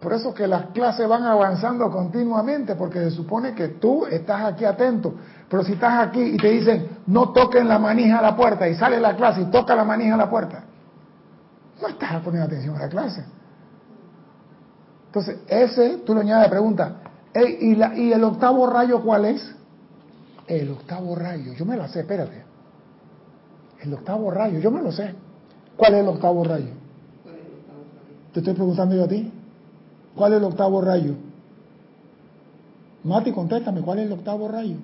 Por 0.00 0.12
eso 0.12 0.34
que 0.34 0.46
las 0.46 0.66
clases 0.66 1.08
van 1.08 1.24
avanzando 1.24 1.90
continuamente, 1.90 2.74
porque 2.74 2.98
se 3.00 3.10
supone 3.10 3.54
que 3.54 3.68
tú 3.68 4.04
estás 4.04 4.44
aquí 4.44 4.66
atento. 4.66 5.14
Pero 5.48 5.64
si 5.64 5.72
estás 5.72 6.06
aquí 6.06 6.20
y 6.20 6.36
te 6.36 6.50
dicen, 6.50 6.88
no 7.06 7.30
toquen 7.30 7.66
la 7.66 7.78
manija 7.78 8.18
a 8.18 8.22
la 8.22 8.36
puerta, 8.36 8.68
y 8.68 8.74
sale 8.74 9.00
la 9.00 9.16
clase 9.16 9.40
y 9.40 9.44
toca 9.46 9.74
la 9.74 9.84
manija 9.84 10.14
a 10.14 10.18
la 10.18 10.28
puerta, 10.28 10.64
no 11.80 11.88
estás 11.88 12.22
poniendo 12.22 12.46
atención 12.46 12.76
a 12.76 12.80
la 12.80 12.88
clase. 12.88 13.24
Entonces, 15.06 15.38
ese, 15.48 15.98
tú 15.98 16.14
le 16.14 16.22
añades 16.22 16.46
la 16.46 16.50
pregunta, 16.50 16.96
¿y, 17.34 17.74
la, 17.74 17.96
¿y 17.96 18.12
el 18.12 18.24
octavo 18.24 18.66
rayo 18.68 19.02
cuál 19.02 19.26
es? 19.26 19.54
El 20.46 20.70
octavo 20.70 21.14
rayo, 21.14 21.52
yo 21.52 21.64
me 21.64 21.76
lo 21.76 21.86
sé, 21.88 22.00
espérate. 22.00 22.44
El 23.80 23.94
octavo 23.94 24.30
rayo, 24.30 24.58
yo 24.58 24.70
me 24.70 24.82
lo 24.82 24.92
sé. 24.92 25.14
¿Cuál 25.76 25.94
es 25.94 26.00
el 26.00 26.08
octavo 26.08 26.44
rayo? 26.44 26.70
Te 28.32 28.40
estoy 28.40 28.54
preguntando 28.54 28.96
yo 28.96 29.04
a 29.04 29.08
ti. 29.08 29.32
¿Cuál 30.14 30.32
es 30.32 30.38
el 30.38 30.44
octavo 30.44 30.80
rayo? 30.80 31.14
Mati, 33.04 33.32
contéstame, 33.32 33.82
¿cuál 33.82 34.00
es 34.00 34.06
el 34.06 34.12
octavo 34.12 34.48
rayo? 34.48 34.76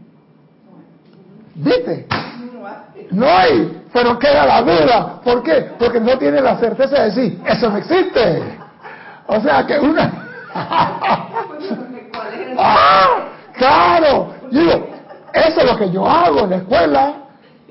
¿Viste? 1.55 2.07
No 3.11 3.27
hay, 3.27 3.83
pero 3.93 4.19
queda 4.19 4.47
la 4.47 4.63
duda. 4.63 5.21
¿Por 5.23 5.43
qué? 5.43 5.73
Porque 5.79 6.01
no 6.01 6.17
tiene 6.19 6.41
la 6.41 6.59
certeza 6.59 7.01
de 7.01 7.05
decir, 7.07 7.43
eso 7.45 7.71
no 7.71 7.77
existe. 7.77 8.43
O 9.27 9.41
sea 9.41 9.67
que 9.67 9.79
una... 9.79 10.13
¡Ah! 12.59 13.31
Claro. 13.55 14.35
Digo, 14.51 14.89
eso 15.33 15.61
es 15.61 15.71
lo 15.71 15.77
que 15.77 15.91
yo 15.91 16.07
hago 16.07 16.41
en 16.41 16.51
la 16.51 16.57
escuela. 16.57 17.15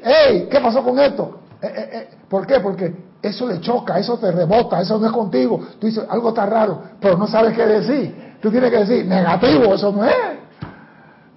¡Ey! 0.04 0.48
¿Qué 0.50 0.60
pasó 0.60 0.84
con 0.84 1.00
esto? 1.00 1.40
Eh, 1.62 1.68
eh, 1.68 1.90
eh. 1.92 2.10
¿Por 2.30 2.48
qué? 2.48 2.60
Porque 2.60 2.94
eso 3.22 3.48
le 3.48 3.60
choca, 3.60 4.00
eso 4.00 4.18
te 4.18 4.32
rebota, 4.32 4.80
eso 4.82 4.98
no 4.98 5.08
es 5.08 5.12
contigo. 5.12 5.60
Tú 5.80 5.88
dices, 5.88 6.06
algo 6.10 6.30
está 6.30 6.46
raro, 6.46 6.84
pero 7.02 7.18
no 7.18 7.28
sabes 7.28 7.56
qué 7.56 7.66
decir. 7.66 8.36
Tú 8.42 8.50
tienes 8.50 8.72
que 8.72 8.78
decir, 8.78 9.06
negativo, 9.06 9.74
eso 9.74 9.92
no 9.92 10.06
es. 10.06 10.16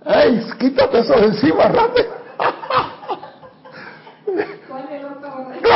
¡Ey, 0.05 0.47
quítate 0.59 1.01
eso 1.01 1.14
de 1.14 1.26
encima, 1.26 1.64
rápido! 1.64 2.22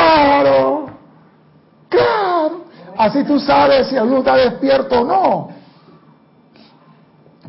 ¡Claro! 0.06 0.86
¡Claro! 1.88 2.64
Así 2.96 3.24
tú 3.24 3.40
sabes 3.40 3.88
si 3.88 3.96
alguno 3.96 4.18
está 4.18 4.36
despierto 4.36 5.00
o 5.00 5.04
no. 5.04 5.48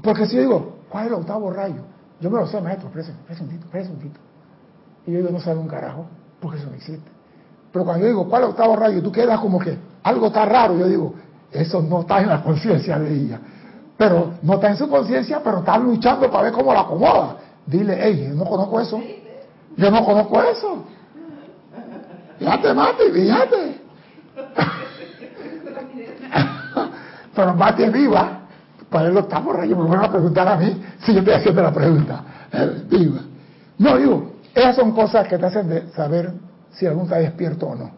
Porque 0.02 0.26
si 0.26 0.36
yo 0.36 0.42
digo, 0.42 0.76
¿cuál 0.90 1.06
es 1.06 1.12
el 1.12 1.18
octavo 1.20 1.52
rayo? 1.52 1.82
Yo 2.20 2.32
me 2.32 2.40
lo 2.40 2.48
sé, 2.48 2.60
maestro, 2.60 2.88
espérese, 2.88 3.14
un 3.92 4.00
tito, 4.00 4.20
Y 5.06 5.12
yo 5.12 5.20
digo, 5.20 5.30
no 5.30 5.40
sabe 5.40 5.60
un 5.60 5.68
carajo, 5.68 6.06
porque 6.40 6.58
eso 6.58 6.68
no 6.68 6.76
existe. 6.76 7.10
Pero 7.72 7.86
cuando 7.86 8.02
yo 8.04 8.08
digo, 8.08 8.28
¿cuál 8.28 8.42
es 8.42 8.48
el 8.48 8.52
octavo 8.52 8.76
rayo? 8.76 9.04
Tú 9.04 9.12
quedas 9.12 9.40
como 9.40 9.60
que 9.60 9.78
algo 10.02 10.28
está 10.28 10.46
raro. 10.46 10.78
Yo 10.78 10.88
digo, 10.88 11.14
eso 11.52 11.82
no 11.82 12.02
está 12.02 12.22
en 12.22 12.30
la 12.30 12.42
conciencia 12.42 12.98
de 12.98 13.14
ella. 13.14 13.40
Pero 13.98 14.34
no 14.42 14.56
está 14.56 14.70
en 14.70 14.78
su 14.78 14.90
conciencia, 14.90 15.42
pero 15.44 15.60
está 15.60 15.78
luchando 15.78 16.30
para 16.32 16.44
ver 16.46 16.54
cómo 16.54 16.74
la 16.74 16.82
acomoda. 16.82 17.38
Dile, 17.66 17.98
hey, 18.02 18.28
yo 18.30 18.36
no 18.36 18.46
conozco 18.46 18.80
eso. 18.80 19.00
Yo 19.76 19.92
no 19.92 20.04
conozco 20.04 20.42
eso. 20.42 20.86
Fíjate, 22.40 22.74
Mati, 22.74 23.04
fíjate. 23.12 23.82
pero 27.36 27.54
Mati 27.54 27.84
es 27.84 27.92
viva. 27.92 28.40
Para 28.90 29.10
él 29.10 29.18
octavo 29.18 29.52
rayo 29.52 29.76
me 29.76 29.90
van 29.90 30.06
a 30.06 30.12
preguntar 30.12 30.48
a 30.48 30.56
mí 30.56 30.82
si 31.00 31.14
yo 31.14 31.20
estoy 31.20 31.34
haciendo 31.34 31.62
la 31.62 31.74
pregunta. 31.74 32.24
viva. 32.90 33.20
No, 33.78 33.98
digo, 33.98 34.32
esas 34.56 34.76
son 34.76 34.92
cosas 34.92 35.28
que 35.28 35.38
te 35.38 35.46
hacen 35.46 35.68
de 35.68 35.90
saber 35.90 36.34
si 36.72 36.86
alguno 36.86 37.06
está 37.06 37.18
despierto 37.18 37.68
o 37.68 37.76
no. 37.76 37.92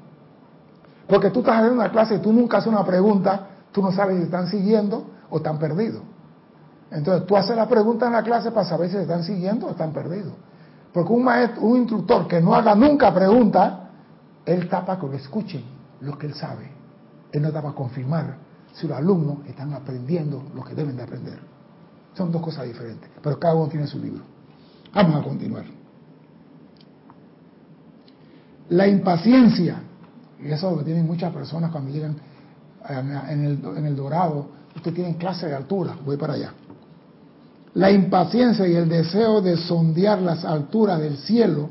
Porque 1.08 1.30
tú 1.30 1.40
estás 1.40 1.64
en 1.66 1.74
una 1.74 1.90
clase 1.90 2.16
y 2.16 2.20
tú 2.20 2.34
nunca 2.34 2.58
haces 2.58 2.72
una 2.72 2.86
pregunta, 2.86 3.48
tú 3.72 3.82
no 3.82 3.92
sabes 3.92 4.18
si 4.18 4.24
están 4.24 4.48
siguiendo 4.48 5.06
o 5.30 5.38
están 5.38 5.58
perdidos. 5.58 6.04
Entonces 6.92 7.28
tú 7.28 7.38
haces 7.38 7.56
la 7.56 7.68
pregunta 7.68 8.08
en 8.08 8.14
la 8.14 8.24
clase 8.24 8.52
para 8.52 8.66
saber 8.66 8.90
si 8.90 8.98
están 8.98 9.24
siguiendo 9.24 9.68
o 9.68 9.72
están 9.72 9.92
perdidos. 9.92 10.34
Porque 10.92 11.14
un 11.14 11.24
maestro, 11.24 11.62
un 11.62 11.78
instructor 11.78 12.28
que 12.28 12.42
no 12.42 12.56
haga 12.56 12.74
nunca 12.74 13.14
pregunta, 13.14 13.78
él 14.54 14.68
para 14.68 15.00
que 15.00 15.08
lo 15.08 15.14
escuchen 15.14 15.64
lo 16.02 16.18
que 16.18 16.28
él 16.28 16.34
sabe. 16.34 16.70
Él 17.32 17.41
no 17.41 17.52
para 17.52 17.72
confirmar 17.72 18.38
si 18.74 18.88
los 18.88 18.97
alumnos 18.97 19.45
están 19.47 19.74
aprendiendo 19.74 20.43
lo 20.56 20.64
que 20.64 20.74
deben 20.74 20.95
de 20.95 21.04
aprender. 21.04 21.39
Son 22.16 22.32
dos 22.32 22.41
cosas 22.41 22.66
diferentes, 22.66 23.10
pero 23.22 23.39
cada 23.39 23.56
uno 23.56 23.68
tiene 23.68 23.86
su 23.86 24.00
libro. 24.00 24.24
Vamos 24.93 25.18
a 25.18 25.24
continuar. 25.24 25.66
La 28.70 28.88
impaciencia, 28.88 29.82
y 30.41 30.52
eso 30.52 30.72
es 30.72 30.78
lo 30.78 30.84
tienen 30.84 31.06
muchas 31.06 31.34
personas 31.34 31.72
cuando 31.72 31.91
llegan 31.91 32.16
en 32.88 33.45
el, 33.45 33.78
en 33.78 33.86
el 33.86 33.95
dorado, 33.95 34.47
ustedes 34.76 34.95
tienen 34.95 35.14
clase 35.16 35.47
de 35.47 35.56
altura, 35.56 35.95
voy 36.06 36.18
para 36.18 36.34
allá. 36.34 36.54
La 37.74 37.91
impaciencia 37.91 38.68
y 38.68 38.74
el 38.76 38.89
deseo 38.89 39.41
de 39.41 39.58
sondear 39.58 40.22
las 40.22 40.43
alturas 40.43 41.00
del 41.00 41.18
cielo 41.18 41.70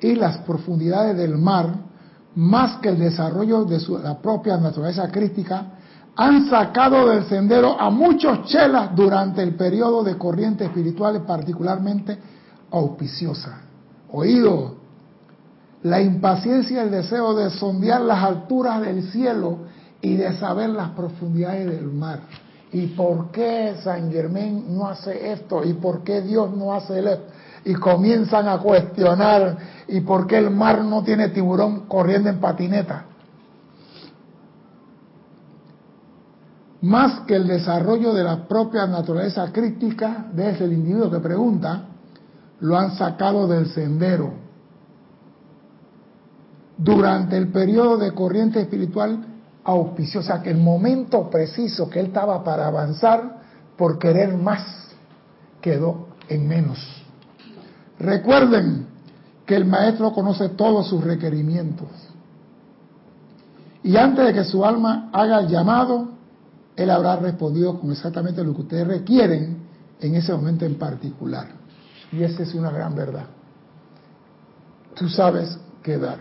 y 0.00 0.14
las 0.14 0.38
profundidades 0.38 1.16
del 1.16 1.38
mar, 1.38 1.91
más 2.36 2.78
que 2.80 2.90
el 2.90 2.98
desarrollo 2.98 3.64
de 3.64 3.80
su, 3.80 3.98
la 3.98 4.18
propia 4.18 4.56
naturaleza 4.56 5.10
crítica, 5.10 5.66
han 6.14 6.48
sacado 6.48 7.08
del 7.08 7.24
sendero 7.24 7.78
a 7.80 7.90
muchos 7.90 8.44
chelas 8.44 8.94
durante 8.94 9.42
el 9.42 9.54
periodo 9.54 10.02
de 10.02 10.18
corrientes 10.18 10.68
espirituales 10.68 11.22
particularmente 11.22 12.18
auspiciosa. 12.70 13.60
Oído, 14.10 14.76
la 15.82 16.00
impaciencia 16.00 16.82
y 16.82 16.86
el 16.86 16.90
deseo 16.90 17.34
de 17.34 17.50
sondear 17.50 18.02
las 18.02 18.22
alturas 18.22 18.82
del 18.82 19.10
cielo 19.10 19.58
y 20.00 20.16
de 20.16 20.36
saber 20.36 20.70
las 20.70 20.90
profundidades 20.90 21.66
del 21.66 21.86
mar. 21.86 22.20
¿Y 22.72 22.88
por 22.88 23.30
qué 23.30 23.74
San 23.82 24.10
Germán 24.10 24.76
no 24.76 24.88
hace 24.88 25.32
esto? 25.32 25.64
¿Y 25.64 25.74
por 25.74 26.02
qué 26.02 26.22
Dios 26.22 26.54
no 26.54 26.72
hace 26.72 26.98
esto? 27.00 27.24
Y 27.64 27.74
comienzan 27.74 28.48
a 28.48 28.58
cuestionar, 28.58 29.56
¿y 29.88 30.00
por 30.00 30.26
qué 30.26 30.38
el 30.38 30.50
mar 30.50 30.82
no 30.84 31.02
tiene 31.02 31.28
tiburón 31.28 31.86
corriendo 31.86 32.28
en 32.28 32.40
patineta? 32.40 33.04
Más 36.82 37.20
que 37.20 37.36
el 37.36 37.46
desarrollo 37.46 38.12
de 38.12 38.24
la 38.24 38.48
propia 38.48 38.86
naturaleza 38.86 39.52
crítica 39.52 40.26
de 40.32 40.50
ese 40.50 40.64
individuo 40.64 41.10
que 41.10 41.20
pregunta, 41.20 41.84
lo 42.60 42.76
han 42.76 42.96
sacado 42.96 43.46
del 43.46 43.66
sendero. 43.66 44.32
Durante 46.76 47.36
el 47.36 47.48
periodo 47.52 47.98
de 47.98 48.12
corriente 48.12 48.60
espiritual 48.60 49.24
auspicio, 49.62 50.20
o 50.20 50.22
sea 50.24 50.42
que 50.42 50.50
el 50.50 50.58
momento 50.58 51.30
preciso 51.30 51.88
que 51.88 52.00
él 52.00 52.06
estaba 52.06 52.42
para 52.42 52.66
avanzar 52.66 53.40
por 53.76 53.98
querer 53.98 54.36
más 54.36 54.88
quedó 55.60 56.08
en 56.28 56.48
menos. 56.48 57.01
Recuerden 57.98 58.86
que 59.46 59.56
el 59.56 59.64
maestro 59.64 60.12
conoce 60.12 60.50
todos 60.50 60.88
sus 60.88 61.02
requerimientos. 61.02 61.88
Y 63.82 63.96
antes 63.96 64.26
de 64.26 64.32
que 64.32 64.44
su 64.44 64.64
alma 64.64 65.10
haga 65.12 65.40
el 65.40 65.48
llamado, 65.48 66.08
él 66.76 66.90
habrá 66.90 67.16
respondido 67.16 67.78
con 67.78 67.90
exactamente 67.90 68.42
lo 68.44 68.54
que 68.54 68.62
ustedes 68.62 68.86
requieren 68.86 69.58
en 70.00 70.14
ese 70.14 70.32
momento 70.32 70.64
en 70.64 70.76
particular. 70.76 71.48
Y 72.12 72.22
esa 72.22 72.42
es 72.42 72.54
una 72.54 72.70
gran 72.70 72.94
verdad. 72.94 73.26
Tú 74.94 75.08
sabes 75.08 75.58
qué 75.82 75.98
dar. 75.98 76.18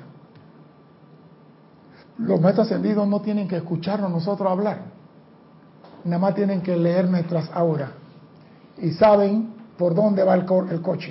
Los 2.17 2.39
maestros 2.39 2.67
ascendidos 2.67 3.07
no 3.07 3.21
tienen 3.21 3.47
que 3.47 3.57
escucharnos 3.57 4.11
nosotros 4.11 4.49
hablar, 4.51 4.83
nada 6.03 6.19
más 6.19 6.35
tienen 6.35 6.61
que 6.61 6.75
leer 6.75 7.09
nuestras 7.09 7.49
auras 7.53 7.89
y 8.77 8.91
saben 8.91 9.53
por 9.77 9.95
dónde 9.95 10.23
va 10.23 10.35
el, 10.35 10.45
el 10.69 10.81
coche. 10.81 11.09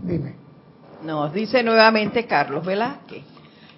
Dime. 0.00 0.34
Nos 1.02 1.32
dice 1.32 1.62
nuevamente 1.62 2.26
Carlos 2.26 2.64
Velázquez. 2.64 3.24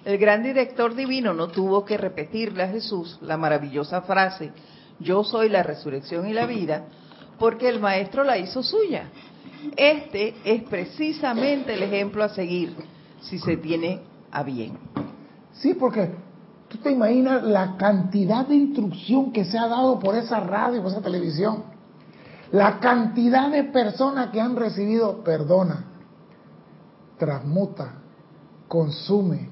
El 0.05 0.17
gran 0.17 0.43
director 0.43 0.95
divino 0.95 1.33
no 1.33 1.49
tuvo 1.49 1.83
que 1.83 1.97
repetirle 1.97 2.63
a 2.63 2.69
Jesús 2.69 3.19
la 3.21 3.37
maravillosa 3.37 4.01
frase, 4.01 4.51
yo 4.99 5.23
soy 5.23 5.49
la 5.49 5.61
resurrección 5.61 6.27
y 6.27 6.33
la 6.33 6.45
vida, 6.45 6.85
porque 7.37 7.67
el 7.67 7.79
maestro 7.79 8.23
la 8.23 8.37
hizo 8.37 8.63
suya. 8.63 9.09
Este 9.75 10.35
es 10.45 10.63
precisamente 10.63 11.73
el 11.73 11.83
ejemplo 11.83 12.23
a 12.23 12.29
seguir 12.29 12.75
si 13.21 13.39
se 13.39 13.57
tiene 13.57 14.01
a 14.31 14.43
bien. 14.43 14.77
Sí, 15.53 15.73
porque 15.73 16.09
¿Tú 16.69 16.77
te 16.77 16.91
imaginas 16.91 17.43
la 17.43 17.77
cantidad 17.77 18.45
de 18.45 18.53
instrucción 18.53 19.31
que 19.31 19.43
se 19.43 19.57
ha 19.57 19.67
dado 19.67 19.99
por 19.99 20.15
esa 20.15 20.39
radio, 20.39 20.83
por 20.83 20.91
esa 20.91 21.01
televisión? 21.01 21.63
La 22.51 22.79
cantidad 22.79 23.49
de 23.49 23.63
personas 23.63 24.29
que 24.29 24.39
han 24.39 24.55
recibido, 24.55 25.23
perdona, 25.23 25.85
transmuta, 27.19 27.93
consume, 28.67 29.49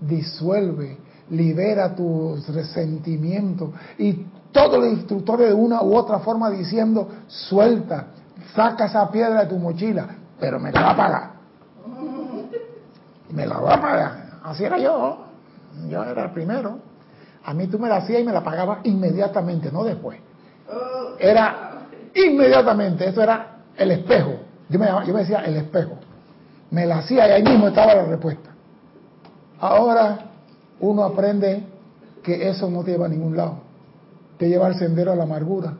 disuelve, 0.00 0.98
libera 1.30 1.94
tus 1.94 2.46
resentimientos 2.48 3.70
y 3.96 4.26
todos 4.52 4.78
los 4.78 4.92
instructores 4.92 5.48
de 5.48 5.54
una 5.54 5.82
u 5.82 5.96
otra 5.96 6.18
forma 6.18 6.50
diciendo, 6.50 7.08
suelta, 7.26 8.08
saca 8.54 8.84
esa 8.84 9.10
piedra 9.10 9.44
de 9.44 9.46
tu 9.46 9.58
mochila, 9.58 10.08
pero 10.38 10.60
me 10.60 10.70
la 10.70 10.82
va 10.82 10.90
a 10.90 10.96
pagar. 10.96 11.30
Me 13.30 13.46
la 13.46 13.58
va 13.58 13.74
a 13.74 13.80
pagar. 13.80 14.24
Así 14.42 14.64
era 14.64 14.78
yo 14.78 15.24
yo 15.88 16.02
era 16.02 16.24
el 16.24 16.30
primero. 16.30 16.78
A 17.44 17.52
mí 17.52 17.66
tú 17.66 17.78
me 17.78 17.88
la 17.88 17.96
hacías 17.96 18.20
y 18.20 18.24
me 18.24 18.32
la 18.32 18.42
pagabas 18.42 18.78
inmediatamente, 18.84 19.70
no 19.70 19.84
después. 19.84 20.18
Era 21.18 21.86
inmediatamente, 22.14 23.08
eso 23.08 23.22
era 23.22 23.58
el 23.76 23.90
espejo. 23.90 24.34
Yo 24.68 24.78
me, 24.78 24.86
yo 25.06 25.12
me 25.12 25.20
decía 25.20 25.40
el 25.40 25.56
espejo. 25.56 25.98
Me 26.74 26.86
la 26.86 26.98
hacía 26.98 27.28
y 27.28 27.30
ahí 27.30 27.42
mismo 27.44 27.68
estaba 27.68 27.94
la 27.94 28.04
respuesta. 28.04 28.50
Ahora 29.60 30.32
uno 30.80 31.04
aprende 31.04 31.64
que 32.20 32.48
eso 32.48 32.68
no 32.68 32.82
te 32.82 32.90
lleva 32.90 33.06
a 33.06 33.08
ningún 33.08 33.36
lado. 33.36 33.58
Te 34.38 34.48
lleva 34.48 34.66
al 34.66 34.76
sendero 34.76 35.12
a 35.12 35.14
la 35.14 35.22
amargura, 35.22 35.74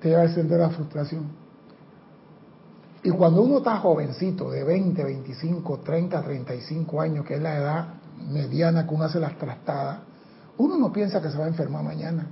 te 0.00 0.10
lleva 0.10 0.22
al 0.22 0.32
sendero 0.32 0.64
a 0.64 0.68
la 0.68 0.74
frustración. 0.74 1.24
Y 3.02 3.10
cuando 3.10 3.42
uno 3.42 3.58
está 3.58 3.78
jovencito, 3.78 4.48
de 4.48 4.62
20, 4.62 5.02
25, 5.02 5.78
30, 5.80 6.22
35 6.22 7.00
años, 7.00 7.26
que 7.26 7.34
es 7.34 7.42
la 7.42 7.56
edad 7.56 7.88
mediana 8.30 8.86
que 8.86 8.94
uno 8.94 9.04
hace 9.04 9.18
las 9.18 9.36
trastadas, 9.36 9.98
uno 10.58 10.78
no 10.78 10.92
piensa 10.92 11.20
que 11.20 11.30
se 11.30 11.36
va 11.36 11.46
a 11.46 11.48
enfermar 11.48 11.82
mañana, 11.82 12.28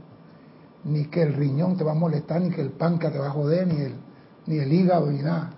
ni 0.85 1.07
que 1.07 1.23
el 1.23 1.35
riñón 1.35 1.77
te 1.77 1.83
va 1.83 1.91
a 1.91 1.97
molestar, 1.97 2.41
ni 2.41 2.51
que 2.51 2.61
el 2.61 2.71
páncreas 2.71 3.13
te 3.13 3.19
va 3.19 3.27
a 3.27 3.31
joder, 3.31 3.67
ni 3.67 3.81
el, 3.81 3.95
ni 4.47 4.59
el 4.59 4.73
hígado, 4.73 5.11
ni 5.11 5.23
nada. 5.23 5.51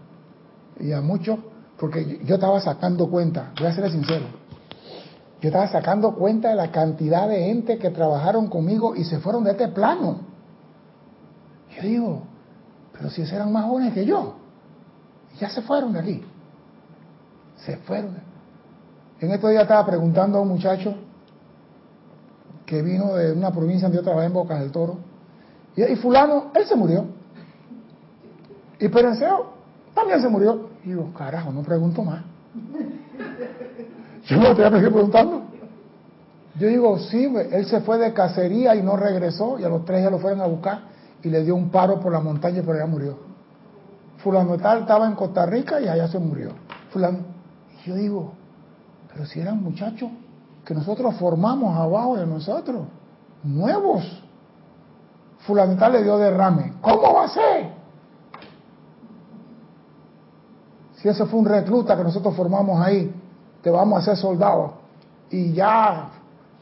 Y 0.80 0.92
a 0.92 1.02
muchos, 1.02 1.38
porque 1.78 2.20
yo 2.24 2.36
estaba 2.36 2.60
sacando 2.60 3.08
cuenta, 3.08 3.52
voy 3.58 3.68
a 3.68 3.74
ser 3.74 3.90
sincero, 3.90 4.26
yo 5.40 5.48
estaba 5.48 5.68
sacando 5.68 6.14
cuenta 6.14 6.48
de 6.48 6.54
la 6.54 6.70
cantidad 6.70 7.28
de 7.28 7.44
gente 7.44 7.78
que 7.78 7.90
trabajaron 7.90 8.48
conmigo 8.48 8.96
y 8.96 9.04
se 9.04 9.18
fueron 9.18 9.44
de 9.44 9.50
este 9.52 9.68
plano. 9.68 10.20
Yo 11.76 11.82
digo, 11.82 12.22
pero 12.92 13.10
si 13.10 13.22
eran 13.22 13.52
más 13.52 13.66
jóvenes 13.66 13.92
que 13.92 14.06
yo, 14.06 14.36
ya 15.38 15.50
se 15.50 15.60
fueron 15.60 15.92
de 15.92 16.00
aquí. 16.00 16.22
Se 17.56 17.76
fueron. 17.78 18.16
En 19.20 19.30
estos 19.30 19.50
días 19.50 19.62
estaba 19.62 19.84
preguntando 19.84 20.38
a 20.38 20.40
un 20.40 20.48
muchacho 20.48 20.94
que 22.64 22.82
vino 22.82 23.14
de 23.14 23.32
una 23.32 23.50
provincia 23.52 23.88
donde 23.88 23.98
yo 23.98 24.04
trabajé 24.04 24.26
en 24.26 24.32
Boca 24.32 24.58
del 24.58 24.72
Toro. 24.72 24.96
Y, 25.76 25.82
y 25.84 25.96
fulano, 25.96 26.50
él 26.54 26.66
se 26.66 26.74
murió. 26.74 27.04
Y 28.78 28.88
Perenceo 28.88 29.52
también 29.94 30.20
se 30.20 30.28
murió. 30.28 30.75
Digo, 30.86 31.12
carajo, 31.14 31.50
no 31.50 31.62
pregunto 31.62 32.04
más. 32.04 32.22
Yo 34.24 34.54
preguntando. 34.54 35.42
Yo 36.60 36.68
digo, 36.68 36.98
sí, 37.00 37.24
él 37.24 37.66
se 37.66 37.80
fue 37.80 37.98
de 37.98 38.12
cacería 38.12 38.76
y 38.76 38.82
no 38.84 38.96
regresó, 38.96 39.58
y 39.58 39.64
a 39.64 39.68
los 39.68 39.84
tres 39.84 40.04
ya 40.04 40.10
lo 40.10 40.20
fueron 40.20 40.40
a 40.40 40.46
buscar 40.46 40.82
y 41.24 41.28
le 41.28 41.42
dio 41.42 41.56
un 41.56 41.70
paro 41.70 41.98
por 41.98 42.12
la 42.12 42.20
montaña 42.20 42.60
y 42.60 42.62
por 42.62 42.76
allá 42.76 42.86
murió. 42.86 43.18
Fulano 44.18 44.54
estaba 44.54 45.06
en 45.06 45.16
Costa 45.16 45.44
Rica 45.44 45.80
y 45.80 45.88
allá 45.88 46.06
se 46.06 46.20
murió. 46.20 46.50
Fulano. 46.92 47.18
Y 47.84 47.88
yo 47.88 47.96
digo, 47.96 48.32
pero 49.12 49.26
si 49.26 49.40
eran 49.40 49.60
muchachos 49.60 50.08
que 50.64 50.72
nosotros 50.72 51.16
formamos 51.16 51.76
abajo 51.76 52.16
de 52.16 52.26
nosotros, 52.26 52.86
nuevos. 53.42 54.04
Fulano 55.40 55.88
le 55.88 56.04
dio 56.04 56.16
derrame. 56.16 56.74
¿Cómo 56.80 57.12
va 57.12 57.24
a 57.24 57.28
ser? 57.28 57.75
Si 61.06 61.10
ese 61.10 61.24
fue 61.26 61.38
un 61.38 61.46
recluta 61.46 61.96
que 61.96 62.02
nosotros 62.02 62.34
formamos 62.34 62.84
ahí, 62.84 63.14
te 63.62 63.70
vamos 63.70 63.94
a 63.94 63.98
hacer 64.00 64.16
soldado. 64.16 64.72
Y 65.30 65.52
ya 65.52 66.08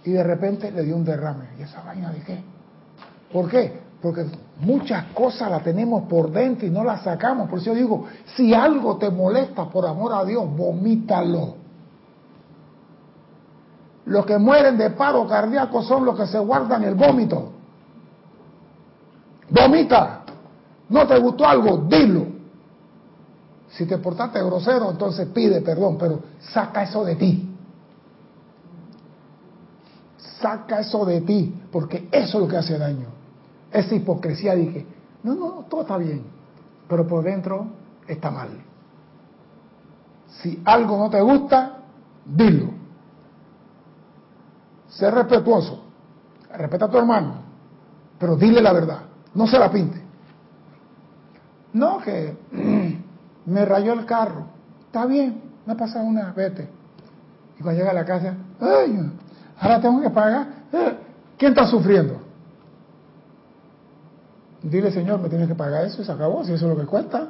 y 0.05 0.11
de 0.11 0.23
repente 0.23 0.71
le 0.71 0.83
dio 0.83 0.97
un 0.97 1.03
derrame. 1.03 1.47
¿Y 1.59 1.63
esa 1.63 1.83
vaina 1.83 2.11
de 2.11 2.21
qué? 2.21 2.45
¿Por 3.33 3.49
qué? 3.49 3.81
Porque 4.03 4.27
muchas 4.61 5.05
cosas 5.15 5.51
las 5.51 5.65
tenemos 5.65 6.03
por 6.11 6.31
dentro 6.31 6.67
y 6.67 6.71
no 6.71 6.85
las 6.85 7.05
sacamos. 7.05 7.49
Por 7.49 7.59
eso 7.59 7.73
yo 7.73 7.75
digo, 7.75 8.05
si 8.37 8.53
algo 8.53 8.99
te 8.99 9.09
molesta 9.09 9.65
por 9.65 9.87
amor 9.87 10.13
a 10.13 10.27
Dios, 10.27 10.45
vomítalo. 10.55 11.55
Los 14.05 14.27
que 14.27 14.37
mueren 14.37 14.77
de 14.77 14.91
paro 14.91 15.27
cardíaco 15.27 15.81
son 15.81 16.05
los 16.05 16.19
que 16.19 16.27
se 16.27 16.39
guardan 16.39 16.85
el 16.85 16.97
vómito. 16.97 17.51
Vomita. 19.49 20.21
¿No 20.91 21.07
te 21.07 21.19
gustó 21.19 21.47
algo? 21.47 21.79
Dilo. 21.89 22.34
Si 23.77 23.87
te 23.87 23.99
portaste 23.99 24.43
grosero, 24.43 24.91
entonces 24.91 25.29
pide 25.29 25.61
perdón, 25.61 25.97
pero 25.99 26.21
saca 26.39 26.83
eso 26.83 27.05
de 27.05 27.17
ti 27.17 27.55
saca 30.45 30.81
eso 30.81 31.07
de 31.07 31.23
ti, 31.23 31.55
porque 31.73 32.07
eso 32.13 32.37
es 32.37 32.45
lo 32.45 32.47
que 32.47 32.59
hace 32.59 32.77
daño. 32.77 33.07
Esa 33.73 33.95
hipocresía 33.95 34.55
que, 34.55 34.87
no, 35.23 35.35
no, 35.35 35.51
todo 35.71 35.81
está 35.81 35.97
bien, 35.97 36.23
pero 36.87 37.07
por 37.07 37.25
dentro 37.25 37.67
está 38.07 38.31
mal. 38.31 38.51
Si 40.43 40.61
algo 40.67 40.99
no 40.99 41.09
te 41.09 41.23
gusta, 41.23 41.79
dilo. 42.27 42.73
Sé 44.89 45.11
respetuoso, 45.11 45.83
respeta 46.53 46.85
a 46.85 46.91
tu 46.91 46.99
hermano, 46.99 47.37
pero 48.19 48.37
dile 48.37 48.61
la 48.61 48.75
verdad, 48.75 49.01
no 49.33 49.47
se 49.47 49.59
la 49.59 49.71
pinte. 49.71 50.03
No, 51.73 51.99
que 51.99 52.37
me 53.47 53.65
rayó 53.65 53.93
el 53.93 54.07
carro, 54.07 54.47
está 54.87 55.07
bien, 55.07 55.43
no 55.67 55.73
ha 55.73 55.77
pasado 55.77 56.05
una, 56.05 56.33
vete. 56.33 56.69
Y 57.59 57.63
cuando 57.63 57.79
llega 57.79 57.91
a 57.91 57.95
la 57.95 58.05
casa, 58.05 58.35
ay, 58.61 59.13
ahora 59.59 59.81
tengo 59.81 60.01
que 60.01 60.11
pagar. 60.11 60.47
¿Quién 61.39 61.53
está 61.53 61.67
sufriendo? 61.67 62.21
Dile, 64.63 64.91
Señor, 64.91 65.21
me 65.21 65.29
tienes 65.29 65.47
que 65.47 65.55
pagar 65.55 65.85
eso 65.85 66.01
y 66.01 66.05
se 66.05 66.13
acabó, 66.13 66.43
si 66.45 66.53
eso 66.53 66.67
es 66.67 66.77
lo 66.77 66.81
que 66.81 66.87
cuesta. 66.87 67.29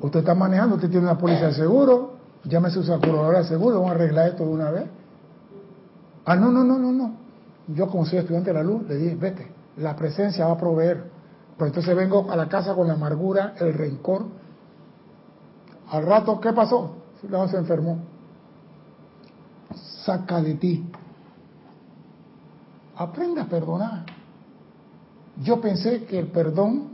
Usted 0.00 0.20
está 0.20 0.34
manejando, 0.34 0.76
usted 0.76 0.88
tiene 0.88 1.04
una 1.04 1.18
póliza 1.18 1.46
de 1.46 1.54
seguro, 1.54 2.14
llámese 2.44 2.82
su 2.82 2.92
aseguradora 2.92 3.38
de 3.40 3.44
seguro, 3.46 3.76
vamos 3.76 3.90
a 3.90 3.94
arreglar 3.94 4.28
esto 4.28 4.44
de 4.44 4.50
una 4.50 4.70
vez. 4.70 4.84
Ah, 6.24 6.36
no, 6.36 6.50
no, 6.50 6.62
no, 6.62 6.78
no, 6.78 6.92
no. 6.92 7.14
Yo 7.68 7.88
como 7.88 8.06
soy 8.06 8.18
estudiante 8.18 8.50
de 8.50 8.54
la 8.54 8.62
luz, 8.62 8.86
le 8.88 8.96
dije, 8.96 9.16
vete, 9.16 9.48
la 9.78 9.96
presencia 9.96 10.46
va 10.46 10.52
a 10.52 10.58
proveer. 10.58 11.04
Pero 11.56 11.66
entonces 11.66 11.96
vengo 11.96 12.30
a 12.30 12.36
la 12.36 12.48
casa 12.48 12.74
con 12.74 12.86
la 12.86 12.94
amargura, 12.94 13.54
el 13.58 13.74
rencor. 13.74 14.26
Al 15.90 16.04
rato, 16.04 16.40
¿qué 16.40 16.52
pasó? 16.52 16.96
Si 17.20 17.28
se 17.28 17.56
enfermó. 17.56 17.98
Saca 20.04 20.40
de 20.40 20.54
ti 20.54 20.88
Aprenda 22.96 23.42
a 23.42 23.46
perdonar. 23.46 24.06
Yo 25.42 25.60
pensé 25.60 26.04
que 26.04 26.18
el 26.18 26.28
perdón 26.28 26.88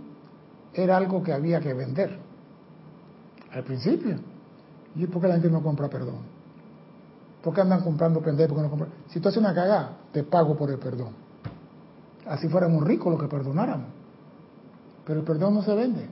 era 0.75 0.97
algo 0.97 1.23
que 1.23 1.33
había 1.33 1.61
que 1.61 1.73
vender. 1.75 2.19
Al 3.53 3.63
principio. 3.63 4.19
¿Y 4.97 5.07
por 5.07 5.23
qué 5.23 5.29
la 5.29 5.35
gente 5.35 5.51
no 5.51 5.63
compra 5.63 5.89
perdón? 5.89 6.17
¿Por 7.43 7.55
qué 7.55 7.61
andan 7.61 7.83
comprando 7.83 8.21
pendejo? 8.21 8.61
no 8.61 8.69
compran? 8.69 8.91
Si 9.09 9.21
tú 9.21 9.29
haces 9.29 9.39
una 9.39 9.55
cagada, 9.55 9.97
te 10.13 10.25
pago 10.25 10.57
por 10.57 10.71
el 10.71 10.79
perdón. 10.79 11.11
Así 12.27 12.49
fuéramos 12.49 12.83
ricos 12.85 13.13
los 13.13 13.21
que 13.21 13.29
perdonáramos. 13.29 13.89
Pero 15.07 15.21
el 15.21 15.27
perdón 15.27 15.55
no 15.55 15.63
se 15.63 15.75
vende. 15.75 16.09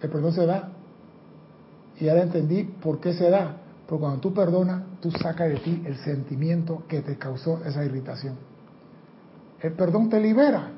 El 0.00 0.10
perdón 0.10 0.32
se 0.32 0.46
da. 0.46 0.68
Y 2.00 2.08
ahora 2.08 2.22
entendí 2.22 2.64
por 2.64 3.00
qué 3.00 3.12
se 3.12 3.30
da. 3.30 3.56
Porque 3.86 4.00
cuando 4.00 4.20
tú 4.20 4.32
perdonas, 4.32 4.82
tú 5.00 5.10
sacas 5.10 5.48
de 5.48 5.56
ti 5.56 5.82
el 5.84 5.96
sentimiento 5.98 6.84
que 6.88 7.02
te 7.02 7.16
causó 7.18 7.60
esa 7.64 7.84
irritación. 7.84 8.36
El 9.60 9.72
perdón 9.72 10.08
te 10.08 10.20
libera. 10.20 10.70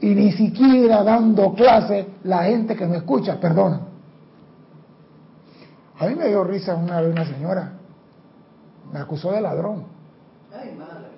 Y 0.00 0.14
ni 0.14 0.32
siquiera 0.32 1.02
dando 1.02 1.54
clase 1.54 2.06
la 2.24 2.44
gente 2.44 2.74
que 2.74 2.86
me 2.86 2.98
escucha 2.98 3.38
perdona. 3.38 3.80
A 5.98 6.06
mí 6.06 6.14
me 6.14 6.28
dio 6.28 6.42
risa 6.42 6.74
una 6.74 7.00
vez 7.00 7.12
una 7.12 7.24
señora. 7.26 7.72
Me 8.92 8.98
acusó 8.98 9.30
de 9.32 9.40
ladrón. 9.40 9.84
Ay, 10.52 10.74
madre. 10.76 11.08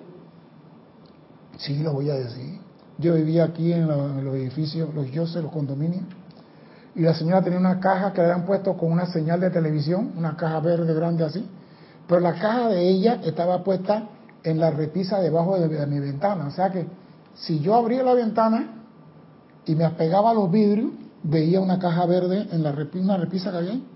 Sí, 1.57 1.79
lo 1.79 1.93
voy 1.93 2.09
a 2.09 2.15
decir. 2.15 2.59
Yo 2.97 3.15
vivía 3.15 3.45
aquí 3.45 3.73
en, 3.73 3.87
los 3.87 4.35
edificios, 4.35 4.93
los 4.93 5.07
sé, 5.29 5.41
los 5.41 5.51
condominios. 5.51 6.03
Y 6.95 7.01
la 7.01 7.13
señora 7.13 7.41
tenía 7.41 7.59
una 7.59 7.79
caja 7.79 8.13
que 8.13 8.21
le 8.21 8.31
habían 8.31 8.45
puesto 8.45 8.77
con 8.77 8.91
una 8.91 9.05
señal 9.07 9.41
de 9.41 9.49
televisión, 9.49 10.13
una 10.15 10.37
caja 10.37 10.59
verde 10.61 10.93
grande 10.93 11.25
así. 11.25 11.45
Pero 12.07 12.21
la 12.21 12.33
caja 12.33 12.69
de 12.69 12.87
ella 12.87 13.19
estaba 13.23 13.63
puesta 13.63 14.03
en 14.43 14.59
la 14.59 14.71
repisa 14.71 15.19
debajo 15.19 15.59
de 15.59 15.85
mi 15.87 15.99
ventana. 15.99 16.47
O 16.47 16.51
sea 16.51 16.71
que 16.71 16.87
si 17.33 17.59
yo 17.59 17.75
abría 17.75 18.01
la 18.03 18.13
ventana 18.13 18.75
y 19.65 19.75
me 19.75 19.83
apegaba 19.83 20.31
a 20.31 20.33
los 20.33 20.49
vidrios, 20.49 20.91
veía 21.23 21.59
una 21.59 21.79
caja 21.79 22.05
verde 22.05 22.47
en 22.51 22.63
la 22.63 22.71
repisa, 22.71 23.03
una 23.03 23.17
repisa 23.17 23.51
que 23.51 23.57
había 23.57 23.71
ahí. 23.71 23.87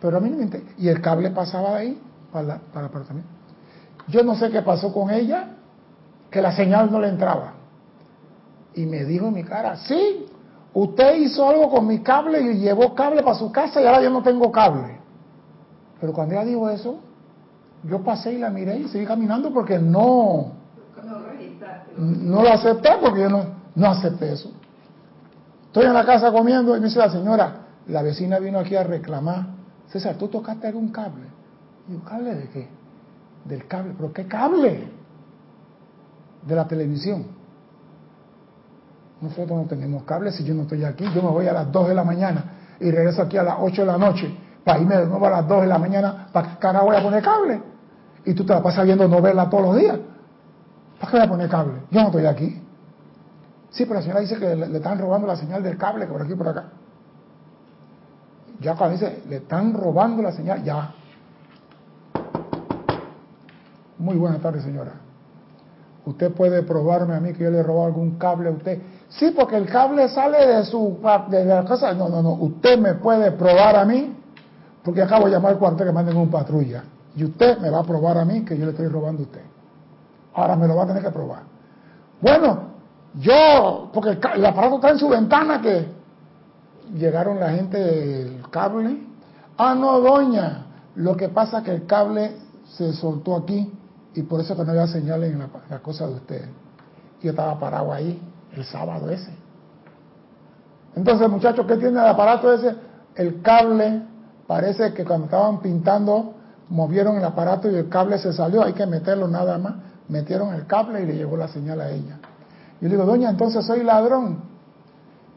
Pero 0.00 0.16
a 0.16 0.20
mí 0.20 0.30
no 0.30 0.36
me 0.38 0.44
interesa. 0.44 0.70
Y 0.78 0.88
el 0.88 1.02
cable 1.02 1.30
pasaba 1.30 1.72
de 1.72 1.76
ahí 1.76 2.02
para, 2.32 2.58
para 2.72 2.86
el 2.86 2.86
apartamento. 2.86 3.28
Yo 4.06 4.22
no 4.22 4.36
sé 4.36 4.50
qué 4.50 4.62
pasó 4.62 4.92
con 4.92 5.10
ella, 5.10 5.50
que 6.30 6.40
la 6.40 6.52
señal 6.52 6.90
no 6.90 7.00
le 7.00 7.08
entraba. 7.08 7.54
Y 8.74 8.86
me 8.86 9.04
dijo 9.04 9.26
en 9.26 9.34
mi 9.34 9.44
cara, 9.44 9.76
sí, 9.76 10.27
usted 10.82 11.16
hizo 11.16 11.48
algo 11.48 11.68
con 11.70 11.86
mi 11.86 12.00
cable 12.00 12.40
y 12.40 12.58
llevó 12.58 12.94
cable 12.94 13.22
para 13.22 13.36
su 13.36 13.50
casa 13.50 13.80
y 13.80 13.86
ahora 13.86 14.02
yo 14.02 14.10
no 14.10 14.22
tengo 14.22 14.52
cable. 14.52 14.98
Pero 16.00 16.12
cuando 16.12 16.34
ella 16.34 16.44
dijo 16.44 16.70
eso, 16.70 17.00
yo 17.82 18.02
pasé 18.02 18.34
y 18.34 18.38
la 18.38 18.50
miré 18.50 18.78
y 18.78 18.88
seguí 18.88 19.04
caminando 19.04 19.52
porque 19.52 19.78
no, 19.78 20.52
no 21.96 22.42
lo 22.42 22.52
acepté 22.52 22.90
porque 23.00 23.22
yo 23.22 23.28
no, 23.28 23.44
no 23.74 23.86
acepté 23.88 24.32
eso. 24.32 24.52
Estoy 25.66 25.86
en 25.86 25.94
la 25.94 26.04
casa 26.04 26.30
comiendo 26.30 26.76
y 26.76 26.80
me 26.80 26.86
dice 26.86 26.98
la 26.98 27.10
señora, 27.10 27.66
la 27.88 28.02
vecina 28.02 28.38
vino 28.38 28.58
aquí 28.58 28.76
a 28.76 28.84
reclamar, 28.84 29.46
César, 29.88 30.16
tú 30.16 30.28
tocaste 30.28 30.68
algún 30.68 30.90
cable. 30.90 31.24
Y 31.88 31.92
yo, 31.94 32.04
¿cable 32.04 32.34
de 32.34 32.48
qué? 32.50 32.68
Del 33.44 33.66
cable, 33.66 33.94
pero 33.96 34.12
¿qué 34.12 34.26
cable? 34.26 34.88
De 36.46 36.54
la 36.54 36.68
televisión. 36.68 37.37
Nosotros 39.20 39.50
no 39.50 39.64
tenemos 39.64 40.04
cable 40.04 40.32
si 40.32 40.44
yo 40.44 40.54
no 40.54 40.62
estoy 40.62 40.84
aquí. 40.84 41.04
Yo 41.14 41.22
me 41.22 41.30
voy 41.30 41.46
a 41.46 41.52
las 41.52 41.72
2 41.72 41.88
de 41.88 41.94
la 41.94 42.04
mañana 42.04 42.44
y 42.80 42.90
regreso 42.90 43.22
aquí 43.22 43.36
a 43.36 43.42
las 43.42 43.56
8 43.58 43.82
de 43.82 43.86
la 43.86 43.98
noche 43.98 44.34
para 44.64 44.80
irme 44.80 44.96
de 44.96 45.06
nuevo 45.06 45.26
a 45.26 45.30
las 45.30 45.48
2 45.48 45.62
de 45.62 45.66
la 45.66 45.78
mañana. 45.78 46.28
¿Para 46.32 46.50
qué 46.50 46.58
cara 46.58 46.82
voy 46.82 46.96
a 46.96 47.02
poner 47.02 47.22
cable? 47.22 47.62
Y 48.24 48.34
tú 48.34 48.44
te 48.44 48.52
la 48.52 48.62
pasas 48.62 48.84
viendo 48.84 49.08
novelas 49.08 49.50
todos 49.50 49.64
los 49.64 49.76
días. 49.76 49.98
¿Para 51.00 51.10
qué 51.10 51.16
voy 51.18 51.26
a 51.26 51.30
poner 51.30 51.48
cable? 51.48 51.74
Yo 51.90 52.00
no 52.00 52.06
estoy 52.06 52.26
aquí. 52.26 52.62
Sí, 53.70 53.84
pero 53.84 53.94
la 53.94 54.02
señora 54.02 54.20
dice 54.20 54.38
que 54.38 54.54
le, 54.54 54.76
están 54.76 54.98
robando 54.98 55.26
la 55.26 55.36
señal 55.36 55.62
del 55.62 55.76
cable 55.76 56.06
por 56.06 56.22
aquí 56.22 56.32
y 56.32 56.36
por 56.36 56.48
acá. 56.48 56.64
Ya 58.60 58.74
cuando 58.74 58.96
dice, 58.96 59.22
le 59.28 59.36
están 59.36 59.72
robando 59.74 60.22
la 60.22 60.32
señal, 60.32 60.62
ya. 60.64 60.92
Muy 63.98 64.16
buena 64.16 64.38
tarde, 64.38 64.60
señora. 64.60 64.92
Usted 66.06 66.32
puede 66.32 66.62
probarme 66.62 67.14
a 67.14 67.20
mí 67.20 67.32
que 67.32 67.44
yo 67.44 67.50
le 67.50 67.58
he 67.58 67.62
robado 67.62 67.86
algún 67.86 68.18
cable 68.18 68.48
a 68.48 68.52
usted. 68.52 68.80
Sí, 69.08 69.32
porque 69.34 69.56
el 69.56 69.66
cable 69.66 70.08
sale 70.08 70.46
de 70.46 70.64
su 70.64 70.98
de 71.28 71.44
la 71.44 71.64
casa. 71.64 71.92
No, 71.94 72.08
no, 72.08 72.22
no. 72.22 72.32
Usted 72.32 72.78
me 72.78 72.94
puede 72.94 73.32
probar 73.32 73.76
a 73.76 73.84
mí, 73.84 74.14
porque 74.84 75.02
acabo 75.02 75.26
de 75.26 75.32
llamar 75.32 75.52
al 75.52 75.58
cuartel 75.58 75.86
que 75.86 75.92
manden 75.92 76.16
un 76.16 76.30
patrulla. 76.30 76.84
Y 77.16 77.24
usted 77.24 77.58
me 77.58 77.70
va 77.70 77.80
a 77.80 77.84
probar 77.84 78.18
a 78.18 78.24
mí 78.24 78.44
que 78.44 78.56
yo 78.56 78.64
le 78.66 78.72
estoy 78.72 78.88
robando 78.88 79.22
a 79.22 79.26
usted. 79.26 79.42
Ahora 80.34 80.56
me 80.56 80.68
lo 80.68 80.76
va 80.76 80.84
a 80.84 80.86
tener 80.86 81.02
que 81.02 81.10
probar. 81.10 81.42
Bueno, 82.20 82.68
yo, 83.14 83.90
porque 83.92 84.10
el, 84.10 84.46
aparato 84.46 84.76
está 84.76 84.90
en 84.90 84.98
su 84.98 85.08
ventana 85.08 85.60
que 85.60 85.88
llegaron 86.94 87.40
la 87.40 87.50
gente 87.50 87.78
del 87.78 88.42
cable. 88.50 88.98
Ah, 89.56 89.74
no, 89.74 90.00
doña, 90.00 90.66
lo 90.94 91.16
que 91.16 91.28
pasa 91.28 91.58
es 91.58 91.64
que 91.64 91.74
el 91.74 91.86
cable 91.86 92.36
se 92.76 92.92
soltó 92.92 93.36
aquí 93.36 93.72
y 94.14 94.22
por 94.22 94.40
eso 94.40 94.54
que 94.54 94.64
no 94.64 94.70
había 94.70 94.86
señales 94.86 95.32
en 95.32 95.38
la, 95.38 95.78
cosa 95.78 96.06
de 96.06 96.14
usted. 96.14 96.44
yo 97.22 97.30
estaba 97.30 97.58
parado 97.58 97.92
ahí 97.92 98.20
el 98.58 98.64
sábado 98.64 99.08
ese. 99.10 99.32
Entonces, 100.94 101.28
muchachos, 101.28 101.64
¿qué 101.66 101.76
tiene 101.76 102.00
el 102.00 102.06
aparato 102.06 102.52
ese? 102.52 102.74
El 103.14 103.40
cable, 103.40 104.02
parece 104.46 104.92
que 104.92 105.04
cuando 105.04 105.26
estaban 105.26 105.60
pintando, 105.60 106.34
movieron 106.68 107.16
el 107.16 107.24
aparato 107.24 107.70
y 107.70 107.76
el 107.76 107.88
cable 107.88 108.18
se 108.18 108.32
salió, 108.32 108.62
hay 108.62 108.72
que 108.72 108.86
meterlo 108.86 109.28
nada 109.28 109.58
más. 109.58 109.74
Metieron 110.08 110.54
el 110.54 110.66
cable 110.66 111.02
y 111.02 111.06
le 111.06 111.16
llegó 111.16 111.36
la 111.36 111.48
señal 111.48 111.80
a 111.80 111.90
ella. 111.90 112.18
Yo 112.80 112.88
le 112.88 112.94
digo, 112.94 113.04
doña, 113.04 113.30
entonces 113.30 113.64
soy 113.64 113.82
ladrón. 113.84 114.42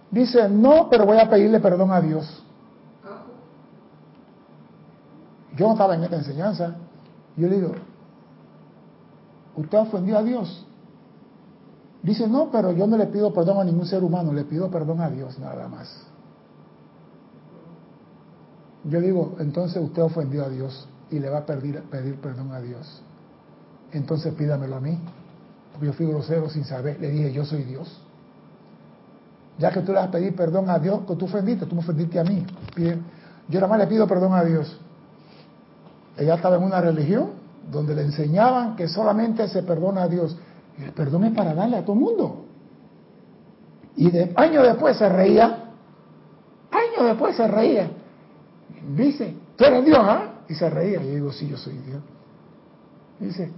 Dice, 0.10 0.50
no, 0.50 0.90
pero 0.90 1.06
voy 1.06 1.18
a 1.18 1.30
pedirle 1.30 1.60
perdón 1.60 1.92
a 1.92 2.02
Dios. 2.02 2.44
Yo 5.56 5.68
no 5.68 5.74
estaba 5.74 5.96
en 5.96 6.04
esta 6.04 6.16
enseñanza. 6.16 6.76
Yo 7.36 7.48
le 7.48 7.56
digo, 7.58 7.74
¿usted 9.56 9.78
ofendió 9.78 10.18
a 10.18 10.24
Dios? 10.24 10.66
Dice, 12.04 12.28
no, 12.28 12.50
pero 12.52 12.72
yo 12.72 12.88
no 12.88 12.98
le 12.98 13.08
pido 13.08 13.32
perdón 13.34 13.60
a 13.60 13.64
ningún 13.64 13.86
ser 13.86 14.04
humano, 14.04 14.34
le 14.34 14.44
pido 14.44 14.70
perdón 14.72 15.02
a 15.02 15.10
Dios 15.10 15.38
nada 15.38 15.68
más. 15.68 16.08
Yo 18.84 19.00
digo, 19.00 19.36
entonces 19.40 19.82
usted 19.82 20.02
ofendió 20.02 20.44
a 20.44 20.50
Dios 20.50 20.88
y 21.12 21.20
le 21.20 21.30
va 21.30 21.40
a 21.40 21.46
pedir, 21.46 21.84
perdón 22.22 22.52
a 22.54 22.60
Dios. 22.60 23.04
Entonces 23.92 24.34
pídamelo 24.34 24.78
a 24.78 24.80
mí, 24.80 24.98
porque 25.72 25.88
yo 25.88 25.94
fui 25.94 26.08
grosero 26.08 26.50
sin 26.50 26.66
saber. 26.66 27.00
Le 27.00 27.12
dije, 27.12 27.32
yo 27.32 27.46
soy 27.46 27.64
Dios. 27.64 28.02
Ya 29.60 29.70
que 29.70 29.82
tú 29.82 29.92
le 29.92 30.00
vas 30.00 30.08
a 30.08 30.12
pedir 30.12 30.36
perdón 30.36 30.70
a 30.70 30.80
Dios, 30.80 31.02
que 31.08 31.16
tú 31.16 31.26
ofendiste, 31.26 31.68
tú 31.68 31.76
me 31.76 31.82
ofendiste 31.82 32.20
a 32.20 32.24
mí. 32.24 32.44
Yo 33.48 33.60
nada 33.60 33.68
más 33.68 33.78
le 33.78 33.86
pido 33.88 34.08
perdón 34.08 34.34
a 34.34 34.44
Dios. 34.44 34.80
Ella 36.18 36.36
estaba 36.36 36.56
en 36.56 36.64
una 36.64 36.82
religión 36.82 37.32
donde 37.72 37.94
le 37.94 38.02
enseñaban 38.02 38.76
que 38.76 38.88
solamente 38.88 39.48
se 39.48 39.62
perdona 39.62 40.04
a 40.04 40.08
Dios. 40.08 40.36
El 40.84 40.92
perdón 40.92 41.26
es 41.26 41.34
para 41.34 41.54
darle 41.54 41.78
a 41.78 41.86
todo 41.86 41.96
mundo. 41.96 42.46
Y 43.96 44.10
de, 44.10 44.32
años 44.36 44.64
después 44.64 44.98
se 44.98 45.08
reía. 45.10 45.46
Años 46.72 47.08
después 47.08 47.36
se 47.36 47.48
reía. 47.48 47.90
Dice, 48.96 49.36
tú 49.56 49.66
eres 49.66 49.86
Dios, 49.86 50.00
¿ah? 50.02 50.42
Y 50.48 50.56
se 50.56 50.70
reía. 50.70 51.02
Yo 51.02 51.10
digo, 51.10 51.32
sí, 51.32 51.48
yo 51.48 51.58
soy 51.58 51.78
Dios. 51.78 52.02
Dice, 53.20 53.52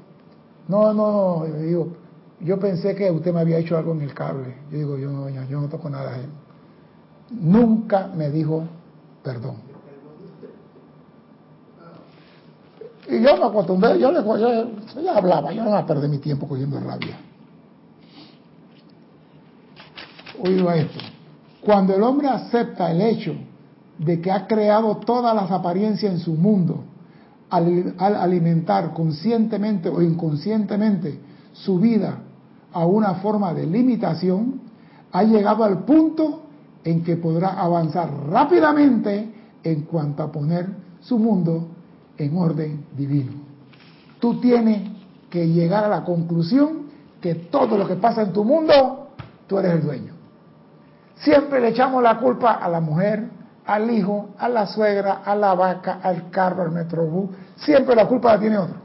no, 0.67 0.93
no, 0.93 1.11
no. 1.11 1.47
Yo 1.47 1.57
digo, 1.57 1.88
yo 2.39 2.59
pensé 2.59 2.95
que 2.95 3.09
usted 3.09 3.34
me 3.34 3.41
había 3.41 3.57
hecho 3.57 3.78
algo 3.78 3.93
en 3.93 4.01
el 4.01 4.13
cable. 4.13 4.55
Yo 4.71 4.78
digo, 4.78 4.97
yo 4.97 5.09
no, 5.09 5.30
yo 5.30 5.61
no 5.61 5.69
toco 5.69 5.89
nada. 5.89 6.17
Nunca 7.32 8.07
me 8.07 8.30
dijo 8.30 8.63
perdón. 9.24 9.55
Y 13.10 13.22
yo 13.22 13.38
me 13.38 13.45
acostumbré, 13.45 13.99
yo, 13.99 14.12
le, 14.12 14.24
yo, 14.24 15.12
hablaba, 15.12 15.51
yo 15.51 15.64
no 15.64 15.76
a 15.76 15.86
perder 15.86 16.10
mi 16.10 16.20
tiempo 16.20 16.47
cogiendo 16.47 16.80
rabia. 16.80 17.18
Oiga 20.41 20.76
esto, 20.78 20.99
cuando 21.62 21.95
el 21.95 22.04
hombre 22.04 22.28
acepta 22.28 22.91
el 22.91 23.01
hecho 23.01 23.36
de 23.97 24.22
que 24.22 24.32
ha 24.32 24.47
creado 24.47 24.97
todas 24.97 25.36
las 25.36 25.51
apariencias 25.51 26.14
en 26.14 26.20
su 26.20 26.34
mundo, 26.34 26.84
al, 27.49 27.93
al 27.97 28.16
alimentar 28.16 28.93
conscientemente 28.93 29.89
o 29.89 30.01
inconscientemente 30.01 31.20
su 31.51 31.80
vida 31.80 32.20
a 32.72 32.86
una 32.86 33.16
forma 33.16 33.54
de 33.54 33.68
limitación, 33.68 34.62
ha 35.12 35.24
llegado 35.24 35.64
al 35.64 35.84
punto 35.84 36.43
en 36.84 37.04
que 37.04 37.18
podrá 37.18 37.49
avanzar 37.49 38.10
rápidamente 38.30 39.32
en 39.64 39.82
cuanto 39.84 40.24
a 40.24 40.32
poner 40.32 40.68
su 41.01 41.20
mundo 41.20 41.68
en 42.18 42.38
orden 42.38 42.86
divino. 42.95 43.32
Tú 44.20 44.39
tienes 44.39 44.89
que 45.30 45.47
llegar 45.47 45.84
a 45.84 45.88
la 45.88 46.03
conclusión 46.03 46.84
que 47.20 47.36
todo 47.36 47.78
lo 47.78 47.88
que 47.88 47.95
pasa 47.95 48.22
en 48.22 48.34
tu 48.34 48.43
mundo, 48.43 49.09
tú 49.47 49.57
eres 49.57 49.74
el 49.74 49.84
dueño. 49.84 50.14
Siempre 51.16 51.59
le 51.61 51.70
echamos 51.70 52.03
la 52.03 52.18
culpa 52.20 52.53
a 52.53 52.70
la 52.70 52.82
mujer, 52.82 53.30
al 53.66 53.89
hijo, 53.91 54.30
a 54.38 54.49
la 54.49 54.68
suegra, 54.68 55.22
a 55.24 55.36
la 55.36 55.53
vaca, 55.53 55.99
al 56.03 56.30
carro, 56.30 56.64
al 56.64 56.72
metrobús. 56.72 57.30
Siempre 57.55 57.95
la 57.95 58.07
culpa 58.07 58.34
la 58.34 58.39
tiene 58.39 58.57
otro. 58.57 58.76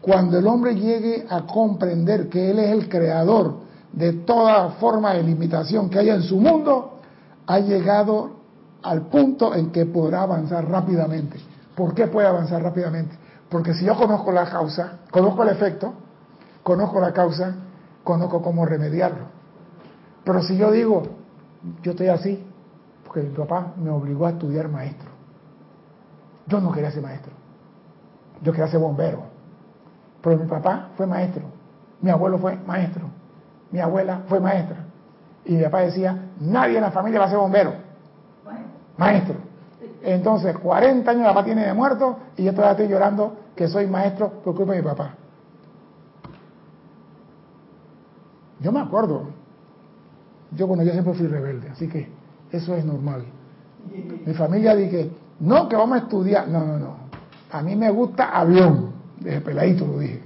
Cuando 0.00 0.38
el 0.38 0.46
hombre 0.46 0.74
llegue 0.74 1.26
a 1.28 1.42
comprender 1.46 2.28
que 2.28 2.50
él 2.50 2.58
es 2.58 2.70
el 2.70 2.88
creador 2.88 3.58
de 3.92 4.12
toda 4.12 4.70
forma 4.70 5.14
de 5.14 5.22
limitación 5.22 5.88
que 5.88 5.98
haya 5.98 6.14
en 6.14 6.22
su 6.22 6.38
mundo, 6.38 6.98
ha 7.46 7.58
llegado 7.60 8.36
al 8.82 9.02
punto 9.02 9.54
en 9.54 9.70
que 9.70 9.86
podrá 9.86 10.22
avanzar 10.22 10.68
rápidamente. 10.68 11.38
¿Por 11.76 11.94
qué 11.94 12.06
puede 12.06 12.26
avanzar 12.26 12.62
rápidamente? 12.62 13.16
Porque 13.50 13.74
si 13.74 13.84
yo 13.84 13.94
conozco 13.94 14.32
la 14.32 14.50
causa, 14.50 15.00
conozco 15.10 15.42
el 15.42 15.50
efecto, 15.50 15.92
conozco 16.62 16.98
la 17.00 17.12
causa, 17.12 17.54
conozco 18.02 18.42
cómo 18.42 18.64
remediarlo. 18.64 19.26
Pero 20.24 20.42
si 20.42 20.56
yo 20.56 20.72
digo, 20.72 21.02
yo 21.82 21.92
estoy 21.92 22.08
así, 22.08 22.44
porque 23.04 23.20
mi 23.22 23.36
papá 23.36 23.74
me 23.76 23.90
obligó 23.90 24.26
a 24.26 24.30
estudiar 24.30 24.68
maestro. 24.68 25.10
Yo 26.46 26.60
no 26.60 26.72
quería 26.72 26.90
ser 26.90 27.02
maestro. 27.02 27.32
Yo 28.42 28.52
quería 28.52 28.68
ser 28.68 28.80
bombero. 28.80 29.22
Pero 30.22 30.38
mi 30.38 30.46
papá 30.46 30.88
fue 30.96 31.06
maestro. 31.06 31.42
Mi 32.00 32.10
abuelo 32.10 32.38
fue 32.38 32.56
maestro. 32.66 33.08
Mi 33.70 33.80
abuela 33.80 34.22
fue 34.28 34.40
maestra. 34.40 34.78
Y 35.44 35.54
mi 35.54 35.62
papá 35.64 35.80
decía, 35.80 36.30
nadie 36.40 36.76
en 36.76 36.82
la 36.82 36.90
familia 36.90 37.20
va 37.20 37.26
a 37.26 37.28
ser 37.28 37.38
bombero. 37.38 37.74
Maestro. 38.96 39.45
Entonces, 40.06 40.56
40 40.56 41.10
años 41.10 41.26
papá 41.26 41.44
tiene 41.44 41.66
de 41.66 41.74
muerto 41.74 42.16
y 42.36 42.44
yo 42.44 42.52
todavía 42.52 42.72
estoy 42.72 42.88
llorando 42.88 43.36
que 43.56 43.66
soy 43.66 43.88
maestro 43.88 44.30
por 44.44 44.54
culpa 44.54 44.72
de 44.72 44.78
mi 44.78 44.84
papá. 44.84 45.14
Yo 48.60 48.70
me 48.70 48.78
acuerdo. 48.78 49.30
Yo 50.52 50.68
cuando 50.68 50.84
yo 50.84 50.92
siempre 50.92 51.12
fui 51.12 51.26
rebelde, 51.26 51.70
así 51.70 51.88
que 51.88 52.08
eso 52.52 52.76
es 52.76 52.84
normal. 52.84 53.24
Mi 54.24 54.32
familia 54.32 54.76
dije, 54.76 55.10
no, 55.40 55.68
que 55.68 55.74
vamos 55.74 55.98
a 55.98 56.02
estudiar. 56.02 56.46
No, 56.46 56.64
no, 56.64 56.78
no. 56.78 56.96
A 57.50 57.60
mí 57.62 57.74
me 57.74 57.90
gusta 57.90 58.30
avión. 58.30 58.92
Desde 59.18 59.40
peladito 59.40 59.88
lo 59.88 59.98
dije. 59.98 60.22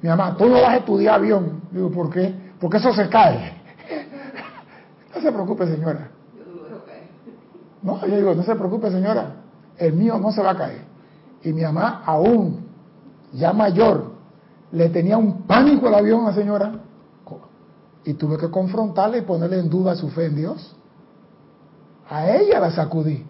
Mi 0.00 0.08
mamá, 0.08 0.36
tú 0.38 0.48
no 0.48 0.54
vas 0.54 0.70
a 0.70 0.76
estudiar 0.78 1.16
avión. 1.16 1.60
Digo, 1.70 1.90
¿por 1.90 2.08
qué? 2.08 2.34
Porque 2.58 2.78
eso 2.78 2.94
se 2.94 3.10
cae. 3.10 3.52
no 5.14 5.20
se 5.20 5.30
preocupe, 5.30 5.66
señora. 5.66 6.13
No, 7.84 8.04
yo 8.06 8.16
digo, 8.16 8.34
no 8.34 8.42
se 8.42 8.56
preocupe 8.56 8.90
señora, 8.90 9.36
el 9.76 9.92
mío 9.92 10.18
no 10.18 10.32
se 10.32 10.42
va 10.42 10.52
a 10.52 10.56
caer. 10.56 10.80
Y 11.42 11.52
mi 11.52 11.62
mamá 11.62 12.02
aún, 12.06 12.64
ya 13.34 13.52
mayor, 13.52 14.12
le 14.72 14.88
tenía 14.88 15.18
un 15.18 15.42
pánico 15.42 15.86
al 15.88 15.94
avión 15.94 16.24
a 16.24 16.30
la 16.30 16.34
señora. 16.34 16.80
Y 18.06 18.14
tuve 18.14 18.38
que 18.38 18.50
confrontarle 18.50 19.18
y 19.18 19.22
ponerle 19.22 19.60
en 19.60 19.68
duda 19.68 19.94
su 19.94 20.08
fe 20.10 20.26
en 20.26 20.36
Dios. 20.36 20.76
A 22.08 22.30
ella 22.30 22.58
la 22.58 22.70
sacudí. 22.70 23.24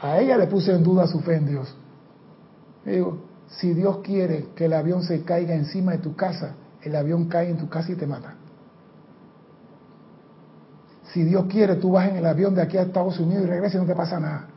A 0.00 0.18
ella 0.18 0.36
le 0.36 0.46
puse 0.46 0.72
en 0.72 0.82
duda 0.82 1.06
su 1.06 1.20
fe 1.20 1.36
en 1.36 1.46
Dios. 1.46 1.76
digo, 2.84 3.18
si 3.48 3.72
Dios 3.74 3.98
quiere 3.98 4.48
que 4.54 4.66
el 4.66 4.72
avión 4.72 5.02
se 5.02 5.22
caiga 5.22 5.54
encima 5.54 5.92
de 5.92 5.98
tu 5.98 6.14
casa, 6.14 6.54
el 6.82 6.94
avión 6.94 7.26
cae 7.26 7.50
en 7.50 7.58
tu 7.58 7.68
casa 7.68 7.92
y 7.92 7.96
te 7.96 8.06
mata. 8.06 8.34
Si 11.14 11.22
Dios 11.22 11.44
quiere, 11.48 11.76
tú 11.76 11.92
vas 11.92 12.08
en 12.08 12.16
el 12.16 12.26
avión 12.26 12.56
de 12.56 12.62
aquí 12.62 12.76
a 12.76 12.82
Estados 12.82 13.20
Unidos 13.20 13.44
y 13.44 13.46
regresas 13.46 13.76
y 13.76 13.78
no 13.78 13.86
te 13.86 13.94
pasa 13.94 14.18
nada. 14.18 14.48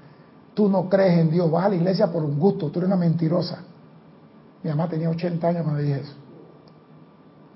Tú 0.56 0.68
no 0.68 0.90
crees 0.90 1.20
en 1.20 1.30
Dios, 1.30 1.52
vas 1.52 1.66
a 1.66 1.70
la 1.70 1.76
iglesia 1.76 2.12
por 2.12 2.24
un 2.24 2.40
gusto, 2.40 2.72
tú 2.72 2.80
eres 2.80 2.88
una 2.88 2.98
mentirosa. 2.98 3.60
Mi 4.64 4.72
mamá 4.72 4.90
tenía 4.90 5.08
80 5.08 5.48
años 5.48 5.62
cuando 5.62 5.84
dije 5.84 6.00
eso. 6.00 6.16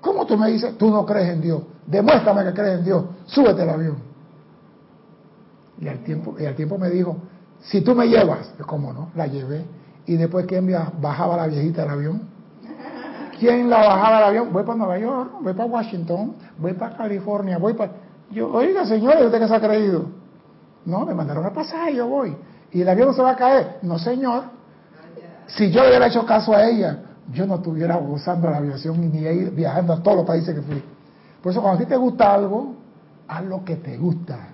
¿Cómo 0.00 0.24
tú 0.24 0.38
me 0.38 0.48
dices, 0.52 0.78
tú 0.78 0.88
no 0.88 1.04
crees 1.04 1.30
en 1.30 1.40
Dios? 1.40 1.62
Demuéstrame 1.84 2.44
que 2.44 2.52
crees 2.52 2.78
en 2.78 2.84
Dios, 2.84 3.04
súbete 3.26 3.62
al 3.62 3.70
avión. 3.70 3.96
Y 5.80 5.88
al 5.88 5.98
tiempo, 6.04 6.36
y 6.38 6.46
al 6.46 6.54
tiempo 6.54 6.78
me 6.78 6.88
dijo, 6.88 7.16
si 7.58 7.80
tú 7.80 7.96
me 7.96 8.06
llevas, 8.06 8.54
¿cómo 8.68 8.92
no? 8.92 9.10
La 9.16 9.26
llevé. 9.26 9.64
Y 10.06 10.14
después, 10.14 10.46
¿quién 10.46 10.72
bajaba 11.00 11.36
la 11.36 11.48
viejita 11.48 11.82
del 11.82 11.90
avión? 11.90 12.22
¿Quién 13.40 13.68
la 13.68 13.78
bajaba 13.78 14.18
del 14.18 14.26
avión? 14.28 14.52
Voy 14.52 14.62
para 14.62 14.78
Nueva 14.78 14.96
York, 14.96 15.32
voy 15.42 15.54
para 15.54 15.68
Washington, 15.68 16.36
voy 16.56 16.74
para 16.74 16.96
California, 16.96 17.58
voy 17.58 17.74
para... 17.74 18.01
Yo, 18.32 18.50
oiga, 18.50 18.86
señores, 18.86 19.26
¿usted 19.26 19.38
qué 19.38 19.48
se 19.48 19.54
ha 19.54 19.60
creído? 19.60 20.06
No, 20.86 21.04
me 21.04 21.14
mandaron 21.14 21.44
a 21.44 21.52
pasar 21.52 21.90
y 21.92 21.96
yo 21.96 22.08
voy. 22.08 22.34
¿Y 22.72 22.80
el 22.80 22.88
avión 22.88 23.08
no 23.08 23.14
se 23.14 23.22
va 23.22 23.32
a 23.32 23.36
caer? 23.36 23.78
No, 23.82 23.98
señor. 23.98 24.44
Si 25.46 25.70
yo 25.70 25.82
hubiera 25.82 26.06
hecho 26.06 26.24
caso 26.24 26.54
a 26.54 26.66
ella, 26.66 27.02
yo 27.30 27.46
no 27.46 27.56
estuviera 27.56 27.96
gozando 27.96 28.48
la 28.50 28.56
aviación 28.56 29.00
ni 29.00 29.08
viajando 29.50 29.92
a 29.92 30.02
todos 30.02 30.18
los 30.18 30.26
países 30.26 30.54
que 30.54 30.62
fui. 30.62 30.82
Por 31.42 31.52
eso 31.52 31.60
cuando 31.60 31.82
a 31.82 31.84
ti 31.84 31.88
te 31.88 31.96
gusta 31.96 32.32
algo, 32.32 32.74
haz 33.28 33.44
lo 33.44 33.64
que 33.64 33.76
te 33.76 33.98
gusta. 33.98 34.48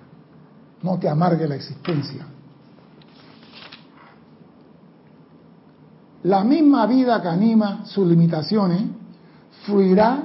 No 0.81 0.99
te 0.99 1.07
amargue 1.07 1.47
la 1.47 1.55
existencia. 1.55 2.25
La 6.23 6.43
misma 6.43 6.85
vida 6.85 7.21
que 7.21 7.29
anima 7.29 7.85
sus 7.85 8.05
limitaciones 8.05 8.83
fluirá 9.65 10.23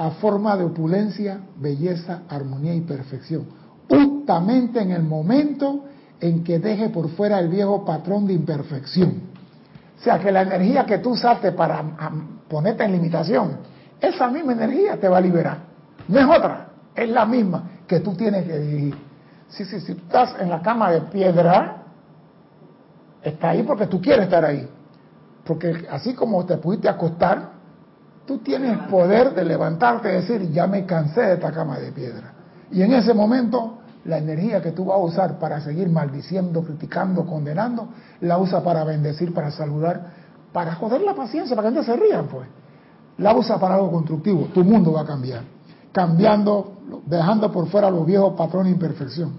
a 0.00 0.12
forma 0.12 0.56
de 0.56 0.64
opulencia, 0.64 1.40
belleza, 1.58 2.22
armonía 2.26 2.74
y 2.74 2.80
perfección. 2.80 3.44
Justamente 3.86 4.80
en 4.80 4.92
el 4.92 5.02
momento 5.02 5.84
en 6.18 6.42
que 6.42 6.58
deje 6.58 6.88
por 6.88 7.10
fuera 7.10 7.38
el 7.38 7.48
viejo 7.48 7.84
patrón 7.84 8.26
de 8.26 8.32
imperfección. 8.32 9.20
O 9.98 10.02
sea 10.02 10.18
que 10.18 10.32
la 10.32 10.40
energía 10.40 10.86
que 10.86 10.98
tú 10.98 11.10
usaste 11.10 11.52
para 11.52 11.84
ponerte 12.48 12.82
en 12.82 12.92
limitación 12.92 13.58
esa 14.00 14.28
misma 14.28 14.52
energía 14.54 14.98
te 14.98 15.06
va 15.06 15.18
a 15.18 15.20
liberar. 15.20 15.58
No 16.08 16.18
es 16.18 16.24
otra, 16.24 16.68
es 16.94 17.10
la 17.10 17.26
misma 17.26 17.64
que 17.86 18.00
tú 18.00 18.14
tienes 18.14 18.46
que 18.46 18.58
dirigir. 18.58 18.96
Si, 19.48 19.66
si, 19.66 19.80
si 19.80 19.92
estás 19.92 20.34
en 20.40 20.48
la 20.48 20.62
cama 20.62 20.90
de 20.92 21.02
piedra, 21.02 21.82
está 23.22 23.50
ahí 23.50 23.64
porque 23.64 23.86
tú 23.86 24.00
quieres 24.00 24.24
estar 24.24 24.46
ahí. 24.46 24.66
Porque 25.44 25.86
así 25.90 26.14
como 26.14 26.46
te 26.46 26.56
pudiste 26.56 26.88
acostar, 26.88 27.59
tú 28.30 28.38
tienes 28.38 28.78
poder 28.88 29.34
de 29.34 29.44
levantarte 29.44 30.08
y 30.08 30.12
decir, 30.12 30.52
ya 30.52 30.68
me 30.68 30.86
cansé 30.86 31.20
de 31.20 31.32
esta 31.34 31.50
cama 31.50 31.80
de 31.80 31.90
piedra. 31.90 32.32
Y 32.70 32.80
en 32.80 32.92
ese 32.92 33.12
momento, 33.12 33.78
la 34.04 34.18
energía 34.18 34.62
que 34.62 34.70
tú 34.70 34.84
vas 34.84 34.98
a 34.98 35.02
usar 35.02 35.38
para 35.40 35.60
seguir 35.60 35.88
maldiciendo, 35.88 36.62
criticando, 36.62 37.26
condenando, 37.26 37.88
la 38.20 38.38
usa 38.38 38.62
para 38.62 38.84
bendecir, 38.84 39.34
para 39.34 39.50
saludar, 39.50 40.12
para 40.52 40.76
joder 40.76 41.00
la 41.00 41.12
paciencia, 41.12 41.56
para 41.56 41.70
que 41.70 41.74
no 41.74 41.82
se 41.82 41.96
rían, 41.96 42.28
pues. 42.28 42.46
La 43.18 43.34
usa 43.34 43.58
para 43.58 43.74
algo 43.74 43.90
constructivo. 43.90 44.46
Tu 44.54 44.62
mundo 44.62 44.92
va 44.92 45.00
a 45.00 45.06
cambiar. 45.06 45.42
Cambiando, 45.90 46.74
dejando 47.06 47.50
por 47.50 47.66
fuera 47.66 47.90
los 47.90 48.06
viejos 48.06 48.34
patrones 48.34 48.66
de 48.66 48.74
imperfección. 48.74 49.32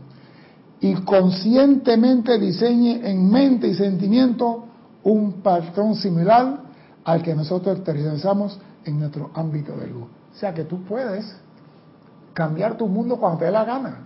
Y 0.82 0.96
conscientemente 0.96 2.38
diseñe 2.38 3.00
en 3.10 3.32
mente 3.32 3.70
y 3.70 3.74
sentimiento 3.74 4.66
un 5.04 5.42
patrón 5.42 5.96
similar 5.96 6.60
al 7.06 7.24
que 7.24 7.34
nosotros 7.34 7.78
exteriorizamos 7.78 8.60
en 8.86 9.00
nuestro 9.00 9.32
ámbito 9.34 9.76
de 9.76 9.88
luz. 9.88 10.04
O 10.32 10.36
sea 10.36 10.54
que 10.54 10.64
tú 10.64 10.84
puedes 10.84 11.36
cambiar 12.34 12.78
tu 12.78 12.88
mundo 12.88 13.18
cuando 13.18 13.40
te 13.40 13.46
dé 13.46 13.52
la 13.52 13.66
gana. 13.66 14.00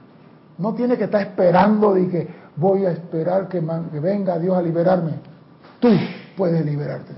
No 0.58 0.74
tienes 0.74 0.98
que 0.98 1.06
estar 1.06 1.22
esperando 1.22 1.94
de 1.94 2.08
que 2.08 2.28
voy 2.56 2.86
a 2.86 2.92
esperar 2.92 3.48
que, 3.48 3.64
que 3.92 4.00
venga 4.00 4.40
Dios 4.40 4.58
a 4.58 4.62
liberarme. 4.62 5.14
Tú 5.80 5.90
puedes 6.36 6.66
liberarte. 6.66 7.14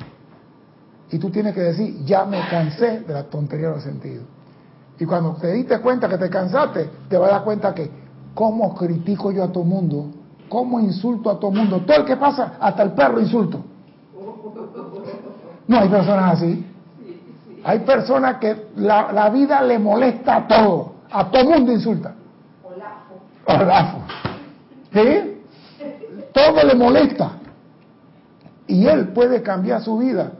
Y 1.11 1.19
tú 1.19 1.29
tienes 1.29 1.53
que 1.53 1.61
decir, 1.61 2.03
ya 2.03 2.25
me 2.25 2.39
cansé 2.49 3.01
de 3.01 3.13
la 3.13 3.23
tontería 3.23 3.69
de 3.69 3.75
los 3.75 3.83
sentidos. 3.83 4.25
Y 4.99 5.05
cuando 5.05 5.33
te 5.35 5.53
diste 5.53 5.79
cuenta 5.79 6.09
que 6.09 6.17
te 6.17 6.29
cansaste, 6.29 6.89
te 7.07 7.17
vas 7.17 7.29
a 7.29 7.33
dar 7.35 7.43
cuenta 7.43 7.73
que, 7.73 7.89
¿cómo 8.33 8.73
critico 8.75 9.31
yo 9.31 9.43
a 9.43 9.51
todo 9.51 9.63
mundo? 9.63 10.11
¿Cómo 10.49 10.79
insulto 10.79 11.29
a 11.29 11.39
todo 11.39 11.51
mundo? 11.51 11.81
Todo 11.85 11.97
el 11.97 12.05
que 12.05 12.17
pasa, 12.17 12.53
hasta 12.59 12.83
el 12.83 12.91
perro 12.91 13.19
insulto. 13.19 13.61
No 15.67 15.77
hay 15.77 15.89
personas 15.89 16.33
así. 16.33 16.65
Hay 17.67 17.79
personas 17.79 18.37
que 18.37 18.69
la, 18.77 19.29
vida 19.29 19.61
le 19.61 19.77
molesta 19.77 20.37
a 20.37 20.47
todo. 20.47 20.93
A 21.11 21.29
todo 21.29 21.43
mundo 21.43 21.73
insulta. 21.73 22.13
Olafo. 23.45 23.97
¿Sí? 24.93 25.41
Todo 26.33 26.63
le 26.63 26.75
molesta. 26.75 27.31
Y 28.67 28.87
él 28.87 29.09
puede 29.09 29.41
cambiar 29.41 29.81
su 29.81 29.97
vida. 29.97 30.31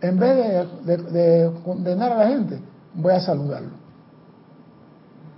En 0.00 0.16
vez 0.16 0.68
de, 0.84 1.50
condenar 1.64 2.12
a 2.12 2.18
la 2.18 2.28
gente, 2.28 2.60
voy 2.94 3.14
a 3.14 3.20
saludarlo. 3.20 3.70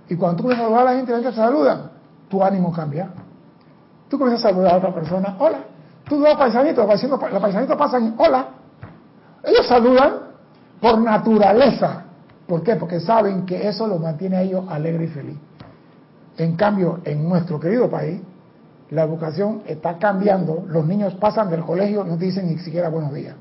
Y 0.09 0.15
cuando 0.15 0.37
tú 0.37 0.43
comienzas 0.43 0.65
a 0.65 0.67
saludar 0.67 0.87
a 0.87 0.91
la 0.91 0.97
gente 0.97 1.11
y 1.11 1.15
la 1.15 1.21
gente 1.23 1.35
te 1.35 1.43
saluda, 1.43 1.91
tu 2.29 2.43
ánimo 2.43 2.71
cambia. 2.71 3.09
Tú 4.07 4.19
comienzas 4.19 4.45
a 4.45 4.49
saludar 4.49 4.75
a 4.75 4.77
otra 4.77 4.93
persona, 4.93 5.35
hola. 5.39 5.63
Tú 6.07 6.19
dos 6.19 6.37
paisanitos, 6.37 6.85
los 6.85 7.41
paisanitos 7.41 7.75
pasan, 7.75 8.13
hola. 8.19 8.49
Ellos 9.43 9.65
saludan 9.65 10.22
por 10.83 10.99
naturaleza. 10.99 12.03
¿Por 12.45 12.61
qué? 12.61 12.75
Porque 12.75 12.99
saben 12.99 13.45
que 13.45 13.69
eso 13.69 13.87
los 13.87 14.01
mantiene 14.01 14.35
a 14.35 14.41
ellos 14.41 14.65
alegres 14.67 15.09
y 15.09 15.13
feliz. 15.13 15.37
En 16.37 16.57
cambio, 16.57 16.99
en 17.05 17.23
nuestro 17.29 17.57
querido 17.57 17.89
país, 17.89 18.19
la 18.89 19.03
educación 19.03 19.61
está 19.65 19.97
cambiando. 19.97 20.65
Los 20.67 20.85
niños 20.85 21.13
pasan 21.15 21.49
del 21.49 21.63
colegio 21.63 22.03
no 22.03 22.17
te 22.17 22.25
dicen 22.25 22.47
ni 22.47 22.57
siquiera 22.57 22.89
buenos 22.89 23.13
días. 23.13 23.33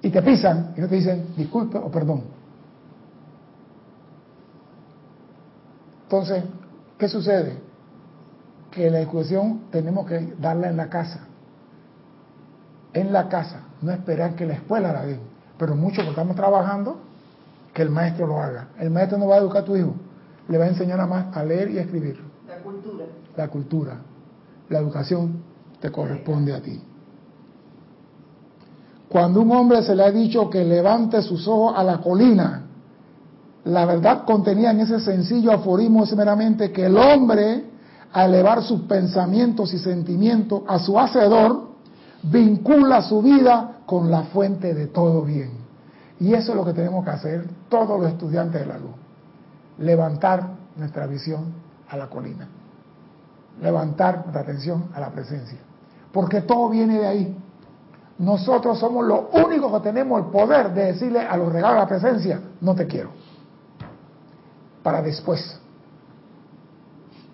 Y 0.00 0.08
te 0.08 0.22
pisan 0.22 0.72
y 0.74 0.80
no 0.80 0.88
te 0.88 0.94
dicen 0.94 1.26
disculpe 1.36 1.76
o 1.76 1.90
perdón. 1.90 2.22
Entonces, 6.04 6.44
¿qué 6.96 7.08
sucede? 7.08 7.58
Que 8.70 8.90
la 8.90 9.00
educación 9.00 9.64
tenemos 9.70 10.06
que 10.06 10.32
darla 10.40 10.70
en 10.70 10.78
la 10.78 10.88
casa. 10.88 11.26
En 12.94 13.12
la 13.12 13.28
casa, 13.28 13.64
no 13.82 13.92
esperar 13.92 14.34
que 14.34 14.46
la 14.46 14.54
escuela 14.54 14.94
la 14.94 15.04
den. 15.04 15.29
Pero 15.60 15.76
mucho 15.76 16.00
que 16.00 16.08
estamos 16.08 16.34
trabajando, 16.36 16.96
que 17.74 17.82
el 17.82 17.90
maestro 17.90 18.26
lo 18.26 18.40
haga. 18.40 18.68
El 18.78 18.88
maestro 18.88 19.18
no 19.18 19.28
va 19.28 19.34
a 19.34 19.38
educar 19.40 19.60
a 19.60 19.64
tu 19.66 19.76
hijo, 19.76 19.92
le 20.48 20.56
va 20.56 20.64
a 20.64 20.68
enseñar 20.68 20.96
nada 20.96 21.08
más 21.08 21.36
a 21.36 21.44
leer 21.44 21.70
y 21.70 21.78
a 21.78 21.82
escribir. 21.82 22.18
La 22.48 22.56
cultura. 22.56 23.04
La 23.36 23.48
cultura. 23.48 23.96
La 24.70 24.78
educación 24.78 25.42
te 25.78 25.92
corresponde 25.92 26.54
a 26.54 26.62
ti. 26.62 26.82
Cuando 29.10 29.42
un 29.42 29.52
hombre 29.52 29.82
se 29.82 29.94
le 29.94 30.02
ha 30.02 30.10
dicho 30.10 30.48
que 30.48 30.64
levante 30.64 31.20
sus 31.20 31.46
ojos 31.46 31.74
a 31.76 31.84
la 31.84 31.98
colina, 31.98 32.62
la 33.64 33.84
verdad 33.84 34.24
contenía 34.24 34.70
en 34.70 34.80
ese 34.80 34.98
sencillo 34.98 35.52
aforismo 35.52 36.04
es 36.04 36.16
meramente 36.16 36.72
que 36.72 36.86
el 36.86 36.96
hombre, 36.96 37.66
a 38.10 38.24
elevar 38.24 38.62
sus 38.62 38.80
pensamientos 38.82 39.74
y 39.74 39.78
sentimientos 39.78 40.62
a 40.66 40.78
su 40.78 40.98
hacedor, 40.98 41.69
vincula 42.22 43.02
su 43.02 43.22
vida 43.22 43.78
con 43.86 44.10
la 44.10 44.24
fuente 44.24 44.74
de 44.74 44.86
todo 44.86 45.22
bien. 45.22 45.52
Y 46.18 46.34
eso 46.34 46.52
es 46.52 46.56
lo 46.56 46.64
que 46.64 46.74
tenemos 46.74 47.04
que 47.04 47.10
hacer 47.10 47.48
todos 47.68 47.98
los 47.98 48.10
estudiantes 48.10 48.60
de 48.60 48.66
la 48.66 48.78
luz. 48.78 48.92
Levantar 49.78 50.50
nuestra 50.76 51.06
visión 51.06 51.54
a 51.88 51.96
la 51.96 52.08
colina. 52.08 52.46
Levantar 53.62 54.18
nuestra 54.18 54.42
atención 54.42 54.90
a 54.94 55.00
la 55.00 55.10
presencia. 55.10 55.58
Porque 56.12 56.42
todo 56.42 56.68
viene 56.68 56.98
de 56.98 57.06
ahí. 57.06 57.36
Nosotros 58.18 58.78
somos 58.78 59.06
los 59.06 59.20
únicos 59.32 59.72
que 59.72 59.88
tenemos 59.88 60.20
el 60.20 60.26
poder 60.26 60.74
de 60.74 60.92
decirle 60.92 61.20
a 61.20 61.36
los 61.38 61.50
regalos 61.50 61.76
de 61.76 61.80
la 61.80 61.88
presencia, 61.88 62.40
no 62.60 62.74
te 62.74 62.86
quiero. 62.86 63.10
Para 64.82 65.00
después. 65.00 65.58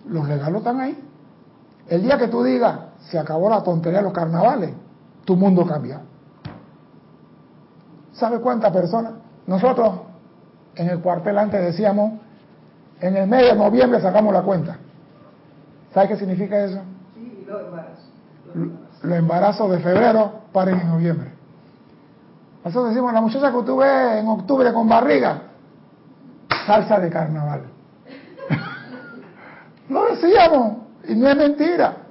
Los 0.07 0.25
regalos 0.25 0.59
están 0.59 0.79
ahí. 0.79 0.97
El 1.89 2.03
día 2.03 2.17
que 2.17 2.29
tú 2.29 2.41
digas, 2.41 2.79
se 3.09 3.17
acabó 3.17 3.49
la 3.49 3.63
tontería 3.63 3.99
de 3.99 4.05
los 4.05 4.13
carnavales, 4.13 4.71
tu 5.25 5.35
mundo 5.35 5.65
cambia. 5.65 6.01
¿Sabe 8.13 8.39
cuántas 8.39 8.71
personas? 8.71 9.13
Nosotros 9.45 10.01
en 10.75 10.89
el 10.89 10.99
cuartel 10.99 11.37
antes 11.37 11.61
decíamos, 11.61 12.13
en 12.99 13.15
el 13.15 13.27
mes 13.27 13.43
de 13.43 13.55
noviembre 13.55 14.01
sacamos 14.01 14.33
la 14.33 14.41
cuenta. 14.41 14.77
¿Sabe 15.93 16.09
qué 16.09 16.17
significa 16.17 16.59
eso? 16.65 16.81
Sí, 17.15 17.45
los 17.47 17.61
embarazos. 17.61 18.05
Los 19.03 19.17
embarazos 19.17 19.71
de 19.71 19.79
febrero 19.79 20.31
paren 20.51 20.79
en 20.79 20.89
noviembre. 20.89 21.31
Nosotros 22.65 22.89
decimos, 22.89 23.13
la 23.13 23.21
muchacha 23.21 23.51
que 23.51 23.63
tú 23.63 23.77
ves 23.77 24.19
en 24.19 24.27
octubre 24.27 24.73
con 24.73 24.89
barriga, 24.89 25.43
salsa 26.65 26.99
de 26.99 27.09
carnaval. 27.09 27.61
Lo 29.89 30.05
decíamos, 30.07 30.77
y 31.07 31.15
no 31.15 31.29
es 31.29 31.37
mentira. 31.37 32.06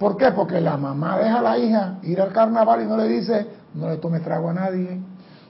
¿Por 0.00 0.16
qué? 0.16 0.32
Porque 0.32 0.62
la 0.62 0.78
mamá 0.78 1.18
deja 1.18 1.40
a 1.40 1.42
la 1.42 1.58
hija 1.58 1.98
ir 2.04 2.22
al 2.22 2.32
carnaval 2.32 2.80
y 2.80 2.86
no 2.86 2.96
le 2.96 3.06
dice, 3.06 3.46
no 3.74 3.86
le 3.86 3.98
tomes 3.98 4.22
trago 4.22 4.48
a 4.48 4.54
nadie, 4.54 4.98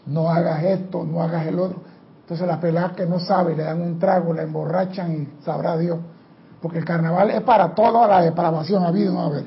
no 0.06 0.28
hagas 0.28 0.64
esto, 0.64 1.04
no 1.04 1.22
hagas 1.22 1.46
el 1.46 1.56
otro. 1.56 1.78
Entonces 2.22 2.48
la 2.48 2.58
pelada 2.58 2.92
que 2.96 3.06
no 3.06 3.20
sabe, 3.20 3.54
le 3.54 3.62
dan 3.62 3.80
un 3.80 4.00
trago, 4.00 4.34
la 4.34 4.42
emborrachan 4.42 5.12
y 5.12 5.44
sabrá 5.44 5.78
Dios. 5.78 6.00
Porque 6.60 6.78
el 6.78 6.84
carnaval 6.84 7.30
es 7.30 7.42
para 7.42 7.76
toda 7.76 8.08
la 8.08 8.22
depravación, 8.22 8.82
habido 8.82 9.12
no 9.12 9.20
haber. 9.20 9.46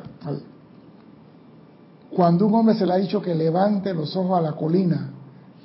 Cuando 2.09 2.47
un 2.47 2.55
hombre 2.55 2.75
se 2.75 2.85
le 2.85 2.93
ha 2.93 2.97
dicho 2.97 3.21
que 3.21 3.35
levante 3.35 3.93
los 3.93 4.15
ojos 4.15 4.39
a 4.39 4.41
la 4.41 4.53
colina, 4.53 5.09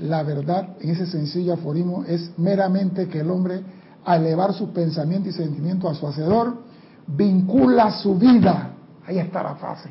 la 0.01 0.25
verdad 0.25 0.71
en 0.81 0.91
ese 0.91 1.07
sencillo 1.07 1.55
aforismo 1.55 2.03
es 2.09 2.37
meramente 2.39 3.07
que 3.07 3.21
el 3.21 3.31
hombre, 3.31 3.63
al 4.05 4.27
elevar 4.27 4.53
sus 4.53 4.71
pensamientos 4.71 5.33
y 5.33 5.37
sentimientos 5.37 5.93
a 5.93 5.95
su 5.95 6.09
hacedor, 6.09 6.57
vincula 7.07 7.93
su 7.93 8.17
vida 8.17 8.68
Ahí 9.09 9.19
está 9.19 9.43
la 9.43 9.55
fase. 9.55 9.89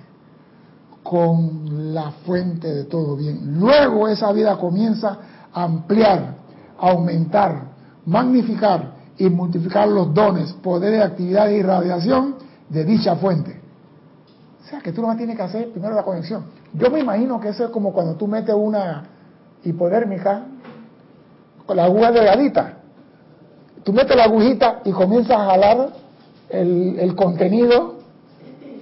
Con 1.01 1.93
la 1.93 2.11
fuente 2.11 2.71
de 2.71 2.83
todo 2.83 3.15
bien. 3.15 3.59
Luego 3.59 4.07
esa 4.07 4.31
vida 4.31 4.57
comienza 4.57 5.17
a 5.51 5.63
ampliar, 5.63 6.35
aumentar, 6.77 7.63
magnificar 8.05 8.91
y 9.17 9.27
multiplicar 9.29 9.87
los 9.87 10.13
dones, 10.13 10.53
poderes, 10.53 11.01
actividad 11.01 11.49
y 11.49 11.63
radiación 11.63 12.35
de 12.69 12.83
dicha 12.83 13.15
fuente. 13.15 13.59
O 14.63 14.69
sea 14.69 14.81
que 14.81 14.91
tú 14.91 15.01
no 15.01 15.15
tienes 15.17 15.35
que 15.35 15.41
hacer 15.41 15.71
primero 15.71 15.95
la 15.95 16.03
conexión. 16.03 16.45
Yo 16.73 16.91
me 16.91 16.99
imagino 16.99 17.39
que 17.39 17.49
eso 17.49 17.65
es 17.65 17.69
como 17.71 17.91
cuando 17.93 18.15
tú 18.15 18.27
metes 18.27 18.53
una 18.53 19.05
hipodérmica 19.63 20.43
con 21.65 21.75
la 21.75 21.85
aguja 21.85 22.11
delgadita. 22.11 22.73
Tú 23.83 23.93
metes 23.93 24.15
la 24.15 24.25
agujita 24.25 24.81
y 24.85 24.91
comienzas 24.91 25.37
a 25.37 25.45
jalar 25.45 25.89
el 26.49 27.15
contenido 27.15 27.96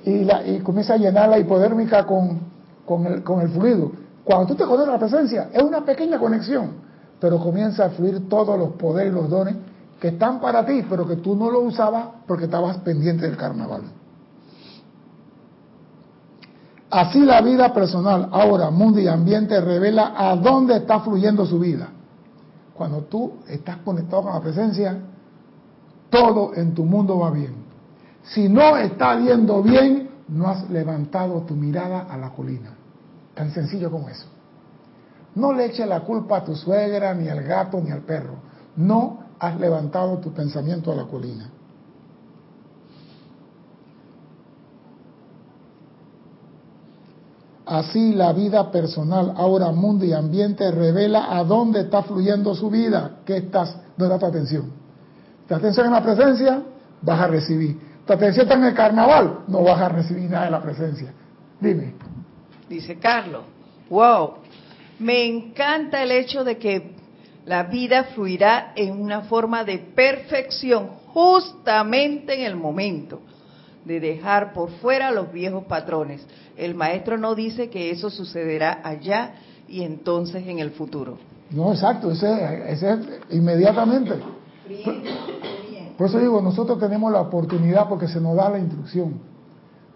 y, 0.06 0.24
la, 0.24 0.46
y 0.46 0.60
comienza 0.60 0.94
a 0.94 0.98
llenar 0.98 1.30
la 1.30 1.40
hipodérmica 1.40 2.06
con, 2.06 2.40
con, 2.86 3.06
el, 3.08 3.24
con 3.24 3.42
el 3.42 3.50
fluido. 3.50 3.92
Cuando 4.24 4.48
tú 4.48 4.56
te 4.56 4.64
conectas 4.64 4.94
la 4.94 5.00
presencia, 5.00 5.50
es 5.52 5.62
una 5.62 5.84
pequeña 5.84 6.20
conexión, 6.20 6.72
pero 7.20 7.40
comienza 7.40 7.86
a 7.86 7.90
fluir 7.90 8.30
todos 8.30 8.58
los 8.58 8.70
poderes 8.74 9.12
y 9.12 9.16
los 9.16 9.30
dones 9.30 9.56
que 10.00 10.10
están 10.10 10.40
para 10.40 10.66
ti, 10.66 10.86
pero 10.88 11.08
que 11.08 11.16
tú 11.18 11.36
no 11.36 11.50
lo 11.50 11.62
usabas 11.62 12.06
porque 12.28 12.46
estabas 12.46 12.78
pendiente 12.78 13.26
del 13.26 13.36
carnaval. 13.36 13.82
Así 16.90 17.20
la 17.20 17.42
vida 17.42 17.74
personal, 17.74 18.30
ahora, 18.32 18.70
mundo 18.70 19.00
y 19.00 19.08
ambiente 19.08 19.60
revela 19.60 20.14
a 20.16 20.36
dónde 20.36 20.78
está 20.78 21.00
fluyendo 21.00 21.46
su 21.46 21.60
vida. 21.60 21.90
Cuando 22.76 23.02
tú 23.02 23.34
estás 23.48 23.78
conectado 23.78 24.24
con 24.24 24.34
la 24.34 24.40
presencia, 24.40 24.98
todo 26.10 26.54
en 26.54 26.74
tu 26.74 26.86
mundo 26.86 27.20
va 27.20 27.32
bien. 27.32 27.65
Si 28.26 28.50
no 28.50 28.76
está 28.78 29.16
viendo 29.16 29.62
bien, 29.62 30.10
no 30.28 30.48
has 30.48 30.70
levantado 30.70 31.42
tu 31.42 31.56
mirada 31.56 32.08
a 32.10 32.18
la 32.18 32.32
colina. 32.32 32.72
Tan 33.34 33.52
sencillo 33.52 33.92
como 33.92 34.10
eso. 34.10 34.28
No 35.36 35.54
le 35.54 35.66
eches 35.66 35.88
la 35.88 36.02
culpa 36.02 36.38
a 36.38 36.44
tu 36.44 36.56
suegra, 36.56 37.14
ni 37.14 37.28
al 37.28 37.44
gato, 37.44 37.80
ni 37.82 37.92
al 37.92 38.02
perro. 38.02 38.36
No 38.78 39.20
has 39.40 39.60
levantado 39.60 40.18
tu 40.18 40.34
pensamiento 40.34 40.92
a 40.92 40.96
la 40.96 41.06
colina. 41.06 41.52
Así 47.66 48.14
la 48.14 48.32
vida 48.32 48.72
personal, 48.72 49.34
ahora 49.36 49.72
mundo 49.72 50.06
y 50.06 50.14
ambiente 50.14 50.70
revela 50.72 51.36
a 51.36 51.44
dónde 51.44 51.82
está 51.82 52.04
fluyendo 52.04 52.54
su 52.54 52.70
vida, 52.70 53.18
qué 53.26 53.38
estás, 53.38 53.76
dónde 53.98 54.16
está 54.16 54.28
tu 54.28 54.38
atención. 54.38 54.72
Tu 55.48 55.56
atención 55.56 55.88
en 55.88 55.94
la 55.94 56.04
presencia, 56.04 56.62
vas 57.02 57.20
a 57.20 57.28
recibir. 57.28 57.95
Atención 58.08 58.46
está 58.46 58.56
en 58.56 58.66
el 58.66 58.74
carnaval, 58.76 59.40
no 59.48 59.64
vas 59.64 59.82
a 59.82 59.90
recibir 59.90 60.30
nada 60.30 60.46
de 60.46 60.52
la 60.52 60.62
presencia. 60.62 61.12
Dime. 61.60 61.94
Dice 62.70 62.98
Carlos, 62.98 63.44
wow, 63.90 64.36
me 65.00 65.26
encanta 65.26 66.04
el 66.04 66.12
hecho 66.12 66.44
de 66.44 66.58
que 66.58 66.96
la 67.46 67.64
vida 67.64 68.06
fluirá 68.16 68.74
en 68.76 69.00
una 69.00 69.22
forma 69.22 69.64
de 69.64 69.80
perfección 69.80 70.90
justamente 71.14 72.34
en 72.34 72.46
el 72.46 72.56
momento 72.56 73.22
de 73.86 74.00
dejar 74.00 74.54
por 74.54 74.72
fuera 74.72 75.12
los 75.12 75.32
viejos 75.32 75.64
patrones. 75.66 76.26
El 76.58 76.76
maestro 76.76 77.18
no 77.18 77.36
dice 77.36 77.70
que 77.70 77.92
eso 77.92 78.10
sucederá 78.10 78.82
allá 78.84 79.36
y 79.68 79.84
entonces 79.84 80.46
en 80.48 80.60
el 80.60 80.72
futuro. 80.72 81.18
No, 81.52 81.72
exacto, 81.72 82.12
ese, 82.12 82.72
es 82.72 82.84
inmediatamente. 83.30 84.16
Por 85.98 86.08
eso 86.08 86.20
digo, 86.20 86.42
nosotros 86.42 86.80
tenemos 86.80 87.12
la 87.12 87.22
oportunidad 87.22 87.88
porque 87.88 88.08
se 88.08 88.20
nos 88.20 88.36
da 88.36 88.50
la 88.50 88.60
instrucción, 88.60 89.14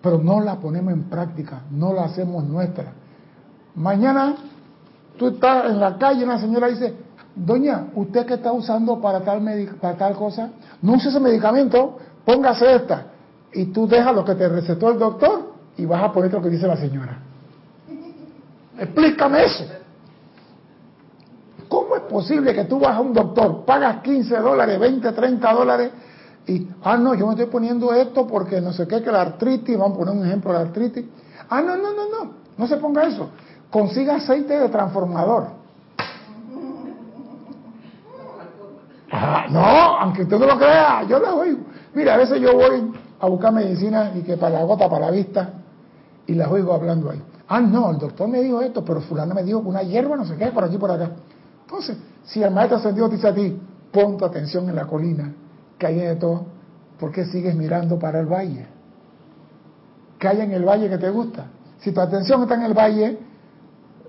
pero 0.02 0.18
no 0.18 0.40
la 0.40 0.60
ponemos 0.60 0.94
en 0.94 1.04
práctica, 1.04 1.64
no 1.72 1.94
la 1.94 2.06
hacemos 2.06 2.44
nuestra. 2.46 2.94
Mañana 3.76 4.36
tú 5.18 5.28
estás 5.28 5.72
en 5.72 5.80
la 5.80 5.98
calle 5.98 6.22
y 6.22 6.24
una 6.24 6.40
señora 6.40 6.68
dice, 6.68 6.94
doña, 7.36 7.88
¿usted 7.96 8.26
qué 8.26 8.36
está 8.36 8.52
usando 8.52 9.00
para 9.02 9.22
tal, 9.22 9.44
para 9.82 9.98
tal 9.98 10.16
cosa? 10.16 10.50
No 10.82 10.94
use 10.94 11.10
ese 11.10 11.20
medicamento, 11.20 11.98
póngase 12.26 12.76
esta 12.76 13.08
y 13.54 13.66
tú 13.66 13.88
dejas 13.88 14.16
lo 14.16 14.24
que 14.24 14.36
te 14.36 14.48
recetó 14.48 14.90
el 14.90 15.00
doctor 15.00 15.54
y 15.78 15.86
vas 15.86 16.04
a 16.04 16.12
poner 16.12 16.32
lo 16.32 16.42
que 16.42 16.50
dice 16.50 16.68
la 16.68 16.78
señora. 16.78 17.20
Explícame 18.78 19.44
eso. 19.44 19.66
¿Cómo 22.10 22.22
es 22.22 22.28
posible 22.28 22.56
que 22.56 22.66
tú 22.66 22.80
vas 22.80 22.96
a 22.96 23.02
un 23.02 23.14
doctor, 23.14 23.64
pagas 23.66 24.02
15 24.02 24.38
dólares, 24.38 24.80
20, 24.80 25.12
30 25.12 25.54
dólares 25.54 25.92
y, 26.48 26.68
ah, 26.84 26.98
no, 26.98 27.14
yo 27.14 27.28
me 27.28 27.34
estoy 27.34 27.46
poniendo 27.46 27.94
esto 27.94 28.26
porque 28.26 28.60
no 28.60 28.74
sé 28.74 28.88
qué, 28.88 29.04
que 29.04 29.12
la 29.12 29.22
artritis, 29.22 29.78
vamos 29.78 29.96
a 29.96 30.00
poner 30.00 30.16
un 30.16 30.26
ejemplo 30.26 30.52
de 30.52 30.58
la 30.58 30.66
artritis. 30.66 31.06
Ah, 31.48 31.62
no, 31.62 31.78
no, 31.78 31.94
no, 31.94 32.10
no, 32.10 32.32
no 32.58 32.68
se 32.68 32.78
ponga 32.78 33.04
eso. 33.04 33.30
Consiga 33.70 34.16
aceite 34.16 34.60
de 34.60 34.70
transformador. 34.70 35.50
Ah, 39.12 39.46
no, 39.52 39.60
aunque 39.60 40.24
usted 40.24 40.40
no 40.40 40.48
lo 40.48 40.58
crea, 40.58 41.04
yo 41.04 41.20
le 41.20 41.28
oigo. 41.28 41.60
Mira, 41.94 42.16
a 42.16 42.18
veces 42.18 42.42
yo 42.42 42.56
voy 42.56 42.92
a 43.20 43.28
buscar 43.28 43.54
medicina 43.54 44.12
y 44.16 44.22
que 44.22 44.36
para 44.38 44.60
la 44.60 44.64
gota, 44.64 44.90
para 44.90 45.06
la 45.06 45.12
vista, 45.12 45.50
y 46.26 46.34
las 46.34 46.48
oigo 46.50 46.74
hablando 46.74 47.12
ahí. 47.12 47.22
Ah, 47.48 47.62
no, 47.62 47.92
el 47.92 48.00
doctor 48.00 48.28
me 48.28 48.42
dijo 48.42 48.62
esto, 48.62 48.84
pero 48.84 49.02
fulano 49.02 49.36
me 49.36 49.44
dijo 49.44 49.62
que 49.62 49.68
una 49.68 49.84
hierba 49.84 50.16
no 50.16 50.26
sé 50.26 50.36
qué, 50.36 50.48
por 50.48 50.64
aquí, 50.64 50.78
por 50.80 50.90
acá. 50.90 51.12
Entonces, 51.70 51.98
si 52.24 52.42
el 52.42 52.50
maestro 52.50 52.78
ascendido 52.78 53.08
te 53.10 53.18
dice 53.18 53.28
a 53.28 53.34
ti, 53.34 53.62
pon 53.92 54.18
tu 54.18 54.26
atención 54.26 54.68
en 54.70 54.76
la 54.76 54.88
colina, 54.88 55.32
que 55.78 55.88
de 55.88 56.16
todo, 56.16 56.48
¿por 57.00 57.12
qué 57.12 57.26
sigues 57.26 57.54
mirando 57.56 58.00
para 58.00 58.20
el 58.20 58.26
valle? 58.26 58.66
¿Qué 60.18 60.30
en 60.30 60.52
el 60.52 60.66
valle 60.66 60.90
que 60.90 60.98
te 60.98 61.12
gusta? 61.12 61.46
Si 61.80 61.92
tu 61.92 62.02
atención 62.02 62.42
está 62.42 62.56
en 62.56 62.64
el 62.64 62.74
valle, 62.74 63.20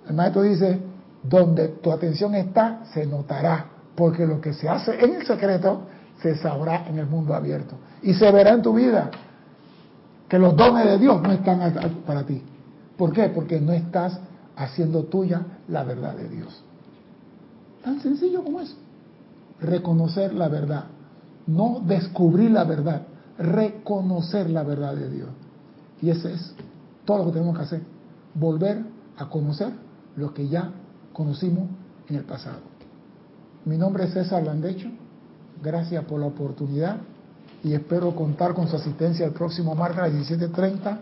el 0.08 0.14
maestro 0.14 0.40
dice, 0.40 0.80
donde 1.22 1.68
tu 1.68 1.92
atención 1.92 2.34
está, 2.34 2.80
se 2.94 3.04
notará, 3.04 3.66
porque 3.94 4.26
lo 4.26 4.40
que 4.40 4.54
se 4.54 4.66
hace 4.66 4.98
en 4.98 5.16
el 5.16 5.26
secreto 5.26 5.82
se 6.22 6.36
sabrá 6.36 6.86
en 6.88 6.98
el 6.98 7.06
mundo 7.06 7.34
abierto 7.34 7.76
y 8.00 8.14
se 8.14 8.32
verá 8.32 8.52
en 8.52 8.62
tu 8.62 8.72
vida 8.72 9.10
que 10.28 10.38
los 10.38 10.56
dones 10.56 10.86
de 10.86 10.96
Dios 10.96 11.20
no 11.20 11.30
están 11.30 11.60
para 12.06 12.24
ti. 12.24 12.42
¿Por 12.96 13.12
qué? 13.12 13.28
Porque 13.28 13.60
no 13.60 13.72
estás 13.72 14.18
haciendo 14.56 15.04
tuya 15.04 15.42
la 15.68 15.84
verdad 15.84 16.14
de 16.14 16.28
Dios. 16.28 16.64
Tan 17.82 18.00
sencillo 18.00 18.44
como 18.44 18.60
eso. 18.60 18.76
Reconocer 19.60 20.34
la 20.34 20.48
verdad. 20.48 20.84
No 21.46 21.80
descubrir 21.84 22.50
la 22.50 22.64
verdad. 22.64 23.02
Reconocer 23.38 24.50
la 24.50 24.62
verdad 24.62 24.94
de 24.94 25.10
Dios. 25.10 25.28
Y 26.02 26.10
ese 26.10 26.32
es 26.32 26.54
todo 27.04 27.18
lo 27.18 27.26
que 27.26 27.32
tenemos 27.32 27.56
que 27.56 27.62
hacer. 27.62 27.82
Volver 28.34 28.84
a 29.16 29.28
conocer 29.28 29.72
lo 30.16 30.32
que 30.32 30.48
ya 30.48 30.70
conocimos 31.12 31.68
en 32.08 32.16
el 32.16 32.24
pasado. 32.24 32.60
Mi 33.64 33.76
nombre 33.76 34.04
es 34.04 34.12
César 34.12 34.42
Landecho. 34.42 34.88
Gracias 35.62 36.04
por 36.04 36.20
la 36.20 36.26
oportunidad 36.26 36.98
y 37.62 37.74
espero 37.74 38.14
contar 38.14 38.54
con 38.54 38.68
su 38.68 38.76
asistencia 38.76 39.26
el 39.26 39.32
próximo 39.32 39.74
martes 39.74 39.98
a 39.98 40.08
las 40.08 40.12
17.30, 40.12 40.98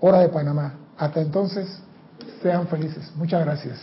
hora 0.00 0.20
de 0.20 0.28
Panamá. 0.28 0.74
Hasta 0.96 1.20
entonces, 1.20 1.68
sean 2.42 2.66
felices. 2.68 3.12
Muchas 3.16 3.44
gracias. 3.44 3.78